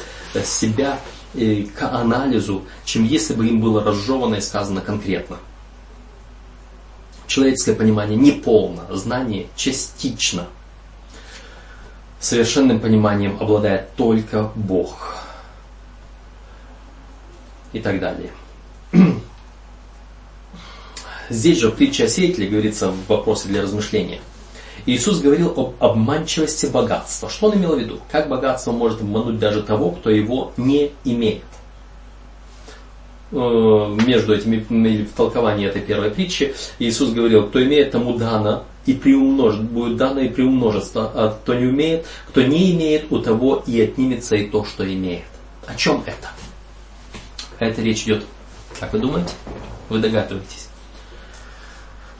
себя, 0.43 0.99
и 1.33 1.63
к 1.63 1.81
анализу, 1.83 2.63
чем 2.85 3.05
если 3.05 3.33
бы 3.33 3.47
им 3.47 3.59
было 3.59 3.83
разжевано 3.83 4.35
и 4.35 4.41
сказано 4.41 4.81
конкретно. 4.81 5.37
Человеческое 7.27 7.75
понимание 7.75 8.17
не 8.17 8.31
полно, 8.31 8.83
знание 8.91 9.47
частично. 9.55 10.47
Совершенным 12.19 12.79
пониманием 12.79 13.37
обладает 13.39 13.95
только 13.95 14.51
Бог. 14.55 15.17
И 17.73 17.79
так 17.79 17.99
далее. 17.99 18.29
Здесь 21.29 21.59
же 21.59 21.69
в 21.69 21.75
притче 21.75 22.05
о 22.05 22.07
сеятеле 22.07 22.47
говорится 22.47 22.89
в 22.89 23.07
вопросе 23.07 23.47
для 23.47 23.61
размышления. 23.61 24.19
Иисус 24.85 25.19
говорил 25.19 25.53
об 25.55 25.75
обманчивости 25.79 26.65
богатства. 26.67 27.29
Что 27.29 27.47
он 27.47 27.55
имел 27.55 27.75
в 27.75 27.79
виду? 27.79 27.99
Как 28.11 28.27
богатство 28.27 28.71
может 28.71 29.01
обмануть 29.01 29.39
даже 29.39 29.63
того, 29.63 29.91
кто 29.91 30.09
его 30.09 30.51
не 30.57 30.91
имеет? 31.05 31.43
Э, 33.31 33.97
между 34.05 34.35
этими, 34.35 35.03
в 35.03 35.13
толковании 35.13 35.67
этой 35.67 35.81
первой 35.81 36.11
притчи, 36.11 36.53
Иисус 36.77 37.11
говорил, 37.11 37.47
кто 37.47 37.63
имеет, 37.63 37.91
тому 37.91 38.17
дано, 38.17 38.63
и 38.85 38.93
приумножит, 38.93 39.63
будет 39.63 39.97
дано 39.97 40.19
и 40.19 40.29
приумножится, 40.29 41.09
а 41.13 41.29
кто 41.41 41.53
не 41.53 41.65
умеет, 41.65 42.05
кто 42.27 42.41
не 42.41 42.73
имеет, 42.73 43.11
у 43.11 43.19
того 43.19 43.63
и 43.65 43.81
отнимется 43.81 44.35
и 44.35 44.47
то, 44.47 44.65
что 44.65 44.85
имеет. 44.85 45.23
О 45.65 45.75
чем 45.75 46.03
это? 46.05 46.29
Это 47.63 47.81
речь 47.81 48.03
идет, 48.03 48.25
как 48.79 48.93
вы 48.93 48.99
думаете? 48.99 49.33
Вы 49.89 49.99
догадываетесь? 49.99 50.67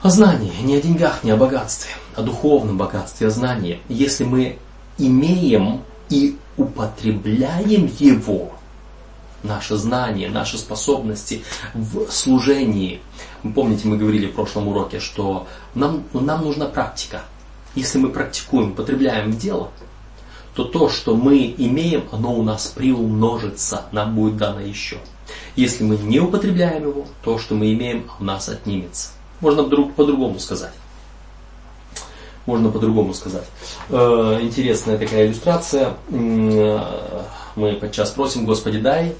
О 0.02 0.10
знании, 0.10 0.52
не 0.62 0.76
о 0.76 0.80
деньгах, 0.80 1.24
не 1.24 1.30
о 1.30 1.36
богатстве, 1.36 1.90
о 2.14 2.22
духовном 2.22 2.76
богатстве, 2.76 3.28
о 3.28 3.30
знании. 3.30 3.80
Если 3.88 4.24
мы 4.24 4.58
имеем 4.98 5.82
и 6.10 6.36
употребляем 6.56 7.90
его, 7.98 8.52
наше 9.42 9.76
знание, 9.76 10.30
наши 10.30 10.58
способности 10.58 11.44
в 11.74 12.10
служении. 12.10 13.00
Вы 13.42 13.52
помните, 13.52 13.86
мы 13.86 13.96
говорили 13.96 14.26
в 14.26 14.34
прошлом 14.34 14.68
уроке, 14.68 15.00
что 15.00 15.46
нам, 15.74 16.04
нам 16.12 16.42
нужна 16.42 16.66
практика. 16.66 17.22
Если 17.74 17.98
мы 17.98 18.10
практикуем, 18.10 18.70
употребляем 18.70 19.32
в 19.32 19.38
дело, 19.38 19.70
то 20.54 20.64
то, 20.64 20.88
что 20.88 21.16
мы 21.16 21.54
имеем, 21.58 22.04
оно 22.12 22.34
у 22.34 22.42
нас 22.42 22.66
приумножится, 22.68 23.86
нам 23.92 24.14
будет 24.14 24.36
дано 24.36 24.60
еще. 24.60 24.98
Если 25.56 25.84
мы 25.84 25.96
не 25.96 26.20
употребляем 26.20 26.88
его, 26.88 27.06
то, 27.22 27.38
что 27.38 27.54
мы 27.54 27.72
имеем, 27.72 28.10
у 28.20 28.24
нас 28.24 28.48
отнимется. 28.48 29.10
Можно 29.40 29.64
по-другому 29.64 30.38
сказать. 30.38 30.72
Можно 32.46 32.70
по-другому 32.70 33.14
сказать. 33.14 33.46
Э, 33.88 34.38
интересная 34.42 34.98
такая 34.98 35.26
иллюстрация. 35.26 35.94
Э, 36.10 37.24
мы 37.56 37.74
подчас 37.76 38.10
просим, 38.10 38.44
Господи, 38.44 38.78
дай, 38.78 39.14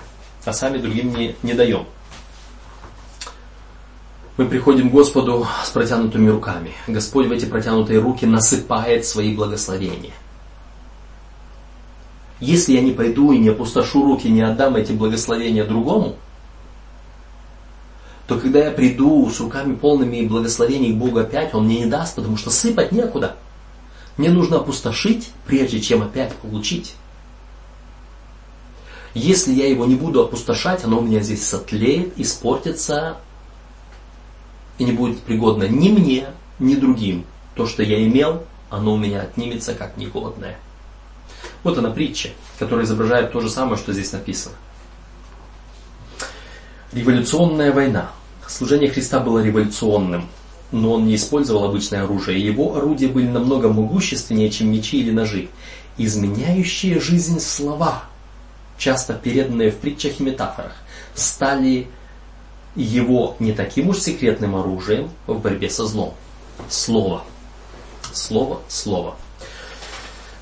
а 0.44 0.52
сами 0.52 0.78
другим 0.78 1.14
не, 1.14 1.34
не 1.42 1.54
даем. 1.54 1.86
Мы 4.36 4.46
приходим 4.46 4.90
к 4.90 4.92
Господу 4.92 5.46
с 5.64 5.70
протянутыми 5.70 6.28
руками. 6.28 6.72
Господь 6.88 7.28
в 7.28 7.32
эти 7.32 7.44
протянутые 7.44 8.00
руки 8.00 8.26
насыпает 8.26 9.06
свои 9.06 9.34
благословения. 9.34 10.12
Если 12.44 12.74
я 12.74 12.82
не 12.82 12.92
пойду 12.92 13.32
и 13.32 13.38
не 13.38 13.48
опустошу 13.48 14.04
руки, 14.04 14.28
не 14.28 14.42
отдам 14.42 14.76
эти 14.76 14.92
благословения 14.92 15.64
другому, 15.64 16.16
то 18.26 18.38
когда 18.38 18.66
я 18.66 18.70
приду 18.70 19.30
с 19.30 19.40
руками 19.40 19.74
полными 19.74 20.26
благословений 20.26 20.92
Бога 20.92 21.22
опять, 21.22 21.54
Он 21.54 21.64
мне 21.64 21.80
не 21.80 21.86
даст, 21.86 22.16
потому 22.16 22.36
что 22.36 22.50
сыпать 22.50 22.92
некуда. 22.92 23.36
Мне 24.18 24.28
нужно 24.28 24.58
опустошить, 24.58 25.30
прежде 25.46 25.80
чем 25.80 26.02
опять 26.02 26.34
получить. 26.34 26.96
Если 29.14 29.54
я 29.54 29.66
его 29.66 29.86
не 29.86 29.94
буду 29.94 30.20
опустошать, 30.20 30.84
оно 30.84 30.98
у 30.98 31.00
меня 31.02 31.20
здесь 31.20 31.46
сотлеет, 31.46 32.12
испортится 32.18 33.16
и 34.76 34.84
не 34.84 34.92
будет 34.92 35.20
пригодно 35.20 35.66
ни 35.66 35.88
мне, 35.88 36.26
ни 36.58 36.74
другим. 36.74 37.24
То, 37.54 37.66
что 37.66 37.82
я 37.82 38.06
имел, 38.06 38.42
оно 38.68 38.92
у 38.92 38.98
меня 38.98 39.22
отнимется 39.22 39.72
как 39.72 39.96
негодное. 39.96 40.58
Вот 41.62 41.78
она 41.78 41.90
притча, 41.90 42.30
которая 42.58 42.84
изображает 42.84 43.32
то 43.32 43.40
же 43.40 43.48
самое, 43.48 43.76
что 43.76 43.92
здесь 43.92 44.12
написано. 44.12 44.54
Революционная 46.92 47.72
война. 47.72 48.10
Служение 48.46 48.90
Христа 48.90 49.18
было 49.20 49.42
революционным, 49.42 50.28
но 50.70 50.92
он 50.92 51.06
не 51.06 51.16
использовал 51.16 51.64
обычное 51.64 52.04
оружие. 52.04 52.44
Его 52.44 52.76
орудия 52.76 53.08
были 53.08 53.26
намного 53.26 53.68
могущественнее, 53.68 54.50
чем 54.50 54.70
мечи 54.70 54.98
или 54.98 55.10
ножи. 55.10 55.48
Изменяющие 55.96 57.00
жизнь 57.00 57.40
слова, 57.40 58.04
часто 58.78 59.14
переданные 59.14 59.70
в 59.70 59.76
притчах 59.76 60.20
и 60.20 60.22
метафорах, 60.22 60.74
стали 61.14 61.88
его 62.76 63.36
не 63.38 63.52
таким 63.52 63.88
уж 63.88 63.98
секретным 63.98 64.56
оружием 64.56 65.10
в 65.26 65.38
борьбе 65.38 65.70
со 65.70 65.86
злом. 65.86 66.14
Слово. 66.68 67.24
Слово, 68.12 68.60
слово. 68.68 69.16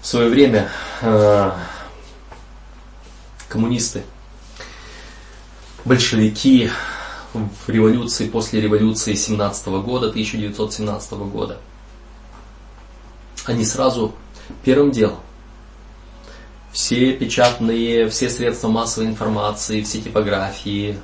В 0.02 0.06
свое 0.06 0.28
время 0.28 0.68
э, 1.00 1.52
коммунисты 3.48 4.02
большевики 5.84 6.70
в 7.32 7.68
революции, 7.68 8.28
после 8.28 8.60
революции 8.60 9.14
17 9.14 9.68
года, 9.68 10.08
1917 10.08 11.12
года. 11.12 11.58
Они 13.46 13.64
сразу 13.64 14.14
первым 14.64 14.90
делом 14.90 15.20
все 16.72 17.12
печатные, 17.12 18.08
все 18.08 18.28
средства 18.30 18.68
массовой 18.68 19.06
информации, 19.06 19.82
все 19.82 20.00
типографии 20.00 20.98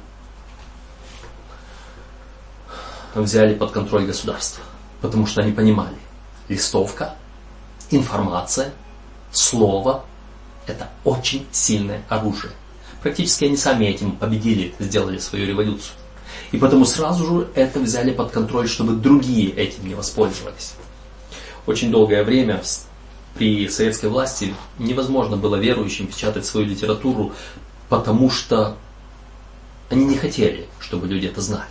взяли 3.14 3.54
под 3.54 3.70
контроль 3.70 4.06
государства. 4.06 4.64
Потому 5.00 5.26
что 5.26 5.42
они 5.42 5.52
понимали, 5.52 5.96
листовка, 6.48 7.14
информация, 7.90 8.72
слово– 9.32 10.04
это 10.66 10.88
очень 11.04 11.46
сильное 11.52 12.02
оружие. 12.08 12.52
Практически 13.02 13.44
они 13.44 13.56
сами 13.56 13.86
этим 13.86 14.12
победили, 14.12 14.74
сделали 14.78 15.18
свою 15.18 15.46
революцию. 15.46 15.94
И 16.52 16.56
потому 16.56 16.84
сразу 16.84 17.26
же 17.26 17.48
это 17.54 17.80
взяли 17.80 18.12
под 18.12 18.30
контроль, 18.30 18.68
чтобы 18.68 18.94
другие 18.94 19.50
этим 19.50 19.86
не 19.86 19.94
воспользовались. 19.94 20.74
Очень 21.66 21.90
долгое 21.90 22.24
время 22.24 22.62
при 23.34 23.68
советской 23.68 24.10
власти 24.10 24.54
невозможно 24.78 25.36
было 25.36 25.56
верующим 25.56 26.06
печатать 26.06 26.46
свою 26.46 26.66
литературу, 26.66 27.32
потому 27.88 28.30
что 28.30 28.76
они 29.90 30.04
не 30.04 30.16
хотели, 30.16 30.66
чтобы 30.80 31.06
люди 31.06 31.26
это 31.26 31.40
знали. 31.40 31.68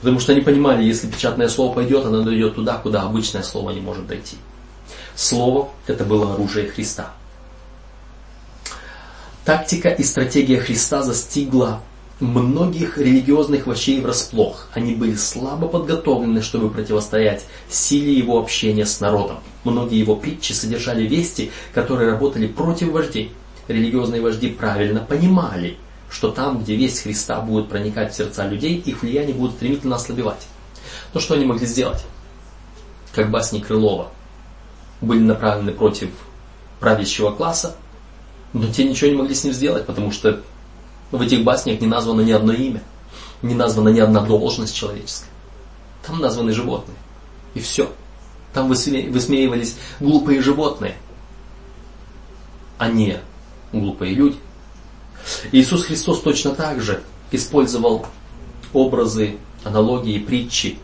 Потому 0.00 0.20
что 0.20 0.32
они 0.32 0.42
понимали, 0.42 0.84
если 0.84 1.08
печатное 1.08 1.48
слово 1.48 1.74
пойдет, 1.74 2.04
оно 2.04 2.22
дойдет 2.22 2.54
туда, 2.54 2.76
куда 2.76 3.02
обычное 3.02 3.42
слово 3.42 3.70
не 3.70 3.80
может 3.80 4.06
дойти. 4.06 4.36
Слово– 5.14 5.70
это 5.86 6.04
было 6.04 6.34
оружие 6.34 6.68
Христа. 6.68 7.12
Тактика 9.44 9.90
и 9.90 10.02
стратегия 10.02 10.58
Христа 10.58 11.02
застигла 11.02 11.80
многих 12.20 12.98
религиозных 12.98 13.66
врачей 13.66 14.00
врасплох. 14.00 14.68
Они 14.72 14.94
были 14.94 15.14
слабо 15.14 15.68
подготовлены, 15.68 16.42
чтобы 16.42 16.70
противостоять 16.70 17.44
силе 17.68 18.12
его 18.12 18.38
общения 18.38 18.86
с 18.86 19.00
народом. 19.00 19.38
Многие 19.64 19.98
его 19.98 20.16
притчи 20.16 20.52
содержали 20.52 21.06
вести, 21.06 21.50
которые 21.72 22.10
работали 22.10 22.46
против 22.46 22.88
вождей. 22.88 23.32
Религиозные 23.68 24.20
вожди 24.20 24.48
правильно 24.48 25.00
понимали, 25.00 25.76
что 26.10 26.30
там, 26.30 26.62
где 26.62 26.74
весть 26.74 27.02
Христа 27.02 27.40
будет 27.40 27.68
проникать 27.68 28.12
в 28.12 28.16
сердца 28.16 28.46
людей, 28.46 28.76
их 28.76 29.02
влияние 29.02 29.34
будет 29.34 29.52
стремительно 29.52 29.96
ослабевать. 29.96 30.46
Но 31.14 31.20
что 31.20 31.34
они 31.34 31.44
могли 31.44 31.66
сделать? 31.66 32.02
Как 33.12 33.30
басни 33.30 33.60
Крылова 33.60 34.10
были 35.00 35.20
направлены 35.20 35.72
против 35.72 36.10
правящего 36.80 37.30
класса, 37.30 37.76
но 38.52 38.66
те 38.72 38.84
ничего 38.84 39.10
не 39.10 39.16
могли 39.16 39.34
с 39.34 39.44
ним 39.44 39.52
сделать, 39.52 39.86
потому 39.86 40.10
что 40.10 40.42
в 41.10 41.20
этих 41.20 41.44
баснях 41.44 41.80
не 41.80 41.86
названо 41.86 42.22
ни 42.22 42.32
одно 42.32 42.52
имя, 42.52 42.82
не 43.42 43.54
названа 43.54 43.90
ни 43.90 44.00
одна 44.00 44.20
должность 44.20 44.74
человеческая. 44.74 45.30
Там 46.06 46.20
названы 46.20 46.52
животные. 46.52 46.96
И 47.54 47.60
все. 47.60 47.92
Там 48.52 48.68
высмеивались 48.68 49.76
глупые 50.00 50.40
животные, 50.40 50.96
а 52.78 52.88
не 52.88 53.20
глупые 53.72 54.14
люди. 54.14 54.38
Иисус 55.52 55.84
Христос 55.84 56.20
точно 56.20 56.54
так 56.54 56.80
же 56.80 57.02
использовал 57.30 58.06
образы, 58.72 59.36
аналогии, 59.64 60.18
притчи. 60.18 60.78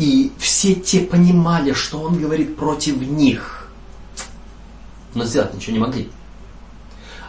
И 0.00 0.32
все 0.38 0.74
те 0.74 1.00
понимали, 1.00 1.72
что 1.72 2.00
Он 2.00 2.20
говорит 2.20 2.56
против 2.56 2.96
них. 2.96 3.68
Но 5.14 5.24
сделать 5.24 5.54
ничего 5.54 5.74
не 5.74 5.78
могли 5.78 6.10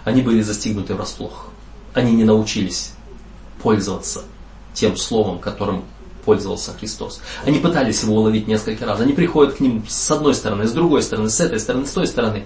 они 0.03 0.21
были 0.21 0.41
застигнуты 0.41 0.95
врасплох. 0.95 1.47
Они 1.93 2.13
не 2.13 2.23
научились 2.23 2.93
пользоваться 3.61 4.23
тем 4.73 4.95
словом, 4.95 5.39
которым 5.39 5.83
пользовался 6.25 6.73
Христос. 6.73 7.21
Они 7.45 7.59
пытались 7.59 8.03
его 8.03 8.15
уловить 8.15 8.47
несколько 8.47 8.85
раз. 8.85 8.99
Они 8.99 9.13
приходят 9.13 9.55
к 9.55 9.59
ним 9.59 9.83
с 9.87 10.11
одной 10.11 10.33
стороны, 10.33 10.67
с 10.67 10.71
другой 10.71 11.01
стороны, 11.03 11.29
с 11.29 11.39
этой 11.39 11.59
стороны, 11.59 11.85
с 11.85 11.91
той 11.91 12.07
стороны. 12.07 12.45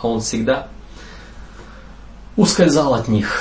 А 0.00 0.08
он 0.08 0.20
всегда 0.20 0.68
ускользал 2.36 2.94
от 2.94 3.08
них. 3.08 3.40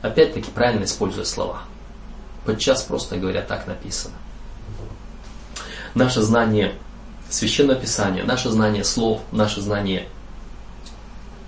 Опять-таки 0.00 0.50
правильно 0.50 0.84
используя 0.84 1.24
слова. 1.24 1.62
Подчас 2.44 2.82
просто 2.82 3.16
говоря, 3.16 3.42
так 3.42 3.66
написано. 3.66 4.14
Наше 5.98 6.22
знание 6.22 6.74
Священного 7.28 7.76
Писания, 7.76 8.22
наше 8.24 8.50
знание 8.50 8.84
слов, 8.84 9.20
наше 9.32 9.60
знание 9.60 10.06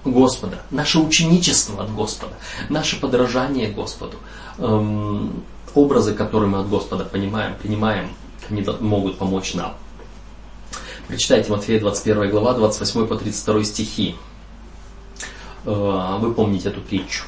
Господа, 0.05 0.59
наше 0.73 0.99
ученичество 0.99 1.85
от 1.85 1.95
Господа, 1.95 2.35
наше 2.69 2.99
подражание 2.99 3.71
Господу, 3.71 4.17
эм, 4.59 5.45
образы, 5.77 6.15
которые 6.15 6.51
мы 6.51 6.59
от 6.59 6.69
Господа 6.69 7.05
понимаем, 7.05 7.55
принимаем, 7.63 8.11
они 8.49 8.67
могут 8.81 9.19
помочь 9.19 9.55
нам. 9.55 9.77
Прочитайте 11.07 11.49
Матфея 11.53 11.79
21 11.79 12.31
глава, 12.31 12.55
28 12.55 13.07
по 13.07 13.15
32 13.15 13.63
стихи. 13.63 14.17
Э, 15.65 16.17
вы 16.19 16.35
помните 16.35 16.71
эту 16.71 16.81
притчу. 16.81 17.23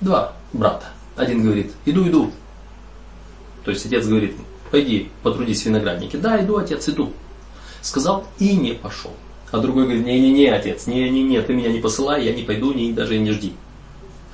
Два 0.00 0.32
брата. 0.54 0.86
Один 1.14 1.42
говорит, 1.42 1.74
иду, 1.84 2.08
иду. 2.08 2.32
То 3.64 3.70
есть 3.70 3.84
отец 3.84 4.06
говорит, 4.06 4.34
пойди 4.70 5.10
потрудись 5.22 5.62
в 5.62 5.66
винограднике. 5.66 6.18
Да, 6.18 6.42
иду, 6.42 6.56
отец, 6.56 6.88
иду. 6.88 7.12
Сказал 7.80 8.26
и 8.38 8.56
не 8.56 8.72
пошел. 8.72 9.12
А 9.50 9.58
другой 9.58 9.84
говорит, 9.84 10.04
не-не-не, 10.04 10.48
отец, 10.48 10.86
не-не-не, 10.86 11.40
ты 11.40 11.54
меня 11.54 11.70
не 11.70 11.80
посылай, 11.80 12.24
я 12.24 12.34
не 12.34 12.42
пойду, 12.42 12.72
не, 12.74 12.92
даже 12.92 13.16
и 13.16 13.18
не 13.18 13.32
жди. 13.32 13.54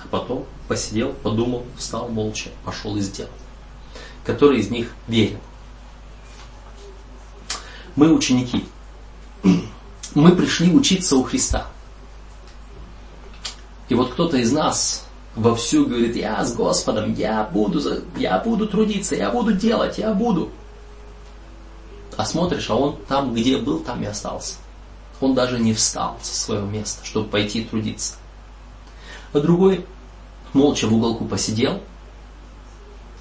А 0.02 0.08
потом 0.08 0.44
посидел, 0.66 1.12
подумал, 1.22 1.64
встал 1.76 2.08
молча, 2.08 2.50
пошел 2.64 2.96
и 2.96 3.00
сделал. 3.00 3.30
Который 4.24 4.58
из 4.58 4.70
них 4.70 4.88
верил. 5.06 5.38
Мы 7.94 8.12
ученики. 8.12 8.64
Мы 10.14 10.34
пришли 10.34 10.72
учиться 10.72 11.16
у 11.16 11.22
Христа. 11.22 11.68
И 13.88 13.94
вот 13.94 14.12
кто-то 14.12 14.36
из 14.38 14.50
нас 14.50 15.03
вовсю 15.36 15.86
говорит, 15.86 16.16
я 16.16 16.44
с 16.44 16.54
Господом, 16.54 17.14
я 17.14 17.44
буду, 17.44 17.80
я 18.16 18.38
буду 18.38 18.66
трудиться, 18.66 19.14
я 19.14 19.30
буду 19.30 19.52
делать, 19.52 19.98
я 19.98 20.12
буду. 20.12 20.50
А 22.16 22.24
смотришь, 22.24 22.70
а 22.70 22.76
он 22.76 22.96
там, 23.08 23.34
где 23.34 23.58
был, 23.58 23.80
там 23.80 24.02
и 24.02 24.06
остался. 24.06 24.54
Он 25.20 25.34
даже 25.34 25.58
не 25.58 25.74
встал 25.74 26.16
со 26.22 26.34
своего 26.34 26.66
места, 26.66 27.04
чтобы 27.04 27.28
пойти 27.28 27.64
трудиться. 27.64 28.14
А 29.32 29.40
другой 29.40 29.84
молча 30.52 30.86
в 30.86 30.94
уголку 30.94 31.24
посидел, 31.24 31.80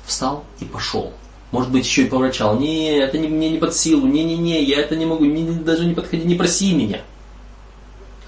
встал 0.05 0.43
и 0.59 0.66
пошел. 0.66 1.14
Может 1.51 1.72
быть, 1.72 1.86
еще 1.86 2.03
и 2.03 2.09
поворачал. 2.09 2.57
Не, 2.57 2.97
это 2.97 3.18
не, 3.20 3.28
мне 3.28 3.49
не 3.51 3.57
под 3.59 3.76
силу. 3.76 4.07
Не-не-не, 4.07 4.64
я 4.64 4.80
это 4.80 4.95
не 4.95 5.05
могу. 5.05 5.26
Не, 5.26 5.51
даже 5.51 5.86
не 5.86 5.93
подходи, 5.93 6.24
не 6.24 6.34
проси 6.34 6.74
меня. 6.74 7.01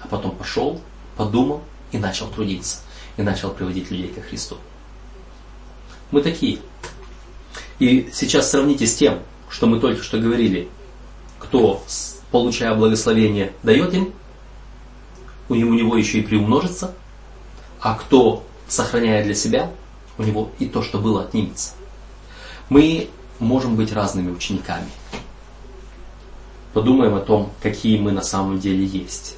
А 0.00 0.06
потом 0.06 0.30
пошел, 0.30 0.80
подумал 1.16 1.60
и 1.90 1.98
начал 1.98 2.28
трудиться. 2.28 2.78
И 3.16 3.22
начал 3.22 3.50
приводить 3.50 3.90
людей 3.90 4.08
ко 4.08 4.20
Христу. 4.20 4.58
Мы 6.10 6.22
такие. 6.22 6.58
И 7.78 8.10
сейчас 8.12 8.50
сравните 8.50 8.86
с 8.86 8.94
тем, 8.94 9.20
что 9.48 9.66
мы 9.66 9.80
только 9.80 10.02
что 10.02 10.18
говорили. 10.18 10.68
Кто 11.38 11.82
получая 12.30 12.74
благословение, 12.74 13.52
дает 13.62 13.94
им, 13.94 14.12
у 15.48 15.54
него 15.54 15.96
еще 15.96 16.18
и 16.18 16.22
приумножится, 16.22 16.94
а 17.80 17.94
кто 17.94 18.44
сохраняя 18.68 19.24
для 19.24 19.34
себя, 19.34 19.70
у 20.18 20.22
него 20.22 20.50
и 20.58 20.66
то, 20.66 20.82
что 20.82 20.98
было, 20.98 21.22
отнимется. 21.22 21.72
Мы 22.68 23.08
можем 23.38 23.76
быть 23.76 23.92
разными 23.92 24.30
учениками. 24.30 24.88
Подумаем 26.72 27.14
о 27.14 27.20
том, 27.20 27.52
какие 27.62 27.98
мы 27.98 28.12
на 28.12 28.22
самом 28.22 28.58
деле 28.58 28.84
есть. 28.84 29.36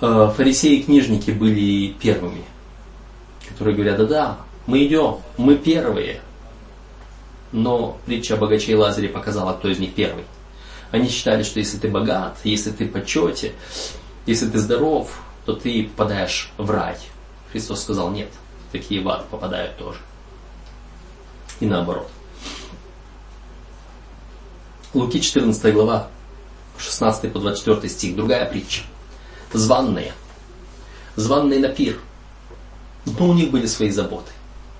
Э, 0.00 0.32
фарисеи 0.34 0.78
и 0.78 0.82
книжники 0.82 1.30
были 1.30 1.92
первыми, 1.92 2.44
которые 3.60 3.76
говорят, 3.76 3.98
да-да, 3.98 4.38
мы 4.64 4.86
идем, 4.86 5.18
мы 5.36 5.54
первые. 5.54 6.22
Но 7.52 7.98
притча 8.06 8.34
о 8.34 8.36
богаче 8.38 8.72
и 8.72 8.74
Лазаре 8.74 9.10
показала, 9.10 9.52
кто 9.52 9.68
из 9.68 9.78
них 9.78 9.94
первый. 9.94 10.24
Они 10.92 11.10
считали, 11.10 11.42
что 11.42 11.58
если 11.58 11.76
ты 11.76 11.88
богат, 11.88 12.38
если 12.42 12.70
ты 12.70 12.88
почете, 12.88 13.52
если 14.24 14.48
ты 14.48 14.58
здоров, 14.58 15.20
то 15.44 15.52
ты 15.52 15.84
попадаешь 15.84 16.50
в 16.56 16.70
рай. 16.70 16.96
Христос 17.52 17.82
сказал, 17.82 18.10
нет, 18.10 18.30
такие 18.72 19.02
в 19.02 19.08
ад 19.10 19.28
попадают 19.28 19.76
тоже. 19.76 19.98
И 21.60 21.66
наоборот. 21.66 22.08
Луки 24.94 25.20
14 25.20 25.74
глава, 25.74 26.08
16 26.78 27.30
по 27.30 27.38
24 27.40 27.92
стих, 27.92 28.16
другая 28.16 28.46
притча. 28.46 28.84
Званные. 29.52 30.14
Званные 31.16 31.60
на 31.60 31.68
пир. 31.68 32.00
Но 33.06 33.28
у 33.28 33.34
них 33.34 33.50
были 33.50 33.66
свои 33.66 33.90
заботы. 33.90 34.30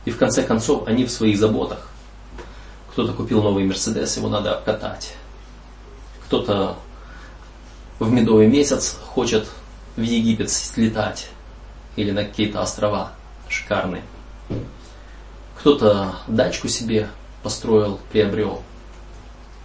И 0.05 0.11
в 0.11 0.19
конце 0.19 0.43
концов 0.43 0.87
они 0.87 1.05
в 1.05 1.11
своих 1.11 1.39
заботах. 1.39 1.89
Кто-то 2.93 3.13
купил 3.13 3.43
новый 3.43 3.65
Мерседес, 3.65 4.17
его 4.17 4.29
надо 4.29 4.57
обкатать 4.57 5.15
кто-то 6.31 6.77
в 7.99 8.09
медовый 8.09 8.47
месяц 8.47 8.97
хочет 9.05 9.49
в 9.97 10.01
Египет 10.01 10.49
слетать 10.49 11.29
или 11.97 12.13
на 12.13 12.25
какие-то 12.25 12.63
острова 12.63 13.15
шикарные. 13.49 14.05
Кто-то 15.59 16.15
дачку 16.29 16.69
себе 16.69 17.11
построил, 17.43 17.99
приобрел. 18.13 18.63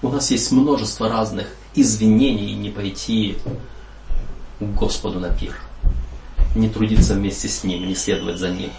У 0.02 0.10
нас 0.10 0.32
есть 0.32 0.52
множество 0.52 1.08
разных 1.08 1.46
извинений 1.76 2.56
не 2.56 2.72
пойти 2.72 3.38
к 4.60 4.64
Господу 4.64 5.20
на 5.20 5.30
пир. 5.30 5.56
Не 6.56 6.70
трудиться 6.70 7.14
вместе 7.14 7.48
с 7.48 7.64
Ним, 7.64 7.88
не 7.88 7.96
следовать 7.96 8.38
за 8.38 8.50
Ним. 8.50 8.72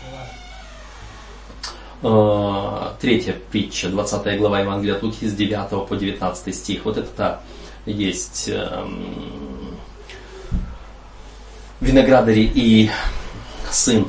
А, 2.03 2.97
третья 3.01 3.37
притча, 3.51 3.89
20 3.89 4.39
глава 4.39 4.61
Евангелия 4.61 4.97
от 4.97 5.03
Луки 5.03 5.29
с 5.29 5.35
9 5.35 5.87
по 5.87 5.95
19 5.95 6.55
стих. 6.55 6.85
Вот 6.85 6.97
это 6.97 7.09
та 7.09 7.41
есть 7.87 8.49
эм, 8.49 9.77
виноградари 11.81 12.51
и 12.53 12.91
сын 13.71 14.07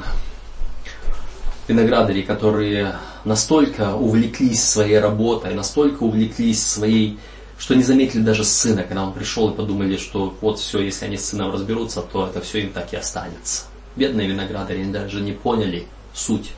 виноградари, 1.68 2.22
которые 2.22 2.95
настолько 3.26 3.93
увлеклись 3.93 4.63
своей 4.63 4.99
работой, 4.99 5.53
настолько 5.53 6.03
увлеклись 6.03 6.65
своей, 6.65 7.20
что 7.58 7.76
не 7.76 7.84
заметили 7.84 8.22
даже 8.22 8.43
сына, 8.43 8.84
когда 8.84 9.03
он 9.03 9.14
пришел 9.14 9.49
и 9.49 9.56
подумали, 9.56 9.98
что 9.98 10.36
вот 10.41 10.60
все, 10.60 10.80
если 10.80 11.06
они 11.06 11.18
с 11.18 11.26
сыном 11.26 11.52
разберутся, 11.52 12.02
то 12.02 12.27
это 12.27 12.41
все 12.41 12.61
им 12.61 12.72
так 12.72 12.94
и 12.94 12.98
останется. 12.98 13.65
Бедные 13.95 14.27
виноградари 14.27 14.82
они 14.82 14.91
даже 14.91 15.22
не 15.22 15.32
поняли 15.32 15.88
суть. 16.14 16.52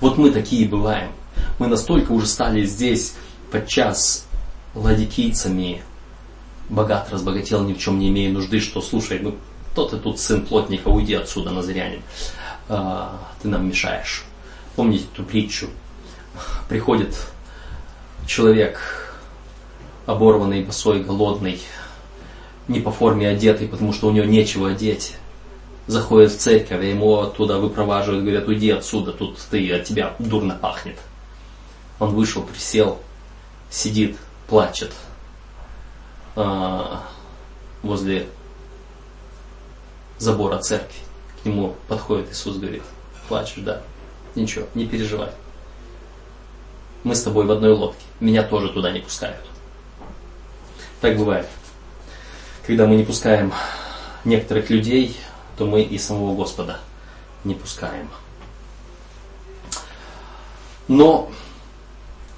Вот 0.00 0.16
мы 0.16 0.30
такие 0.30 0.66
бываем. 0.66 1.12
Мы 1.58 1.66
настолько 1.66 2.12
уже 2.12 2.26
стали 2.26 2.64
здесь 2.64 3.14
подчас 3.50 4.26
ладикийцами, 4.74 5.82
богат, 6.68 7.08
разбогател, 7.10 7.62
ни 7.62 7.74
в 7.74 7.78
чем 7.78 7.98
не 7.98 8.08
имея 8.08 8.32
нужды, 8.32 8.60
что 8.60 8.80
слушай, 8.80 9.18
ну 9.18 9.36
кто 9.72 9.88
ты 9.88 9.98
тут 9.98 10.20
сын 10.20 10.46
плотника, 10.46 10.88
уйди 10.88 11.14
отсюда, 11.14 11.50
назрянин, 11.50 12.02
а, 12.68 13.20
ты 13.42 13.48
нам 13.48 13.66
мешаешь. 13.68 14.24
Помните 14.76 15.06
эту 15.12 15.24
притчу? 15.24 15.68
Приходит 16.68 17.14
человек, 18.26 19.03
оборванный, 20.06 20.64
босой, 20.64 21.02
голодный, 21.02 21.60
не 22.68 22.80
по 22.80 22.90
форме 22.90 23.28
одетый, 23.28 23.68
потому 23.68 23.92
что 23.92 24.08
у 24.08 24.10
него 24.10 24.26
нечего 24.26 24.70
одеть. 24.70 25.16
Заходит 25.86 26.32
в 26.32 26.38
церковь, 26.38 26.82
и 26.82 26.90
ему 26.90 27.20
оттуда 27.20 27.58
выпроваживают, 27.58 28.24
говорят, 28.24 28.48
уйди 28.48 28.70
отсюда, 28.70 29.12
тут 29.12 29.38
ты, 29.50 29.70
от 29.72 29.84
тебя 29.84 30.14
дурно 30.18 30.58
пахнет. 30.60 30.96
Он 31.98 32.14
вышел, 32.14 32.42
присел, 32.42 33.00
сидит, 33.70 34.16
плачет, 34.48 34.92
а, 36.36 37.02
возле 37.82 38.26
забора 40.18 40.58
церкви. 40.58 40.98
К 41.42 41.46
нему 41.46 41.76
подходит 41.86 42.32
Иисус, 42.32 42.56
говорит, 42.56 42.82
плачешь, 43.28 43.62
да? 43.62 43.82
Ничего, 44.34 44.66
не 44.74 44.86
переживай. 44.86 45.30
Мы 47.04 47.14
с 47.14 47.22
тобой 47.22 47.44
в 47.44 47.50
одной 47.50 47.72
лодке. 47.72 48.02
Меня 48.20 48.42
тоже 48.42 48.70
туда 48.70 48.90
не 48.90 49.00
пускают. 49.00 49.44
Так 51.04 51.18
бывает. 51.18 51.46
Когда 52.66 52.86
мы 52.86 52.96
не 52.96 53.04
пускаем 53.04 53.52
некоторых 54.24 54.70
людей, 54.70 55.14
то 55.58 55.66
мы 55.66 55.82
и 55.82 55.98
самого 55.98 56.34
Господа 56.34 56.78
не 57.44 57.54
пускаем. 57.54 58.08
Но 60.88 61.30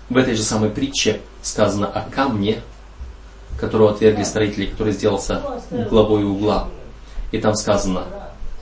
в 0.08 0.16
этой 0.16 0.34
же 0.34 0.42
самой 0.42 0.70
притче 0.70 1.20
сказано 1.42 1.86
о 1.86 2.10
камне, 2.10 2.60
которого 3.56 3.92
отвергли 3.92 4.24
строители, 4.24 4.66
который 4.66 4.94
сделался 4.94 5.62
главой 5.88 6.24
угла. 6.24 6.68
И 7.30 7.38
там 7.38 7.54
сказано, 7.54 8.06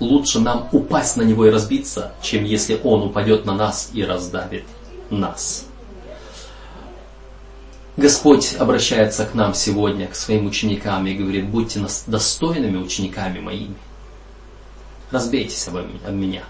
лучше 0.00 0.38
нам 0.38 0.68
упасть 0.72 1.16
на 1.16 1.22
него 1.22 1.46
и 1.46 1.50
разбиться, 1.50 2.12
чем 2.20 2.44
если 2.44 2.78
он 2.84 3.04
упадет 3.04 3.46
на 3.46 3.54
нас 3.54 3.88
и 3.94 4.04
раздавит 4.04 4.64
нас. 5.08 5.64
Господь 7.96 8.56
обращается 8.56 9.24
к 9.24 9.34
нам 9.34 9.54
сегодня, 9.54 10.08
к 10.08 10.16
своим 10.16 10.46
ученикам 10.46 11.06
и 11.06 11.14
говорит, 11.14 11.48
будьте 11.48 11.80
достойными 12.06 12.76
учениками 12.76 13.38
моими. 13.38 13.76
Разбейтесь 15.12 15.68
об 15.68 15.76
меня. 16.10 16.42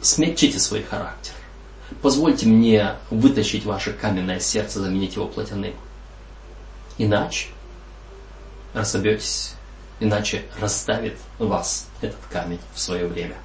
Смягчите 0.00 0.58
свой 0.58 0.82
характер. 0.82 1.34
Позвольте 2.02 2.46
мне 2.46 2.96
вытащить 3.10 3.64
ваше 3.64 3.92
каменное 3.92 4.40
сердце, 4.40 4.80
заменить 4.80 5.14
его 5.14 5.26
плотяным. 5.26 5.74
Иначе 6.98 7.48
разобьетесь, 8.74 9.54
иначе 10.00 10.42
расставит 10.58 11.16
вас 11.38 11.86
этот 12.00 12.20
камень 12.28 12.60
в 12.74 12.80
свое 12.80 13.06
время. 13.06 13.36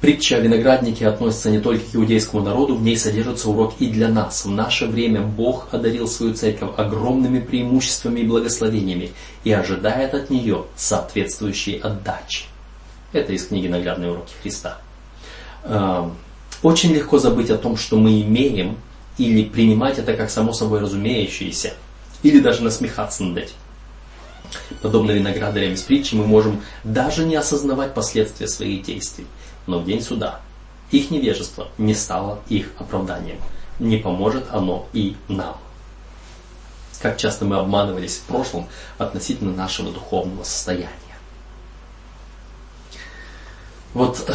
Притча 0.00 0.36
о 0.36 0.40
винограднике 0.40 1.06
относится 1.06 1.50
не 1.50 1.58
только 1.58 1.84
к 1.84 1.94
иудейскому 1.94 2.42
народу, 2.42 2.76
в 2.76 2.82
ней 2.82 2.98
содержится 2.98 3.48
урок 3.48 3.74
и 3.78 3.86
для 3.86 4.08
нас. 4.08 4.44
В 4.44 4.50
наше 4.50 4.86
время 4.86 5.22
Бог 5.22 5.68
одарил 5.72 6.06
свою 6.06 6.34
церковь 6.34 6.70
огромными 6.76 7.40
преимуществами 7.40 8.20
и 8.20 8.26
благословениями 8.26 9.12
и 9.44 9.52
ожидает 9.52 10.12
от 10.12 10.28
нее 10.28 10.66
соответствующей 10.76 11.78
отдачи. 11.78 12.44
Это 13.12 13.32
из 13.32 13.46
книги 13.46 13.68
«Наглядные 13.68 14.12
уроки 14.12 14.34
Христа». 14.42 14.78
Эм, 15.64 16.14
очень 16.62 16.92
легко 16.92 17.18
забыть 17.18 17.48
о 17.48 17.56
том, 17.56 17.78
что 17.78 17.96
мы 17.96 18.20
имеем, 18.20 18.76
или 19.16 19.44
принимать 19.44 19.98
это 19.98 20.12
как 20.12 20.28
само 20.28 20.52
собой 20.52 20.80
разумеющееся, 20.80 21.72
или 22.22 22.40
даже 22.40 22.62
насмехаться 22.62 23.24
над 23.24 23.44
этим. 23.44 23.54
Подобно 24.82 25.12
виноградарям 25.12 25.72
из 25.72 25.80
притчи 25.80 26.14
мы 26.14 26.26
можем 26.26 26.60
даже 26.84 27.24
не 27.24 27.36
осознавать 27.36 27.94
последствия 27.94 28.46
своих 28.46 28.82
действий– 28.82 29.26
но 29.66 29.78
в 29.78 29.84
день 29.84 30.02
суда 30.02 30.40
их 30.90 31.10
невежество 31.10 31.68
не 31.78 31.94
стало 31.94 32.40
их 32.48 32.70
оправданием. 32.78 33.40
Не 33.78 33.98
поможет 33.98 34.46
оно 34.50 34.88
и 34.92 35.16
нам. 35.28 35.56
Как 37.00 37.18
часто 37.18 37.44
мы 37.44 37.56
обманывались 37.56 38.18
в 38.18 38.22
прошлом 38.22 38.68
относительно 38.96 39.52
нашего 39.52 39.92
духовного 39.92 40.44
состояния. 40.44 40.90
Вот 43.92 44.30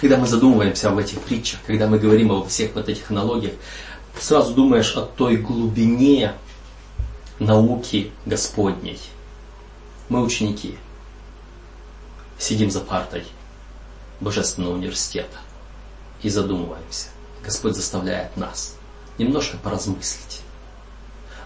когда 0.00 0.16
мы 0.16 0.26
задумываемся 0.26 0.88
об 0.88 0.98
этих 0.98 1.20
притчах, 1.20 1.60
когда 1.66 1.86
мы 1.86 1.98
говорим 1.98 2.32
обо 2.32 2.46
всех 2.46 2.74
вот 2.74 2.88
этих 2.88 3.10
аналогиях, 3.10 3.54
сразу 4.18 4.54
думаешь 4.54 4.96
о 4.96 5.02
той 5.02 5.36
глубине 5.36 6.34
науки 7.38 8.10
Господней. 8.26 8.98
Мы 10.08 10.22
ученики– 10.22 10.76
сидим 12.42 12.70
за 12.70 12.80
партой 12.80 13.24
Божественного 14.20 14.74
университета 14.74 15.38
и 16.22 16.28
задумываемся. 16.28 17.08
Господь 17.44 17.76
заставляет 17.76 18.36
нас 18.36 18.76
немножко 19.18 19.56
поразмыслить, 19.58 20.40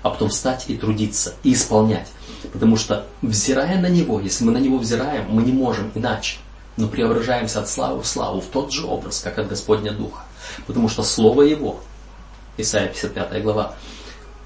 а 0.02 0.10
потом 0.10 0.30
встать 0.30 0.64
и 0.68 0.76
трудиться, 0.76 1.34
и 1.42 1.52
исполнять. 1.52 2.08
Потому 2.52 2.76
что, 2.76 3.06
взирая 3.22 3.78
на 3.80 3.88
Него, 3.88 4.20
если 4.20 4.44
мы 4.44 4.52
на 4.52 4.58
Него 4.58 4.78
взираем, 4.78 5.28
мы 5.30 5.42
не 5.42 5.52
можем 5.52 5.90
иначе, 5.94 6.38
но 6.76 6.88
преображаемся 6.88 7.60
от 7.60 7.68
славы 7.68 8.02
в 8.02 8.06
славу, 8.06 8.40
в 8.40 8.46
тот 8.46 8.72
же 8.72 8.86
образ, 8.86 9.20
как 9.20 9.38
от 9.38 9.48
Господня 9.48 9.92
Духа. 9.92 10.24
Потому 10.66 10.88
что 10.88 11.02
Слово 11.02 11.42
Его, 11.42 11.80
Исайя 12.56 12.88
55 12.88 13.42
глава, 13.42 13.74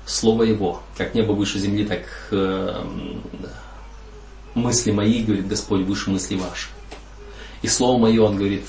Слово 0.06 0.44
Его, 0.44 0.80
как 0.96 1.14
небо 1.14 1.32
выше 1.32 1.58
земли, 1.58 1.84
так 1.84 2.02
э, 2.30 2.84
мысли 4.54 4.90
мои, 4.90 5.22
говорит 5.22 5.48
Господь, 5.48 5.82
выше 5.82 6.10
мысли 6.10 6.36
ваших. 6.36 6.70
И 7.62 7.68
слово 7.68 7.98
мое, 7.98 8.22
он 8.22 8.36
говорит, 8.36 8.64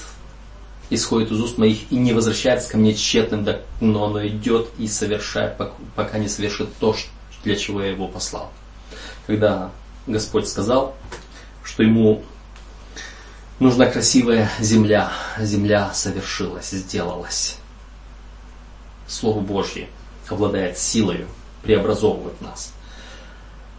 исходит 0.89 1.31
из 1.31 1.39
уст 1.39 1.57
моих 1.57 1.91
и 1.91 1.95
не 1.95 2.13
возвращается 2.13 2.71
ко 2.71 2.77
мне 2.77 2.93
тщетным, 2.93 3.47
но 3.79 4.05
оно 4.05 4.25
идет 4.27 4.69
и 4.77 4.87
совершает, 4.87 5.57
пока 5.95 6.17
не 6.17 6.27
совершит 6.27 6.69
то, 6.79 6.95
для 7.43 7.55
чего 7.55 7.81
я 7.81 7.91
его 7.91 8.07
послал. 8.07 8.51
Когда 9.25 9.71
Господь 10.07 10.47
сказал, 10.47 10.95
что 11.63 11.83
ему 11.83 12.23
нужна 13.59 13.85
красивая 13.85 14.51
земля, 14.59 15.11
земля 15.39 15.93
совершилась, 15.93 16.71
сделалась. 16.71 17.57
Слово 19.07 19.39
Божье 19.39 19.87
обладает 20.27 20.77
силой 20.77 21.25
преобразовывать 21.63 22.39
нас 22.41 22.73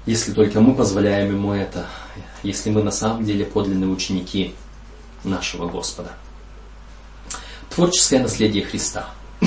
если 0.06 0.32
только 0.32 0.60
мы 0.60 0.74
позволяем 0.74 1.32
Ему 1.32 1.52
это, 1.52 1.86
если 2.42 2.70
мы 2.70 2.82
на 2.82 2.90
самом 2.90 3.24
деле 3.24 3.44
подлинные 3.44 3.90
ученики 3.90 4.54
нашего 5.24 5.68
Господа. 5.68 6.12
Творческое 7.70 8.20
наследие 8.20 8.64
Христа. 8.64 9.08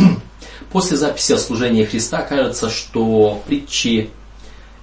После 0.71 0.97
записи 0.97 1.33
о 1.33 1.37
служении 1.37 1.83
Христа 1.83 2.21
кажется, 2.21 2.69
что 2.69 3.41
притчи 3.45 4.09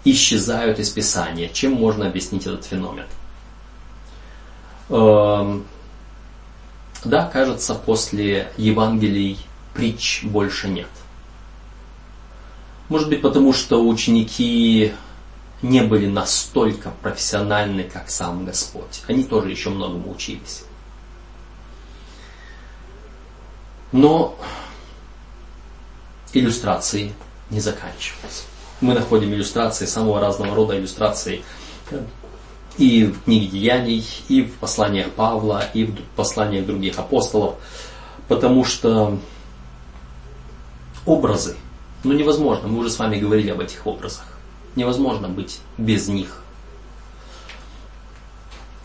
исчезают 0.04 0.78
из 0.78 0.90
Писания. 0.90 1.48
Чем 1.48 1.72
можно 1.72 2.06
объяснить 2.06 2.46
этот 2.46 2.64
феномен? 2.64 3.06
Эм, 4.90 5.64
да, 7.04 7.26
кажется, 7.26 7.74
после 7.74 8.52
Евангелий 8.56 9.38
притч 9.74 10.22
больше 10.24 10.68
нет. 10.68 10.88
Может 12.88 13.08
быть, 13.08 13.22
потому 13.22 13.52
что 13.52 13.82
ученики 13.86 14.92
не 15.62 15.80
были 15.82 16.06
настолько 16.06 16.92
профессиональны, 17.02 17.84
как 17.84 18.10
сам 18.10 18.44
Господь. 18.44 19.02
Они 19.06 19.22
тоже 19.22 19.50
еще 19.50 19.70
многому 19.70 20.10
учились. 20.10 20.64
Но 23.92 24.36
иллюстрации 26.32 27.14
не 27.50 27.60
заканчиваются. 27.60 28.44
Мы 28.80 28.94
находим 28.94 29.32
иллюстрации 29.32 29.86
самого 29.86 30.18
разного 30.18 30.56
рода 30.56 30.76
иллюстрации 30.76 31.44
и 32.78 33.04
в 33.04 33.24
книге 33.24 33.46
Деяний, 33.48 34.04
и 34.28 34.42
в 34.42 34.54
посланиях 34.54 35.10
Павла, 35.10 35.62
и 35.74 35.84
в 35.84 35.94
посланиях 36.16 36.66
других 36.66 36.98
апостолов, 36.98 37.56
потому 38.28 38.64
что 38.64 39.18
образы, 41.04 41.56
ну 42.02 42.12
невозможно, 42.12 42.66
мы 42.66 42.78
уже 42.78 42.90
с 42.90 42.98
вами 42.98 43.18
говорили 43.18 43.50
об 43.50 43.60
этих 43.60 43.86
образах. 43.86 44.31
Невозможно 44.74 45.28
быть 45.28 45.60
без 45.76 46.08
них. 46.08 46.42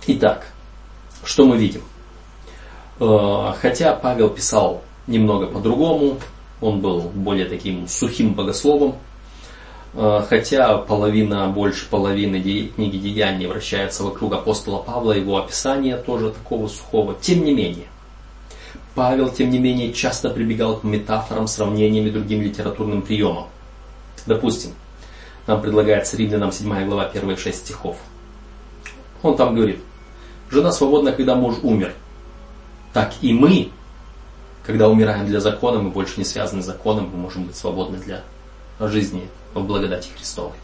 Итак, 0.07 0.47
что 1.23 1.45
мы 1.45 1.57
видим? 1.57 1.81
Э, 2.99 3.53
хотя 3.59 3.93
Павел 3.93 4.29
писал 4.29 4.81
немного 5.05 5.47
по-другому, 5.47 6.17
он 6.61 6.81
был 6.81 7.01
более 7.01 7.45
таким 7.45 7.87
сухим 7.87 8.33
богословом, 8.33 8.95
э, 9.93 10.23
хотя 10.27 10.77
половина, 10.77 11.47
больше 11.49 11.87
половины 11.89 12.41
книги 12.41 12.97
Деяний 12.97 13.47
вращается 13.47 14.03
вокруг 14.03 14.33
апостола 14.33 14.79
Павла, 14.79 15.11
его 15.11 15.37
описание 15.37 15.97
тоже 15.97 16.31
такого 16.31 16.67
сухого. 16.67 17.15
Тем 17.19 17.43
не 17.43 17.53
менее, 17.53 17.87
Павел, 18.95 19.29
тем 19.29 19.51
не 19.51 19.59
менее, 19.59 19.93
часто 19.93 20.29
прибегал 20.29 20.77
к 20.77 20.83
метафорам, 20.83 21.47
сравнениям 21.47 22.07
и 22.07 22.11
другим 22.11 22.41
литературным 22.41 23.03
приемам. 23.03 23.45
Допустим, 24.25 24.71
нам 25.47 25.61
предлагается 25.61 26.17
Римлянам 26.17 26.51
7 26.51 26.85
глава, 26.85 27.05
первые 27.05 27.37
6 27.37 27.57
стихов. 27.57 27.97
Он 29.23 29.35
там 29.35 29.55
говорит, 29.55 29.79
жена 30.51 30.71
свободна, 30.71 31.13
когда 31.13 31.35
муж 31.35 31.55
умер. 31.63 31.93
Так 32.93 33.13
и 33.21 33.33
мы, 33.33 33.71
когда 34.65 34.89
умираем 34.89 35.25
для 35.25 35.39
закона, 35.39 35.79
мы 35.79 35.89
больше 35.89 36.15
не 36.17 36.25
связаны 36.25 36.61
с 36.61 36.65
законом, 36.65 37.09
мы 37.11 37.17
можем 37.17 37.45
быть 37.45 37.55
свободны 37.55 37.97
для 37.97 38.23
жизни 38.79 39.29
в 39.53 39.63
благодати 39.63 40.09
Христовой. 40.15 40.57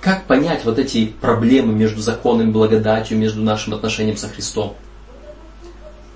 Как 0.00 0.24
понять 0.24 0.64
вот 0.64 0.78
эти 0.78 1.06
проблемы 1.06 1.72
между 1.72 2.00
законом 2.00 2.48
и 2.48 2.52
благодатью, 2.52 3.18
между 3.18 3.42
нашим 3.42 3.74
отношением 3.74 4.16
со 4.16 4.28
Христом? 4.28 4.74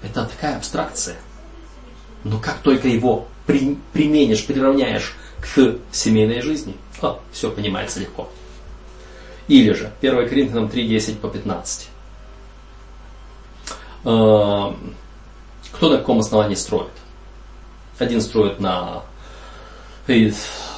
Это 0.03 0.25
такая 0.25 0.57
абстракция. 0.57 1.17
Но 2.25 2.39
как 2.39 2.59
только 2.59 2.89
его 2.89 3.29
при, 3.47 3.79
применишь, 3.93 4.45
приравняешь 4.45 5.15
к 5.45 5.77
семейной 5.93 6.41
жизни, 6.41 6.77
о, 7.03 7.21
все 7.33 7.51
понимается 7.51 8.01
легко. 8.01 8.29
Или 9.47 9.73
же 9.73 9.93
1 10.01 10.29
Коринфянам 10.29 10.69
3, 10.69 10.89
10 10.89 11.19
по 11.21 11.29
15. 11.29 11.89
Э, 14.05 14.73
кто 15.73 15.89
на 15.91 15.99
каком 15.99 16.21
основании 16.21 16.55
строит? 16.55 16.91
Один 17.99 18.21
строит 18.21 18.59
на 18.59 19.03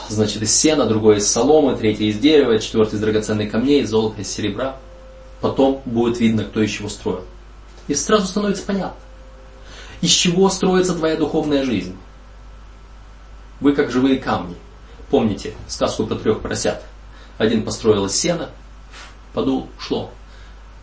значит, 0.09 0.43
из 0.43 0.55
сена, 0.55 0.87
другой 0.87 1.19
из 1.19 1.31
соломы, 1.31 1.77
третий 1.77 2.09
из 2.09 2.19
дерева, 2.19 2.59
четвертый 2.59 2.97
из 2.97 3.01
драгоценных 3.01 3.51
камней, 3.51 3.83
из 3.83 3.91
золота, 3.91 4.21
из 4.21 4.31
серебра. 4.31 4.77
Потом 5.41 5.83
будет 5.85 6.21
видно, 6.21 6.45
кто 6.45 6.63
из 6.63 6.71
чего 6.71 6.89
строит. 6.89 7.25
И 7.89 7.95
сразу 7.95 8.27
становится 8.27 8.65
понятно, 8.65 8.99
из 10.01 10.11
чего 10.11 10.49
строится 10.49 10.95
твоя 10.95 11.17
духовная 11.17 11.65
жизнь. 11.65 11.97
Вы 13.61 13.73
как 13.73 13.91
живые 13.91 14.19
камни. 14.19 14.57
Помните 15.11 15.55
сказку 15.69 16.07
про 16.07 16.17
трех 16.17 16.43
поросят? 16.43 16.83
Один 17.39 17.65
построил 17.65 18.07
из 18.07 18.17
сена, 18.17 18.51
подул, 19.33 19.69
шло. 19.79 20.11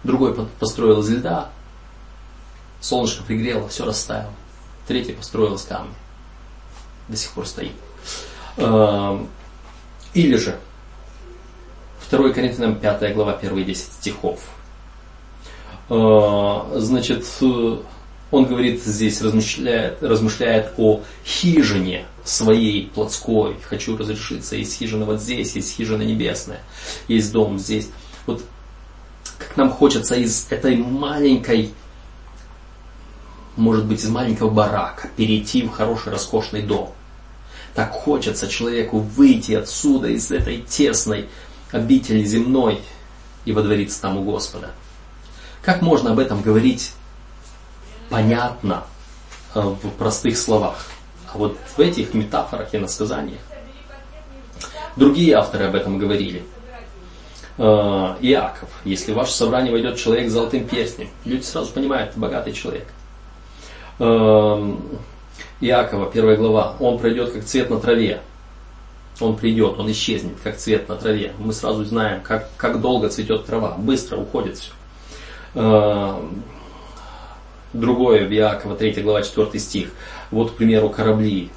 Другой 0.03 0.35
построил 0.59 0.99
из 1.01 1.09
льда, 1.09 1.49
солнышко 2.79 3.23
пригрело, 3.23 3.67
все 3.67 3.85
растаяло. 3.85 4.33
Третий 4.87 5.13
построил 5.13 5.55
из 5.55 5.63
камня. 5.63 5.93
до 7.07 7.17
сих 7.17 7.31
пор 7.31 7.47
стоит. 7.47 7.73
Эм, 8.57 9.29
или 10.13 10.35
же 10.37 10.59
2 12.11 12.29
Коринфянам 12.29 12.75
5 12.75 13.13
глава, 13.15 13.33
первые 13.33 13.65
10 13.65 13.93
стихов. 13.93 14.41
Э, 15.89 16.79
значит, 16.79 17.25
он 18.33 18.45
говорит 18.45 18.83
здесь, 18.83 19.21
размышляет, 19.21 20.01
размышляет 20.01 20.73
о 20.77 21.01
хижине 21.23 22.07
своей 22.23 22.87
плотской. 22.87 23.57
Хочу 23.61 23.95
разрешиться. 23.95 24.55
Есть 24.55 24.75
хижина 24.75 25.05
вот 25.05 25.21
здесь, 25.21 25.55
есть 25.55 25.75
хижина 25.75 26.01
небесная, 26.01 26.61
есть 27.07 27.31
дом 27.31 27.59
здесь. 27.59 27.89
Вот 28.25 28.43
как 29.37 29.55
нам 29.55 29.69
хочется 29.69 30.15
из 30.15 30.47
этой 30.49 30.75
маленькой, 30.77 31.73
может 33.55 33.85
быть, 33.85 34.03
из 34.03 34.09
маленького 34.09 34.49
барака 34.49 35.09
перейти 35.15 35.61
в 35.61 35.69
хороший, 35.69 36.11
роскошный 36.11 36.63
дом. 36.63 36.91
Так 37.75 37.91
хочется 37.91 38.47
человеку 38.47 38.97
выйти 38.97 39.51
отсюда, 39.51 40.07
из 40.07 40.31
этой 40.31 40.57
тесной 40.57 41.29
обители 41.71 42.23
земной 42.23 42.81
и 43.45 43.51
водвориться 43.51 44.01
там 44.01 44.17
у 44.17 44.23
Господа. 44.23 44.71
Как 45.61 45.83
можно 45.83 46.13
об 46.13 46.19
этом 46.19 46.41
говорить 46.41 46.93
понятно 48.09 48.83
э, 49.55 49.59
в 49.59 49.89
простых 49.91 50.37
словах? 50.37 50.85
А 51.33 51.37
вот 51.37 51.57
в 51.75 51.79
этих 51.79 52.13
метафорах 52.13 52.73
и 52.73 52.77
насказаниях. 52.77 53.41
Другие 54.95 55.33
авторы 55.35 55.65
об 55.65 55.75
этом 55.75 55.97
говорили. 55.97 56.43
Э, 57.57 58.15
Иаков, 58.21 58.69
если 58.83 59.11
в 59.11 59.15
ваше 59.15 59.33
собрание 59.33 59.71
войдет 59.71 59.97
человек 59.97 60.29
с 60.29 60.33
золотым 60.33 60.67
перстнем, 60.67 61.09
люди 61.25 61.43
сразу 61.43 61.71
понимают, 61.71 62.15
богатый 62.15 62.53
человек. 62.53 62.87
Э, 63.99 64.75
Иакова, 65.61 66.11
первая 66.11 66.37
глава, 66.37 66.75
он 66.79 66.99
пройдет 66.99 67.31
как 67.31 67.45
цвет 67.45 67.69
на 67.69 67.79
траве. 67.79 68.21
Он 69.19 69.37
придет, 69.37 69.79
он 69.79 69.91
исчезнет, 69.91 70.33
как 70.43 70.57
цвет 70.57 70.89
на 70.89 70.95
траве. 70.95 71.33
Мы 71.37 71.53
сразу 71.53 71.85
знаем, 71.85 72.21
как, 72.21 72.49
как 72.57 72.81
долго 72.81 73.09
цветет 73.09 73.45
трава. 73.45 73.75
Быстро 73.77 74.17
уходит 74.17 74.57
все. 74.57 74.71
Э, 77.73 77.77
другое 77.77 78.27
в 78.27 78.33
Иакова, 78.33 78.75
3 78.75 79.01
глава, 79.01 79.21
4 79.21 79.59
стих. 79.59 79.89
Вот, 80.31 80.51
к 80.51 80.55
примеру, 80.55 80.89
корабли. 80.89 81.49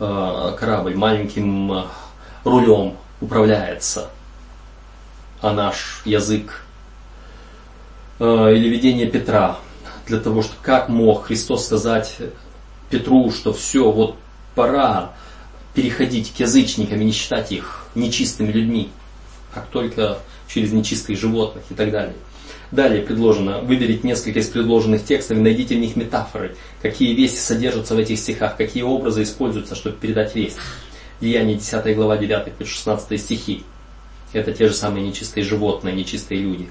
Э, 0.00 0.54
корабль 0.58 0.94
маленьким 0.96 1.72
э, 1.72 1.84
рулем 2.44 2.96
управляется, 3.20 4.10
а 5.40 5.52
наш 5.52 6.02
язык. 6.04 6.62
Или 8.20 8.68
видение 8.68 9.06
Петра. 9.06 9.58
Для 10.06 10.18
того, 10.18 10.42
чтобы 10.42 10.60
как 10.62 10.88
мог 10.88 11.26
Христос 11.26 11.66
сказать 11.66 12.16
Петру, 12.90 13.30
что 13.30 13.52
все, 13.52 13.92
вот 13.92 14.16
пора 14.56 15.12
переходить 15.72 16.32
к 16.34 16.40
язычникам 16.40 17.00
и 17.00 17.04
не 17.04 17.12
считать 17.12 17.52
их 17.52 17.84
нечистыми 17.94 18.50
людьми, 18.50 18.90
как 19.54 19.66
только 19.66 20.18
через 20.48 20.72
нечистых 20.72 21.18
животных 21.18 21.64
и 21.70 21.74
так 21.74 21.90
далее. 21.90 22.14
Далее 22.70 23.02
предложено, 23.02 23.60
выберите 23.60 24.06
несколько 24.06 24.40
из 24.40 24.48
предложенных 24.48 25.04
текстов 25.04 25.38
и 25.38 25.40
найдите 25.40 25.76
в 25.76 25.78
них 25.78 25.96
метафоры, 25.96 26.56
какие 26.82 27.14
вести 27.14 27.38
содержатся 27.38 27.94
в 27.94 27.98
этих 27.98 28.18
стихах, 28.18 28.56
какие 28.56 28.82
образы 28.82 29.22
используются, 29.22 29.74
чтобы 29.74 29.96
передать 29.96 30.34
весть. 30.34 30.58
Деяние 31.20 31.56
10 31.56 31.96
глава 31.96 32.18
9 32.18 32.52
по 32.52 32.64
16 32.64 33.20
стихи. 33.20 33.64
Это 34.32 34.52
те 34.52 34.68
же 34.68 34.74
самые 34.74 35.06
нечистые 35.06 35.44
животные, 35.44 35.94
нечистые 35.94 36.40
люди. 36.42 36.68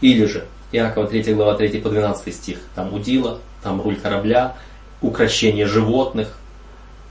Или 0.00 0.26
же 0.26 0.46
Иакова 0.72 1.06
3 1.06 1.34
глава 1.34 1.54
3 1.54 1.80
по 1.80 1.90
12 1.90 2.34
стих. 2.34 2.58
Там 2.74 2.92
удила, 2.92 3.38
там 3.62 3.80
руль 3.80 3.96
корабля, 3.96 4.56
укращение 5.00 5.66
животных. 5.66 6.36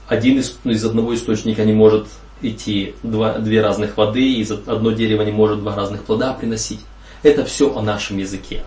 Один 0.06 0.38
из, 0.38 0.58
из 0.64 0.84
одного 0.84 1.14
источника 1.14 1.64
не 1.64 1.72
может 1.72 2.06
идти 2.42 2.94
два, 3.02 3.38
две 3.38 3.60
разных 3.62 3.96
воды, 3.96 4.34
из 4.34 4.50
одно 4.50 4.90
дерево 4.92 5.22
не 5.22 5.32
может 5.32 5.60
два 5.60 5.74
разных 5.74 6.04
плода 6.04 6.32
приносить. 6.32 6.80
Это 7.22 7.44
все 7.44 7.74
о 7.74 7.82
нашем 7.82 8.18
языке. 8.18 8.64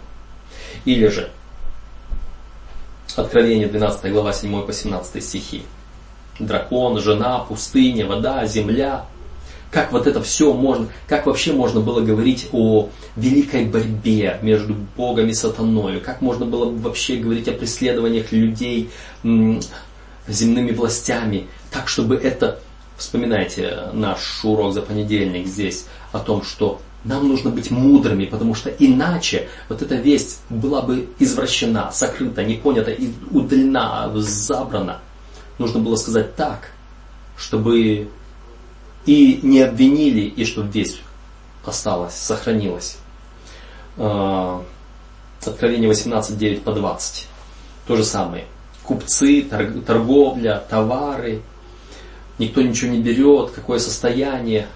Или 0.86 1.08
же 1.08 1.30
Откровение 3.16 3.68
12 3.68 4.12
глава 4.12 4.34
7 4.34 4.62
по 4.66 4.72
17 4.72 5.24
стихи. 5.24 5.64
Дракон, 6.40 7.00
жена, 7.00 7.40
пустыня, 7.40 8.06
вода, 8.06 8.46
земля. 8.46 9.06
Как 9.72 9.92
вот 9.92 10.08
это 10.08 10.22
все 10.24 10.54
можно, 10.54 10.88
как 11.08 11.26
вообще 11.26 11.54
можно 11.54 11.80
было 11.80 12.02
говорить 12.02 12.48
о 12.54 12.90
великой 13.16 13.66
борьбе 13.66 14.40
между 14.42 14.76
Богом 14.96 15.28
и 15.28 15.34
сатаной? 15.34 16.00
Как 16.00 16.22
можно 16.22 16.46
было 16.46 16.72
вообще 16.72 17.18
говорить 17.18 17.48
о 17.48 17.52
преследованиях 17.52 18.32
людей 18.32 18.90
земными 20.28 20.72
властями? 20.72 21.48
Так, 21.72 21.88
чтобы 21.88 22.16
это, 22.16 22.60
вспоминайте 23.00 23.90
наш 23.94 24.44
урок 24.44 24.74
за 24.74 24.82
понедельник 24.82 25.48
здесь, 25.48 25.86
о 26.12 26.20
том, 26.20 26.44
что 26.44 26.82
нам 27.04 27.28
нужно 27.28 27.50
быть 27.50 27.72
мудрыми, 27.72 28.26
потому 28.26 28.54
что 28.54 28.70
иначе 28.70 29.48
вот 29.70 29.82
эта 29.82 29.96
весть 29.96 30.42
была 30.50 30.82
бы 30.82 31.10
извращена, 31.18 31.92
сокрыта, 31.92 32.44
не 32.44 32.56
понята, 32.56 32.92
и 32.92 33.10
удалена, 33.32 34.12
забрана. 34.16 35.00
Нужно 35.58 35.80
было 35.80 35.96
сказать 35.96 36.36
так, 36.36 36.72
чтобы 37.38 38.10
и 39.06 39.40
не 39.42 39.62
обвинили, 39.62 40.22
и 40.22 40.46
чтобы 40.46 40.70
весть 40.70 41.02
осталась, 41.66 42.16
сохранилась. 42.16 42.98
А, 43.98 44.64
Откровение 45.46 45.88
18, 45.88 46.38
9 46.38 46.64
по 46.64 46.74
20. 46.74 47.28
То 47.88 47.96
же 47.96 48.04
самое. 48.04 48.46
Купцы, 48.84 49.44
торговля, 49.86 50.64
товары. 50.70 51.42
Никто 52.40 52.62
ничего 52.62 52.92
не 52.92 53.02
берет, 53.02 53.52
какое 53.52 53.80
состояние, 53.80 54.68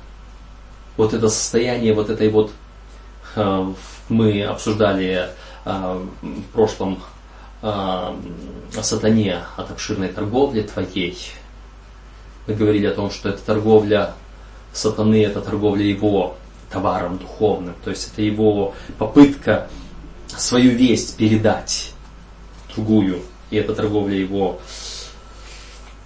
вот 0.98 1.14
это 1.14 1.30
состояние 1.30 1.94
вот 1.94 2.10
этой 2.10 2.30
вот, 2.30 2.52
э, 3.35 3.73
мы 4.10 4.44
обсуждали 4.44 5.30
э, 5.64 6.06
в 6.22 6.44
прошлом 6.52 7.02
э, 7.61 8.15
сатане 8.81 9.40
от 9.56 9.72
обширной 9.72 10.10
торговли 10.10 10.64
твоей. 10.64 11.18
Мы 12.48 12.53
говорили 12.56 12.88
о 12.88 12.94
том, 12.94 13.10
что 13.10 13.30
эта 13.30 13.41
торговля 13.41 14.14
сатаны, 14.73 15.23
это 15.23 15.40
торговля 15.40 15.85
его 15.85 16.35
товаром 16.69 17.18
духовным. 17.18 17.76
То 17.84 17.91
есть 17.91 18.11
это 18.11 18.22
его 18.22 18.73
попытка 18.98 19.69
свою 20.27 20.72
весть 20.72 21.15
передать 21.15 21.94
другую. 22.76 23.22
И 23.52 23.56
эта 23.56 23.73
торговля 23.73 24.18
его 24.18 24.60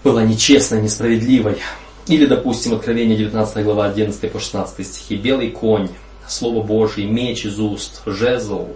была 0.08 0.24
нечестной, 0.24 0.82
несправедливой. 0.82 1.58
Или, 2.08 2.26
допустим, 2.28 2.74
Откровение 2.74 3.18
19 3.18 3.62
глава 3.66 3.88
11 3.88 4.32
по 4.32 4.40
16 4.40 4.88
стихи. 4.88 5.18
Белый 5.18 5.52
конь, 5.52 5.90
Слово 6.26 6.64
Божье, 6.64 7.06
меч 7.06 7.46
из 7.46 7.60
уст, 7.60 8.04
жезл, 8.06 8.70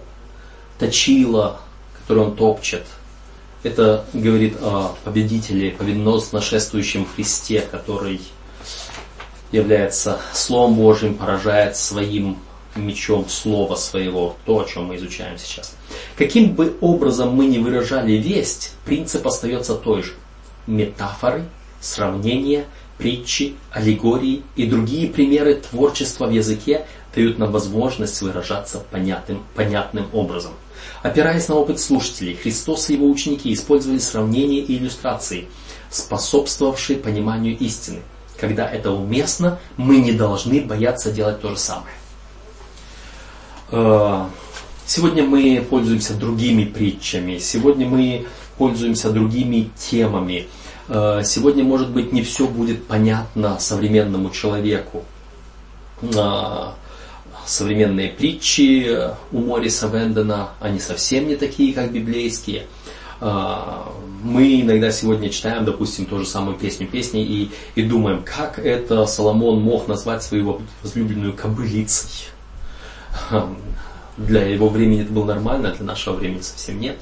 точила, 0.78 1.58
который 1.98 2.24
он 2.24 2.36
топчет. 2.36 2.82
Это 3.62 4.04
говорит 4.12 4.56
о 4.60 4.94
победителе, 5.04 5.70
победоносно 5.70 6.42
шествующем 6.42 7.06
Христе, 7.06 7.62
который 7.62 8.20
является 9.52 10.20
Словом 10.34 10.74
Божьим, 10.74 11.14
поражает 11.14 11.78
своим 11.78 12.36
мечом 12.76 13.26
Слова 13.30 13.76
своего, 13.76 14.36
то, 14.44 14.60
о 14.60 14.64
чем 14.64 14.86
мы 14.86 14.96
изучаем 14.96 15.38
сейчас. 15.38 15.76
Каким 16.18 16.52
бы 16.52 16.76
образом 16.82 17.34
мы 17.34 17.46
ни 17.46 17.56
выражали 17.56 18.12
весть, 18.12 18.74
принцип 18.84 19.26
остается 19.26 19.74
той 19.74 20.02
же. 20.02 20.12
Метафоры, 20.66 21.44
сравнения– 21.80 22.66
притчи, 23.02 23.56
аллегории 23.72 24.44
и 24.54 24.66
другие 24.66 25.08
примеры 25.08 25.56
творчества 25.56 26.26
в 26.26 26.30
языке 26.30 26.86
дают 27.14 27.38
нам 27.38 27.50
возможность 27.50 28.22
выражаться 28.22 28.78
понятным, 28.78 29.42
понятным 29.54 30.08
образом. 30.12 30.52
Опираясь 31.02 31.48
на 31.48 31.56
опыт 31.56 31.80
слушателей, 31.80 32.36
Христос 32.36 32.90
и 32.90 32.94
его 32.94 33.10
ученики 33.10 33.52
использовали 33.52 33.98
сравнения 33.98 34.60
и 34.60 34.78
иллюстрации, 34.78 35.48
способствовавшие 35.90 36.98
пониманию 36.98 37.58
истины. 37.58 38.02
Когда 38.38 38.68
это 38.68 38.92
уместно, 38.92 39.58
мы 39.76 39.98
не 39.98 40.12
должны 40.12 40.60
бояться 40.60 41.10
делать 41.10 41.40
то 41.40 41.50
же 41.50 41.58
самое. 41.58 41.94
Э, 44.92 44.94
сегодня 44.94 45.24
мы 45.24 45.64
пользуемся 45.68 46.14
другими 46.14 46.64
притчами, 46.64 47.38
сегодня 47.38 47.86
мы 47.86 48.26
пользуемся 48.58 49.10
другими 49.10 49.70
темами– 49.76 50.46
Э, 50.88 51.22
сегодня, 51.24 51.64
может 51.64 51.90
быть, 51.90 52.12
не 52.12 52.22
все 52.22 52.46
будет 52.46 52.86
понятно 52.86 53.58
современному 53.58 54.30
человеку. 54.30 55.04
Э, 56.02 56.72
современные 57.46 58.10
притчи 58.10 59.10
у 59.32 59.38
Мориса 59.38 59.86
Вендена, 59.86 60.50
они 60.60 60.78
совсем 60.78 61.28
не 61.28 61.36
такие, 61.36 61.72
как 61.72 61.92
библейские. 61.92 62.66
Э, 63.20 63.56
мы 64.22 64.60
иногда 64.60 64.90
сегодня 64.90 65.30
читаем, 65.30 65.64
допустим, 65.64 66.06
ту 66.06 66.18
же 66.18 66.26
самую 66.26 66.56
песню 66.56 66.86
песни 66.86 67.24
и, 67.24 67.50
и 67.74 67.82
думаем, 67.82 68.22
как 68.22 68.58
это 68.58 69.06
Соломон 69.06 69.60
мог 69.60 69.88
назвать 69.88 70.22
свою 70.22 70.60
возлюбленную 70.82 71.32
кобылицей. 71.32 72.28
Для 74.16 74.46
его 74.46 74.68
времени 74.68 75.02
это 75.02 75.12
было 75.12 75.24
нормально, 75.24 75.72
для 75.72 75.86
нашего 75.86 76.14
времени 76.14 76.40
совсем 76.40 76.80
нет. 76.80 76.98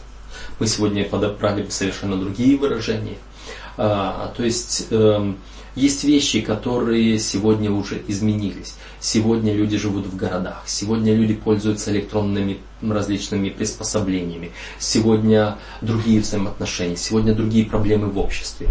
Мы 0.59 0.67
сегодня 0.67 1.05
подобрали 1.05 1.63
бы 1.63 1.71
совершенно 1.71 2.17
другие 2.17 2.57
выражения– 2.57 3.19
А, 3.77 4.33
то 4.37 4.45
есть 4.45 4.89
эм, 4.91 5.39
есть 5.75 6.05
вещи, 6.05 6.43
которые 6.43 7.19
сегодня 7.19 7.71
уже 7.71 8.03
изменились. 8.09 8.75
Сегодня 9.01 9.55
люди 9.55 9.79
живут 9.79 10.07
в 10.07 10.17
городах, 10.17 10.65
сегодня 10.67 11.15
люди 11.15 11.33
пользуются 11.33 11.91
электронными 11.91 12.59
различными 12.83 13.49
приспособлениями, 13.49 14.51
сегодня 14.79 15.57
другие 15.81 16.21
взаимоотношения, 16.21 16.97
сегодня 16.97 17.35
другие 17.35 17.65
проблемы 17.65 18.09
в 18.09 18.19
обществе. 18.19 18.69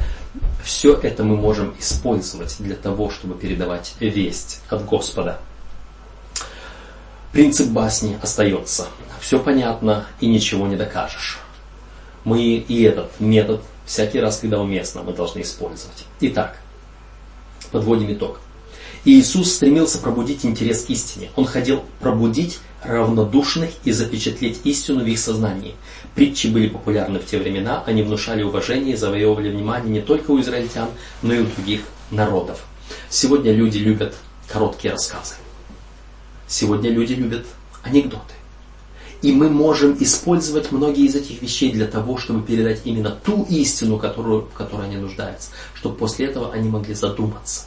Все 0.63 0.93
это 0.93 1.23
мы 1.23 1.37
можем 1.37 1.73
использовать 1.79 2.57
для 2.59 2.75
того, 2.75 3.09
чтобы 3.09 3.33
передавать 3.33 3.95
весть 3.99 4.61
от 4.69 4.85
Господа. 4.85 5.39
Принцип 7.31 7.67
басни 7.67 8.17
остается. 8.23 8.87
Все 9.19 9.39
понятно 9.39 10.07
и 10.19 10.27
ничего 10.27 10.65
не 10.67 10.75
докажешь. 10.75 11.39
Мы 12.23 12.55
и 12.55 12.81
этот 12.83 13.19
метод 13.19 13.61
всякий 13.85 14.19
раз, 14.19 14.39
когда 14.39 14.59
уместно, 14.59 15.03
мы 15.03 15.13
должны 15.13 15.41
использовать. 15.41 16.05
Итак, 16.21 16.59
подводим 17.71 18.11
итог. 18.11 18.39
Иисус 19.05 19.53
стремился 19.53 19.99
пробудить 19.99 20.43
интерес 20.43 20.83
к 20.85 20.89
истине. 20.89 21.29
Он 21.35 21.45
хотел 21.45 21.83
пробудить 21.99 22.59
равнодушных 22.83 23.71
и 23.83 23.91
запечатлеть 23.91 24.61
истину 24.63 25.03
в 25.03 25.07
их 25.07 25.19
сознании. 25.19 25.75
Притчи 26.15 26.47
были 26.47 26.67
популярны 26.67 27.19
в 27.19 27.25
те 27.25 27.37
времена, 27.37 27.83
они 27.85 28.01
внушали 28.03 28.41
уважение 28.41 28.93
и 28.93 28.97
завоевывали 28.97 29.51
внимание 29.51 29.91
не 29.91 30.01
только 30.01 30.31
у 30.31 30.41
израильтян, 30.41 30.89
но 31.21 31.33
и 31.33 31.39
у 31.39 31.45
других 31.45 31.81
народов. 32.11 32.65
Сегодня 33.09 33.53
люди 33.53 33.77
любят 33.77 34.15
короткие 34.47 34.93
рассказы. 34.93 35.35
Сегодня 36.49 36.89
люди 36.89 37.13
любят 37.13 37.45
анекдоты. 37.83 38.33
И 39.21 39.31
мы 39.31 39.49
можем 39.49 39.95
использовать 39.99 40.71
многие 40.71 41.05
из 41.05 41.15
этих 41.15 41.41
вещей 41.41 41.71
для 41.71 41.85
того, 41.85 42.17
чтобы 42.17 42.41
передать 42.41 42.81
именно 42.85 43.11
ту 43.11 43.45
истину, 43.49 43.99
которую, 43.99 44.43
в 44.43 44.53
которой 44.53 44.87
они 44.87 44.97
нуждаются, 44.97 45.51
чтобы 45.75 45.95
после 45.95 46.25
этого 46.25 46.51
они 46.51 46.67
могли 46.67 46.95
задуматься. 46.95 47.65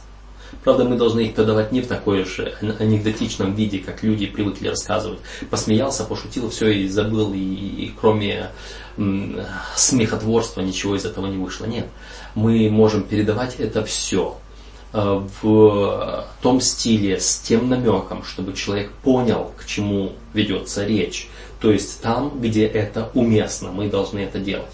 Правда, 0.63 0.83
мы 0.83 0.97
должны 0.97 1.21
их 1.21 1.35
подавать 1.35 1.71
не 1.71 1.81
в 1.81 1.87
такой 1.87 2.25
же 2.25 2.55
анекдотичном 2.79 3.55
виде, 3.55 3.79
как 3.79 4.03
люди 4.03 4.27
привыкли 4.27 4.67
рассказывать. 4.67 5.19
Посмеялся, 5.49 6.03
пошутил, 6.03 6.49
все 6.49 6.69
и 6.69 6.87
забыл, 6.87 7.33
и, 7.33 7.37
и 7.37 7.93
кроме 7.99 8.49
м, 8.97 9.39
смехотворства 9.75 10.61
ничего 10.61 10.95
из 10.95 11.05
этого 11.05 11.27
не 11.27 11.37
вышло. 11.37 11.65
Нет, 11.65 11.87
мы 12.35 12.69
можем 12.69 13.03
передавать 13.03 13.55
это 13.59 13.83
все 13.85 14.37
в 14.93 16.27
том 16.41 16.61
стиле, 16.61 17.19
с 17.19 17.39
тем 17.39 17.67
намеком, 17.67 18.23
чтобы 18.23 18.53
человек 18.53 18.91
понял, 18.91 19.51
к 19.57 19.65
чему 19.65 20.13
ведется 20.33 20.85
речь. 20.85 21.27
То 21.59 21.71
есть 21.71 22.01
там, 22.01 22.39
где 22.39 22.65
это 22.65 23.09
уместно, 23.13 23.71
мы 23.71 23.89
должны 23.89 24.19
это 24.19 24.39
делать. 24.39 24.69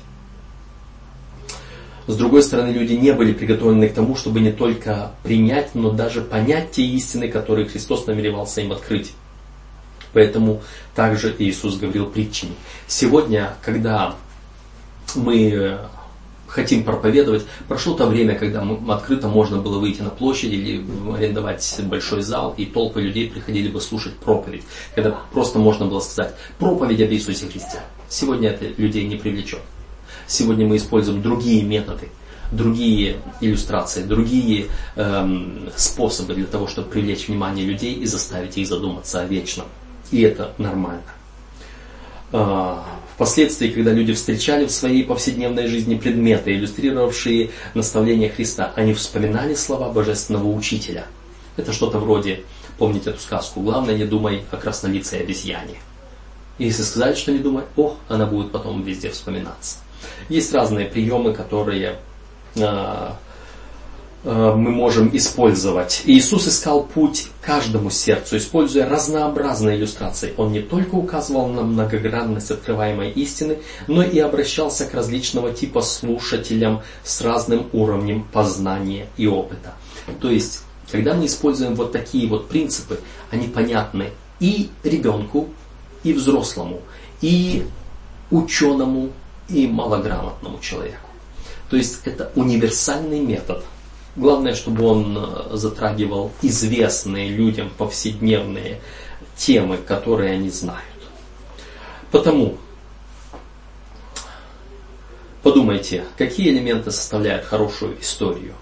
С 2.07 2.17
другой 2.17 2.41
стороны, 2.41 2.71
люди 2.71 2.93
не 2.93 3.13
были 3.13 3.33
приготовлены 3.33 3.87
к 3.87 3.93
тому, 3.93 4.15
чтобы 4.15 4.39
не 4.39 4.51
только 4.51 5.11
принять, 5.23 5.75
но 5.75 5.91
даже 5.91 6.21
понять 6.21 6.71
те 6.71 6.83
истины, 6.83 7.27
которые 7.27 7.67
Христос 7.67 8.07
намеревался 8.07 8.61
им 8.61 8.71
открыть. 8.71 9.13
Поэтому 10.11 10.61
также 10.95 11.35
Иисус 11.37 11.77
говорил 11.77 12.07
притчами. 12.07 12.53
Сегодня, 12.87 13.53
когда 13.61 14.15
мы 15.13 15.51
э, 15.51 15.77
хотим 16.49 16.83
проповедовать, 16.83 17.45
прошло 17.67 17.93
то 17.93 18.07
время, 18.07 18.35
когда 18.35 18.67
открыто 18.89 19.27
можно 19.27 19.57
было 19.57 19.79
выйти 19.79 20.01
на 20.01 20.09
площадь 20.09 20.51
или 20.51 20.83
арендовать 21.15 21.81
большой 21.83 22.21
зал, 22.21 22.53
и 22.57 22.65
толпы 22.65 23.01
людей 23.01 23.29
приходили 23.29 23.69
бы 23.69 23.79
слушать 23.79 24.15
проповедь, 24.17 24.63
когда 24.95 25.11
просто 25.31 25.59
можно 25.59 25.85
было 25.85 25.99
сказать 25.99 26.35
проповедь 26.57 27.01
об 27.01 27.11
Иисусе 27.11 27.47
Христе. 27.47 27.81
Сегодня 28.09 28.49
это 28.49 28.65
людей 28.81 29.05
не 29.05 29.15
привлечет. 29.15 29.61
Сегодня 30.27 30.67
мы 30.67 30.77
используем 30.77 31.21
другие 31.21 31.63
методы, 31.63 32.09
другие 32.51 33.17
иллюстрации, 33.41 34.03
другие 34.03 34.67
эм, 34.95 35.69
способы 35.75 36.33
для 36.33 36.45
того, 36.45 36.67
чтобы 36.67 36.89
привлечь 36.89 37.27
внимание 37.27 37.65
людей 37.65 37.93
и 37.93 38.05
заставить 38.05 38.57
их 38.57 38.67
задуматься 38.67 39.21
о 39.21 39.25
вечном. 39.25 39.67
И 40.11 40.21
это 40.21 40.53
нормально. 40.57 41.03
А, 42.31 42.85
впоследствии, 43.15 43.69
когда 43.69 43.91
люди 43.91 44.13
встречали 44.13 44.65
в 44.65 44.71
своей 44.71 45.03
повседневной 45.03 45.67
жизни 45.67 45.95
предметы, 45.95 46.53
иллюстрировавшие 46.53 47.51
наставления 47.73 48.29
Христа, 48.29 48.71
они 48.75 48.93
вспоминали 48.93 49.55
слова 49.55 49.91
Божественного 49.91 50.47
Учителя. 50.47 51.05
Это 51.57 51.73
что-то 51.73 51.99
вроде, 51.99 52.43
помните 52.77 53.09
эту 53.09 53.19
сказку, 53.19 53.61
главное 53.61 53.95
не 53.95 54.05
думай 54.05 54.43
о 54.51 54.57
краснолицей 54.57 55.21
обезьяне. 55.21 55.75
И 56.59 56.65
если 56.65 56.83
сказать, 56.83 57.17
что 57.17 57.31
не 57.31 57.39
думай, 57.39 57.63
о, 57.75 57.97
она 58.07 58.25
будет 58.25 58.51
потом 58.51 58.83
везде 58.83 59.09
вспоминаться. 59.09 59.79
Есть 60.29 60.53
разные 60.53 60.85
приемы, 60.85 61.33
которые 61.33 61.97
э, 62.55 63.09
мы 64.23 64.71
можем 64.71 65.15
использовать. 65.15 66.01
Иисус 66.05 66.47
искал 66.47 66.83
путь 66.83 67.27
каждому 67.41 67.89
сердцу, 67.89 68.37
используя 68.37 68.87
разнообразные 68.87 69.77
иллюстрации. 69.77 70.33
Он 70.37 70.51
не 70.51 70.61
только 70.61 70.95
указывал 70.95 71.47
на 71.47 71.63
многогранность 71.63 72.51
открываемой 72.51 73.11
истины, 73.11 73.59
но 73.87 74.03
и 74.03 74.19
обращался 74.19 74.85
к 74.85 74.93
различного 74.93 75.53
типа 75.53 75.81
слушателям 75.81 76.81
с 77.03 77.21
разным 77.21 77.67
уровнем 77.71 78.25
познания 78.31 79.07
и 79.15 79.25
опыта. 79.25 79.73
То 80.19 80.29
есть, 80.29 80.63
когда 80.91 81.13
мы 81.13 81.25
используем 81.25 81.75
вот 81.75 81.91
такие 81.91 82.27
вот 82.27 82.49
принципы, 82.49 82.99
они 83.31 83.47
понятны 83.47 84.09
и 84.39 84.69
ребенку, 84.83 85.47
и 86.03 86.13
взрослому, 86.13 86.81
и 87.21 87.65
ученому, 88.31 89.11
и 89.47 89.67
малограмотному 89.67 90.59
человеку. 90.59 91.09
То 91.69 91.77
есть 91.77 92.01
это 92.05 92.31
универсальный 92.35 93.19
метод. 93.19 93.63
Главное, 94.19 94.53
чтобы 94.53 94.83
он 94.83 95.17
э, 95.17 95.55
затрагивал 95.55 96.33
известные 96.41 97.29
людям 97.29 97.71
повседневные 97.77 98.81
темы, 99.37 99.77
которые 99.77 100.33
они 100.33 100.49
знают. 100.49 100.83
Потому 102.11 102.57
подумайте, 105.41 106.03
какие 106.17 106.49
элементы 106.49 106.91
составляют 106.91 107.45
хорошую 107.45 107.97
историю, 108.01 108.55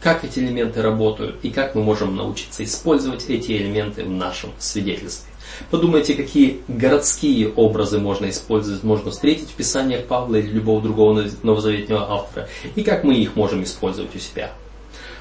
как 0.00 0.22
эти 0.24 0.38
элементы 0.40 0.82
работают 0.82 1.42
и 1.42 1.50
как 1.50 1.74
мы 1.74 1.82
можем 1.82 2.14
научиться 2.14 2.62
использовать 2.62 3.24
эти 3.30 3.52
элементы 3.52 4.04
в 4.04 4.10
нашем 4.10 4.50
свидетельстве. 4.58 5.27
Подумайте, 5.70 6.14
какие 6.14 6.60
городские 6.68 7.48
образы 7.50 7.98
можно 7.98 8.28
использовать, 8.30 8.82
можно 8.82 9.10
встретить 9.10 9.50
в 9.50 9.54
Писаниях 9.54 10.04
Павла 10.06 10.36
или 10.36 10.48
любого 10.48 10.82
другого 10.82 11.24
новозаветного 11.42 12.10
автора, 12.10 12.48
и 12.74 12.82
как 12.82 13.04
мы 13.04 13.14
их 13.14 13.36
можем 13.36 13.62
использовать 13.62 14.14
у 14.14 14.18
себя. 14.18 14.52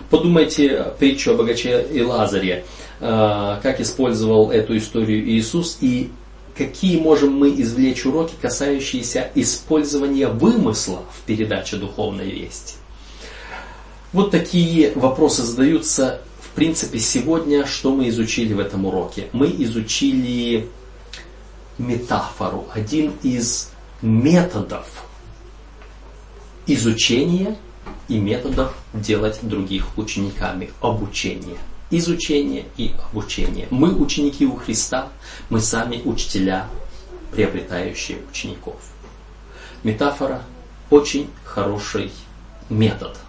Подумайте 0.10 0.94
притчу 1.00 1.32
о 1.32 1.34
богаче 1.36 1.86
и 1.92 2.02
Лазаре, 2.02 2.64
э, 3.00 3.60
как 3.62 3.82
использовал 3.82 4.52
эту 4.52 4.78
историю 4.78 5.28
Иисус 5.28 5.78
и 5.82 6.12
какие 6.58 7.00
можем 7.00 7.34
мы 7.34 7.50
извлечь 7.62 8.06
уроки, 8.06 8.34
касающиеся 8.42 9.30
использования 9.36 10.28
вымысла 10.28 11.04
в 11.12 11.26
передаче 11.26 11.76
духовной 11.76 12.30
вести. 12.30 12.76
Вот 14.14 14.32
такие 14.32 14.94
вопросы 14.96 15.44
задаются 15.44 16.22
принципе, 16.58 16.98
сегодня 16.98 17.68
что 17.68 17.94
мы 17.94 18.10
изучили 18.10 18.52
в 18.52 18.60
этом 18.60 18.88
уроке? 18.88 19.28
Мы 19.32 19.46
изучили 19.60 20.68
метафору, 21.78 22.68
один 22.74 23.14
из 23.22 23.70
методов 24.02 24.88
изучения 26.66 27.56
и 28.08 28.18
методов 28.18 28.74
делать 28.92 29.38
других 29.44 29.96
учениками, 30.00 30.72
обучение. 30.82 31.58
Изучение 31.92 32.66
и 32.76 32.96
обучение. 33.12 33.68
Мы 33.70 33.94
ученики 33.94 34.48
у 34.48 34.56
Христа, 34.56 35.10
мы 35.52 35.60
сами 35.60 36.02
учителя, 36.06 36.68
приобретающие 37.34 38.18
учеников. 38.32 38.78
Метафора 39.84 40.42
очень 40.90 41.30
хороший 41.46 42.12
метод– 42.68 43.16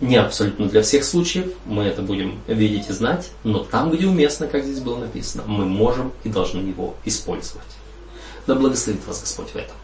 не 0.00 0.16
абсолютно 0.16 0.66
для 0.68 0.82
всех 0.82 1.04
случаев, 1.04 1.52
мы 1.66 1.84
это 1.84 2.02
будем 2.02 2.40
видеть 2.46 2.88
и 2.88 2.92
знать, 2.92 3.30
но 3.44 3.60
там, 3.60 3.90
где 3.90 4.06
уместно, 4.06 4.46
как 4.46 4.64
здесь 4.64 4.80
было 4.80 4.98
написано, 4.98 5.44
мы 5.46 5.64
можем 5.66 6.12
и 6.24 6.28
должны 6.28 6.60
его 6.60 6.94
использовать. 7.04 7.66
Да 8.46 8.54
благословит 8.54 9.06
вас 9.06 9.20
Господь 9.20 9.50
в 9.50 9.56
этом. 9.56 9.76